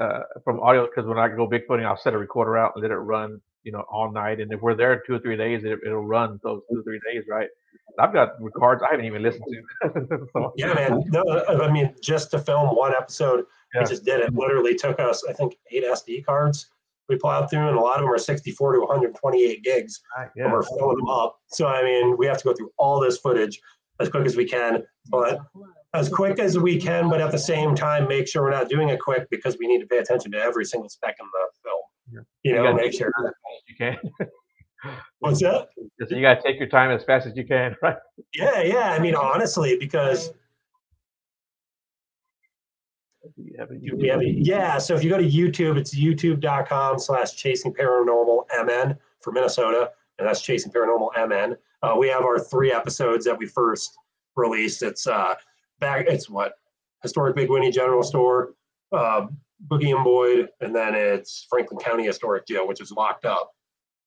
uh, 0.00 0.20
from 0.42 0.58
audio 0.60 0.86
because 0.86 1.06
when 1.06 1.18
I 1.18 1.28
go 1.28 1.48
bigfooting, 1.48 1.84
I'll 1.84 1.98
set 1.98 2.14
a 2.14 2.18
recorder 2.18 2.56
out 2.56 2.72
and 2.74 2.82
let 2.82 2.90
it 2.90 2.96
run 2.96 3.40
you 3.64 3.72
know, 3.72 3.84
all 3.90 4.10
night. 4.10 4.40
And 4.40 4.52
if 4.52 4.60
we're 4.60 4.74
there 4.74 5.02
two 5.06 5.14
or 5.14 5.18
three 5.18 5.36
days, 5.36 5.64
it, 5.64 5.78
will 5.84 6.04
run 6.04 6.40
those 6.42 6.62
two 6.70 6.80
or 6.80 6.82
three 6.82 7.00
days, 7.10 7.24
right? 7.28 7.48
I've 7.98 8.12
got 8.12 8.40
records 8.40 8.82
I 8.82 8.90
haven't 8.90 9.06
even 9.06 9.22
listened 9.22 9.44
to. 9.48 10.26
so. 10.32 10.52
Yeah, 10.56 10.72
man. 10.74 11.02
No, 11.08 11.22
uh, 11.22 11.60
I 11.62 11.70
mean, 11.70 11.94
just 12.02 12.30
to 12.30 12.38
film 12.38 12.74
one 12.74 12.94
episode, 12.94 13.44
yeah. 13.74 13.82
we 13.82 13.86
just 13.86 14.04
did 14.04 14.20
it. 14.20 14.34
Literally 14.34 14.74
took 14.74 14.98
us, 14.98 15.24
I 15.28 15.32
think, 15.32 15.56
eight 15.70 15.84
SD 15.84 16.24
cards 16.24 16.70
we 17.08 17.16
plowed 17.16 17.50
through, 17.50 17.68
and 17.68 17.76
a 17.76 17.80
lot 17.80 17.96
of 17.96 18.02
them 18.02 18.10
are 18.10 18.18
64 18.18 18.74
to 18.74 18.80
128 18.80 19.62
gigs. 19.62 20.00
Ah, 20.16 20.20
right, 20.20 20.30
yeah. 20.36 20.44
And 20.44 20.52
we're 20.52 20.62
filling 20.62 20.96
them 20.96 21.08
up. 21.08 21.38
So, 21.48 21.66
I 21.66 21.82
mean, 21.82 22.16
we 22.16 22.26
have 22.26 22.38
to 22.38 22.44
go 22.44 22.54
through 22.54 22.70
all 22.78 23.00
this 23.00 23.18
footage 23.18 23.60
as 24.00 24.08
quick 24.08 24.24
as 24.24 24.36
we 24.36 24.44
can, 24.44 24.82
but 25.10 25.40
as 25.94 26.08
quick 26.08 26.38
as 26.38 26.58
we 26.58 26.80
can, 26.80 27.08
but 27.10 27.20
at 27.20 27.30
the 27.30 27.38
same 27.38 27.74
time, 27.74 28.08
make 28.08 28.26
sure 28.26 28.42
we're 28.42 28.50
not 28.50 28.68
doing 28.68 28.88
it 28.88 29.00
quick 29.00 29.28
because 29.30 29.58
we 29.58 29.66
need 29.66 29.80
to 29.80 29.86
pay 29.86 29.98
attention 29.98 30.32
to 30.32 30.38
every 30.38 30.64
single 30.64 30.88
spec 30.88 31.16
in 31.20 31.26
the 31.26 31.48
film. 31.62 31.82
Yeah. 32.12 32.50
you 32.50 32.56
know, 32.56 32.64
gotta 32.64 32.76
make 32.76 32.92
sure. 32.92 33.10
your 33.16 33.24
time 33.24 33.26
as 33.26 33.62
You 33.68 33.76
can. 33.76 34.28
What's 35.20 35.40
that? 35.40 35.68
You 36.10 36.22
gotta 36.22 36.42
take 36.42 36.58
your 36.58 36.68
time 36.68 36.90
as 36.90 37.04
fast 37.04 37.26
as 37.26 37.36
you 37.36 37.46
can, 37.46 37.76
right? 37.82 37.96
Yeah, 38.34 38.62
yeah. 38.62 38.92
I 38.92 38.98
mean, 38.98 39.14
honestly, 39.14 39.76
because 39.78 40.30
you 43.36 43.54
have 43.58 43.70
a 43.70 43.74
we 43.96 44.08
have, 44.08 44.22
yeah. 44.22 44.78
So 44.78 44.94
if 44.94 45.04
you 45.04 45.10
go 45.10 45.18
to 45.18 45.28
YouTube, 45.28 45.76
it's 45.76 45.94
youtube.com 45.94 46.98
slash 46.98 47.34
chasing 47.34 47.72
paranormal 47.72 48.44
MN 48.64 48.98
for 49.20 49.32
Minnesota. 49.32 49.90
And 50.18 50.28
that's 50.28 50.42
chasing 50.42 50.70
paranormal 50.72 51.10
MN. 51.28 51.56
Uh, 51.82 51.96
we 51.96 52.08
have 52.08 52.22
our 52.22 52.38
three 52.38 52.72
episodes 52.72 53.24
that 53.24 53.36
we 53.36 53.46
first 53.46 53.96
released. 54.36 54.82
It's 54.82 55.06
uh 55.06 55.34
back, 55.80 56.06
it's 56.08 56.28
what? 56.28 56.54
Historic 57.02 57.34
Big 57.34 57.50
Winnie 57.50 57.72
General 57.72 58.02
Store, 58.02 58.54
uh, 58.92 59.26
Boogie 59.68 59.94
and 59.94 60.04
Boyd, 60.04 60.48
and 60.60 60.74
then 60.74 60.94
it's 60.94 61.46
Franklin 61.50 61.80
County 61.80 62.04
Historic 62.04 62.46
Jail, 62.46 62.68
which 62.68 62.80
is 62.80 62.92
locked 62.92 63.24
up. 63.24 63.52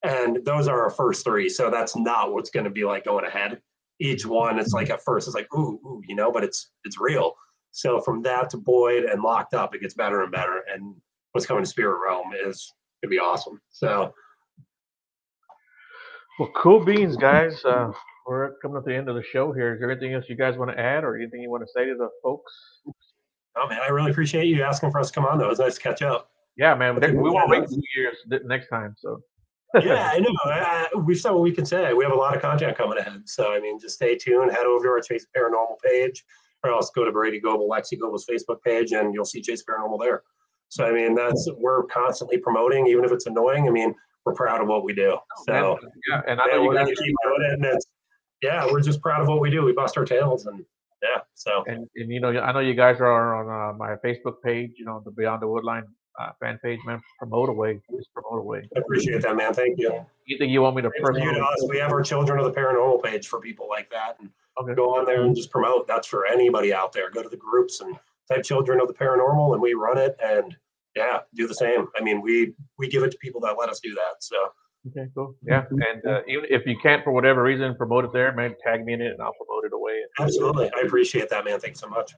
And 0.06 0.46
those 0.46 0.68
are 0.68 0.84
our 0.84 0.92
first 0.92 1.24
three. 1.24 1.50
So 1.50 1.72
that's 1.72 1.96
not 1.96 2.32
what's 2.32 2.52
going 2.52 2.66
to 2.66 2.70
be 2.70 2.86
like 2.86 3.06
going 3.06 3.26
ahead. 3.26 3.60
Each 4.00 4.26
one, 4.26 4.60
it's 4.60 4.74
like 4.74 4.90
at 4.90 5.04
first, 5.04 5.28
it's 5.28 5.36
like, 5.36 5.48
ooh, 5.56 5.80
ooh, 5.86 6.02
you 6.06 6.16
know, 6.16 6.32
but 6.32 6.44
it's 6.44 6.72
it's 6.84 7.00
real. 7.00 7.34
So 7.72 8.00
from 8.02 8.22
that 8.24 8.50
to 8.52 8.58
Boyd 8.58 9.06
and 9.06 9.22
locked 9.24 9.54
up, 9.54 9.74
it 9.74 9.82
gets 9.82 9.94
better 9.94 10.22
and 10.22 10.32
better. 10.32 10.64
And 10.72 10.96
what's 11.32 11.48
coming 11.48 11.64
to 11.64 11.70
Spirit 11.70 12.00
Realm 12.06 12.32
is 12.46 12.72
gonna 13.02 13.10
be 13.10 13.20
awesome. 13.20 13.60
So 13.72 14.14
Well, 16.40 16.52
cool 16.56 16.84
beans, 16.84 17.16
guys. 17.16 17.64
Uh, 17.64 17.92
we're 18.28 18.58
coming 18.62 18.78
up 18.78 18.84
to 18.84 18.90
the 18.90 18.96
end 18.96 19.08
of 19.08 19.16
the 19.16 19.24
show 19.24 19.54
here. 19.54 19.74
Is 19.74 19.80
there 19.80 19.90
anything 19.90 20.14
else 20.14 20.26
you 20.28 20.36
guys 20.36 20.58
want 20.58 20.72
to 20.72 20.80
add 20.80 21.04
or 21.04 21.16
anything 21.16 21.42
you 21.42 21.50
want 21.50 21.64
to 21.64 21.72
say 21.74 21.86
to 21.86 21.96
the 21.96 22.10
folks? 22.22 22.52
oh 23.58 23.68
man, 23.70 23.80
I 23.82 23.88
really 23.88 24.12
appreciate 24.12 24.48
you 24.48 24.64
asking 24.64 24.92
for 24.92 25.00
us 25.00 25.10
to 25.10 25.16
come 25.16 25.26
on 25.26 25.38
though. 25.38 25.46
It 25.46 25.50
was 25.50 25.60
nice 25.60 25.76
to 25.76 25.82
catch 25.82 26.02
up. 26.02 26.30
Yeah, 26.58 26.76
man. 26.76 26.98
Okay, 26.98 27.12
We 27.12 27.30
yeah, 27.30 27.34
won't 27.34 27.50
wait 27.50 27.68
two 27.68 27.82
years 27.96 28.18
next 28.46 28.70
time. 28.70 28.96
So 28.98 29.22
yeah, 29.84 30.10
I 30.14 30.20
know. 30.20 30.34
I, 30.46 30.88
we've 31.06 31.20
said 31.20 31.32
what 31.32 31.42
we 31.42 31.52
can 31.52 31.66
say. 31.66 31.94
We 31.94 32.04
have 32.04 32.14
a 32.14 32.18
lot 32.18 32.36
of 32.36 32.42
content 32.42 32.78
coming 32.78 32.98
ahead. 32.98 33.24
So 33.26 33.54
I 33.54 33.60
mean, 33.60 33.80
just 33.80 33.96
stay 33.96 34.18
tuned. 34.18 34.52
Head 34.52 34.66
over 34.66 34.86
to 34.86 34.90
our 34.90 35.02
Chase 35.02 35.26
Paranormal 35.36 35.80
page, 35.84 36.24
or 36.64 36.72
else 36.72 36.92
go 36.96 37.04
to 37.04 37.12
Brady 37.12 37.40
Goble, 37.40 37.70
Lexi 37.70 38.00
Goble's 38.00 38.26
Facebook 38.26 38.62
page, 38.64 38.92
and 38.92 39.14
you'll 39.14 39.26
see 39.26 39.42
Chase 39.42 39.64
Paranormal 39.64 40.00
there. 40.00 40.24
So 40.70 40.86
I 40.86 40.92
mean, 40.92 41.16
that's 41.16 41.50
we're 41.58 41.84
constantly 41.84 42.38
promoting, 42.38 42.88
even 42.88 43.06
if 43.06 43.12
it's 43.12 43.26
annoying. 43.26 43.68
I 43.68 43.72
mean, 43.72 43.94
we're 44.26 44.34
proud 44.34 44.62
of 44.62 44.68
what 44.68 44.84
we 44.84 44.94
do. 44.94 45.18
So. 45.46 45.78
Yeah, 46.10 46.22
and 46.28 46.40
I 46.40 46.46
know 46.48 46.62
you 46.62 46.68
we're 46.68 46.74
gonna 46.74 46.88
keep 46.88 47.16
doing 47.24 47.64
it, 47.64 47.86
yeah, 48.42 48.68
we're 48.70 48.82
just 48.82 49.02
proud 49.02 49.22
of 49.22 49.28
what 49.28 49.40
we 49.40 49.50
do. 49.50 49.64
We 49.64 49.74
bust 49.74 49.98
our 49.98 50.06
tails, 50.06 50.46
and 50.46 50.64
yeah, 51.02 51.22
so 51.34 51.64
and, 51.68 51.88
and 51.96 52.12
you 52.12 52.20
know 52.20 52.30
I 52.30 52.52
know 52.52 52.60
you 52.60 52.76
guys 52.76 53.00
are 53.00 53.36
on 53.36 53.48
uh, 53.48 53.78
my 53.78 53.96
Facebook 53.96 54.42
page. 54.44 54.74
You 54.78 54.86
know 54.86 55.02
the 55.04 55.12
Beyond 55.12 55.42
the 55.42 55.48
Woodline 55.48 55.86
uh, 56.20 56.32
fan 56.40 56.60
page, 56.64 56.80
man. 56.86 57.02
Promote 57.20 57.50
away, 57.50 57.80
just 57.96 58.14
promote 58.14 58.40
away. 58.40 58.68
I 58.76 58.80
appreciate 58.80 59.22
that, 59.22 59.36
man. 59.36 59.54
Thank 59.54 59.80
you. 59.80 60.06
Anything 60.30 60.50
you 60.50 60.62
want 60.62 60.76
me 60.76 60.82
to 60.82 60.92
for 61.00 61.18
you 61.18 61.34
to 61.34 61.40
us, 61.40 61.66
we 61.70 61.78
have 61.78 61.92
our 61.92 62.02
Children 62.04 62.40
of 62.40 62.46
the 62.46 62.60
Paranormal 62.60 63.04
page 63.04 63.28
for 63.28 63.40
people 63.40 63.68
like 63.70 63.90
that, 63.92 64.18
and 64.20 64.30
Okay. 64.58 64.74
go 64.74 64.96
on 64.96 65.06
there 65.06 65.24
and 65.24 65.36
just 65.36 65.52
promote. 65.52 65.86
That's 65.88 66.08
for 66.08 66.26
anybody 66.26 66.74
out 66.74 66.94
there. 66.94 67.10
Go 67.10 67.22
to 67.22 67.28
the 67.30 67.36
groups 67.38 67.82
and 67.82 67.98
type 68.30 68.44
Children 68.44 68.80
of 68.80 68.88
the 68.88 68.94
Paranormal, 68.94 69.54
and 69.54 69.62
we 69.62 69.74
run 69.74 69.98
it, 69.98 70.16
and 70.24 70.56
yeah, 70.96 71.20
do 71.34 71.46
the 71.48 71.54
same. 71.54 71.88
I 71.98 72.02
mean, 72.02 72.22
we 72.22 72.54
we 72.78 72.88
give 72.88 73.04
it 73.04 73.12
to 73.12 73.18
people 73.18 73.42
that 73.42 73.58
let 73.60 73.70
us 73.70 73.80
do 73.82 73.94
that. 73.96 74.22
So 74.24 74.38
Okay, 74.88 75.10
cool. 75.16 75.36
Yeah, 75.44 75.66
and 75.72 76.06
uh, 76.06 76.22
even 76.28 76.46
if 76.50 76.66
you 76.68 76.78
can't 76.82 77.04
for 77.04 77.12
whatever 77.12 77.42
reason 77.42 77.76
promote 77.76 78.06
it 78.06 78.14
there, 78.14 78.32
man, 78.34 78.54
tag 78.64 78.86
me 78.86 78.94
in 78.94 79.02
it 79.02 79.12
and 79.14 79.22
I'll 79.22 79.34
promote 79.34 79.66
it 79.66 79.74
away. 79.74 80.04
absolutely, 80.20 80.72
I 80.78 80.82
appreciate 80.86 81.28
that, 81.30 81.44
man. 81.44 81.60
Thanks 81.60 81.80
so 81.80 81.88
much. 81.88 82.14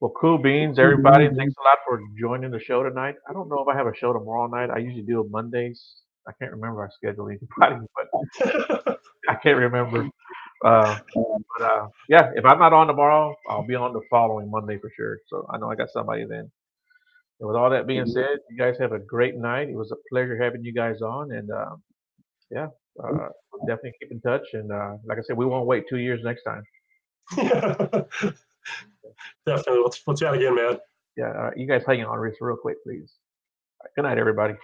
Well, 0.00 0.12
cool 0.18 0.38
beans, 0.38 0.78
everybody. 0.78 1.28
Thanks 1.28 1.54
a 1.58 1.62
lot 1.62 1.76
for 1.86 2.00
joining 2.18 2.50
the 2.50 2.58
show 2.58 2.82
tonight. 2.82 3.16
I 3.28 3.34
don't 3.34 3.50
know 3.50 3.60
if 3.60 3.68
I 3.68 3.76
have 3.76 3.86
a 3.86 3.94
show 3.94 4.14
tomorrow 4.14 4.46
night. 4.46 4.70
I 4.70 4.78
usually 4.78 5.02
do 5.02 5.20
it 5.20 5.30
Mondays. 5.30 5.96
I 6.26 6.32
can't 6.40 6.52
remember 6.52 6.80
our 6.80 6.90
schedule 6.90 7.28
anybody, 7.28 7.86
but 8.74 8.98
I 9.28 9.34
can't 9.34 9.58
remember. 9.58 10.08
Uh, 10.64 10.98
but 11.14 11.62
uh, 11.62 11.88
yeah, 12.08 12.30
if 12.34 12.46
I'm 12.46 12.58
not 12.58 12.72
on 12.72 12.86
tomorrow, 12.86 13.34
I'll 13.50 13.66
be 13.66 13.74
on 13.74 13.92
the 13.92 14.00
following 14.08 14.50
Monday 14.50 14.78
for 14.78 14.90
sure. 14.96 15.18
So 15.28 15.46
I 15.52 15.58
know 15.58 15.70
I 15.70 15.74
got 15.74 15.90
somebody 15.90 16.24
then. 16.24 16.50
And 17.40 17.46
with 17.46 17.56
all 17.56 17.68
that 17.68 17.86
being 17.86 18.06
said, 18.06 18.38
you 18.48 18.56
guys 18.56 18.76
have 18.80 18.92
a 18.92 18.98
great 18.98 19.36
night. 19.36 19.68
It 19.68 19.76
was 19.76 19.92
a 19.92 19.96
pleasure 20.10 20.42
having 20.42 20.64
you 20.64 20.72
guys 20.72 21.02
on, 21.02 21.32
and 21.32 21.50
um, 21.50 21.82
yeah, 22.50 22.68
uh, 23.04 23.28
we'll 23.52 23.66
definitely 23.66 23.92
keep 24.00 24.12
in 24.12 24.20
touch. 24.22 24.46
And 24.54 24.72
uh, 24.72 24.94
like 25.04 25.18
I 25.18 25.22
said, 25.26 25.36
we 25.36 25.44
won't 25.44 25.66
wait 25.66 25.84
two 25.90 25.98
years 25.98 26.20
next 26.24 26.42
time. 26.44 26.62
Definitely. 29.46 29.82
Let's, 29.82 30.02
let's 30.06 30.20
chat 30.20 30.34
again, 30.34 30.54
man. 30.54 30.78
Yeah, 31.16 31.30
uh, 31.30 31.50
you 31.56 31.66
guys 31.66 31.82
hang 31.86 32.04
on, 32.04 32.18
Reese, 32.18 32.36
real 32.40 32.56
quick, 32.56 32.82
please. 32.84 33.12
Right, 33.82 33.90
good 33.96 34.02
night, 34.02 34.18
everybody. 34.18 34.54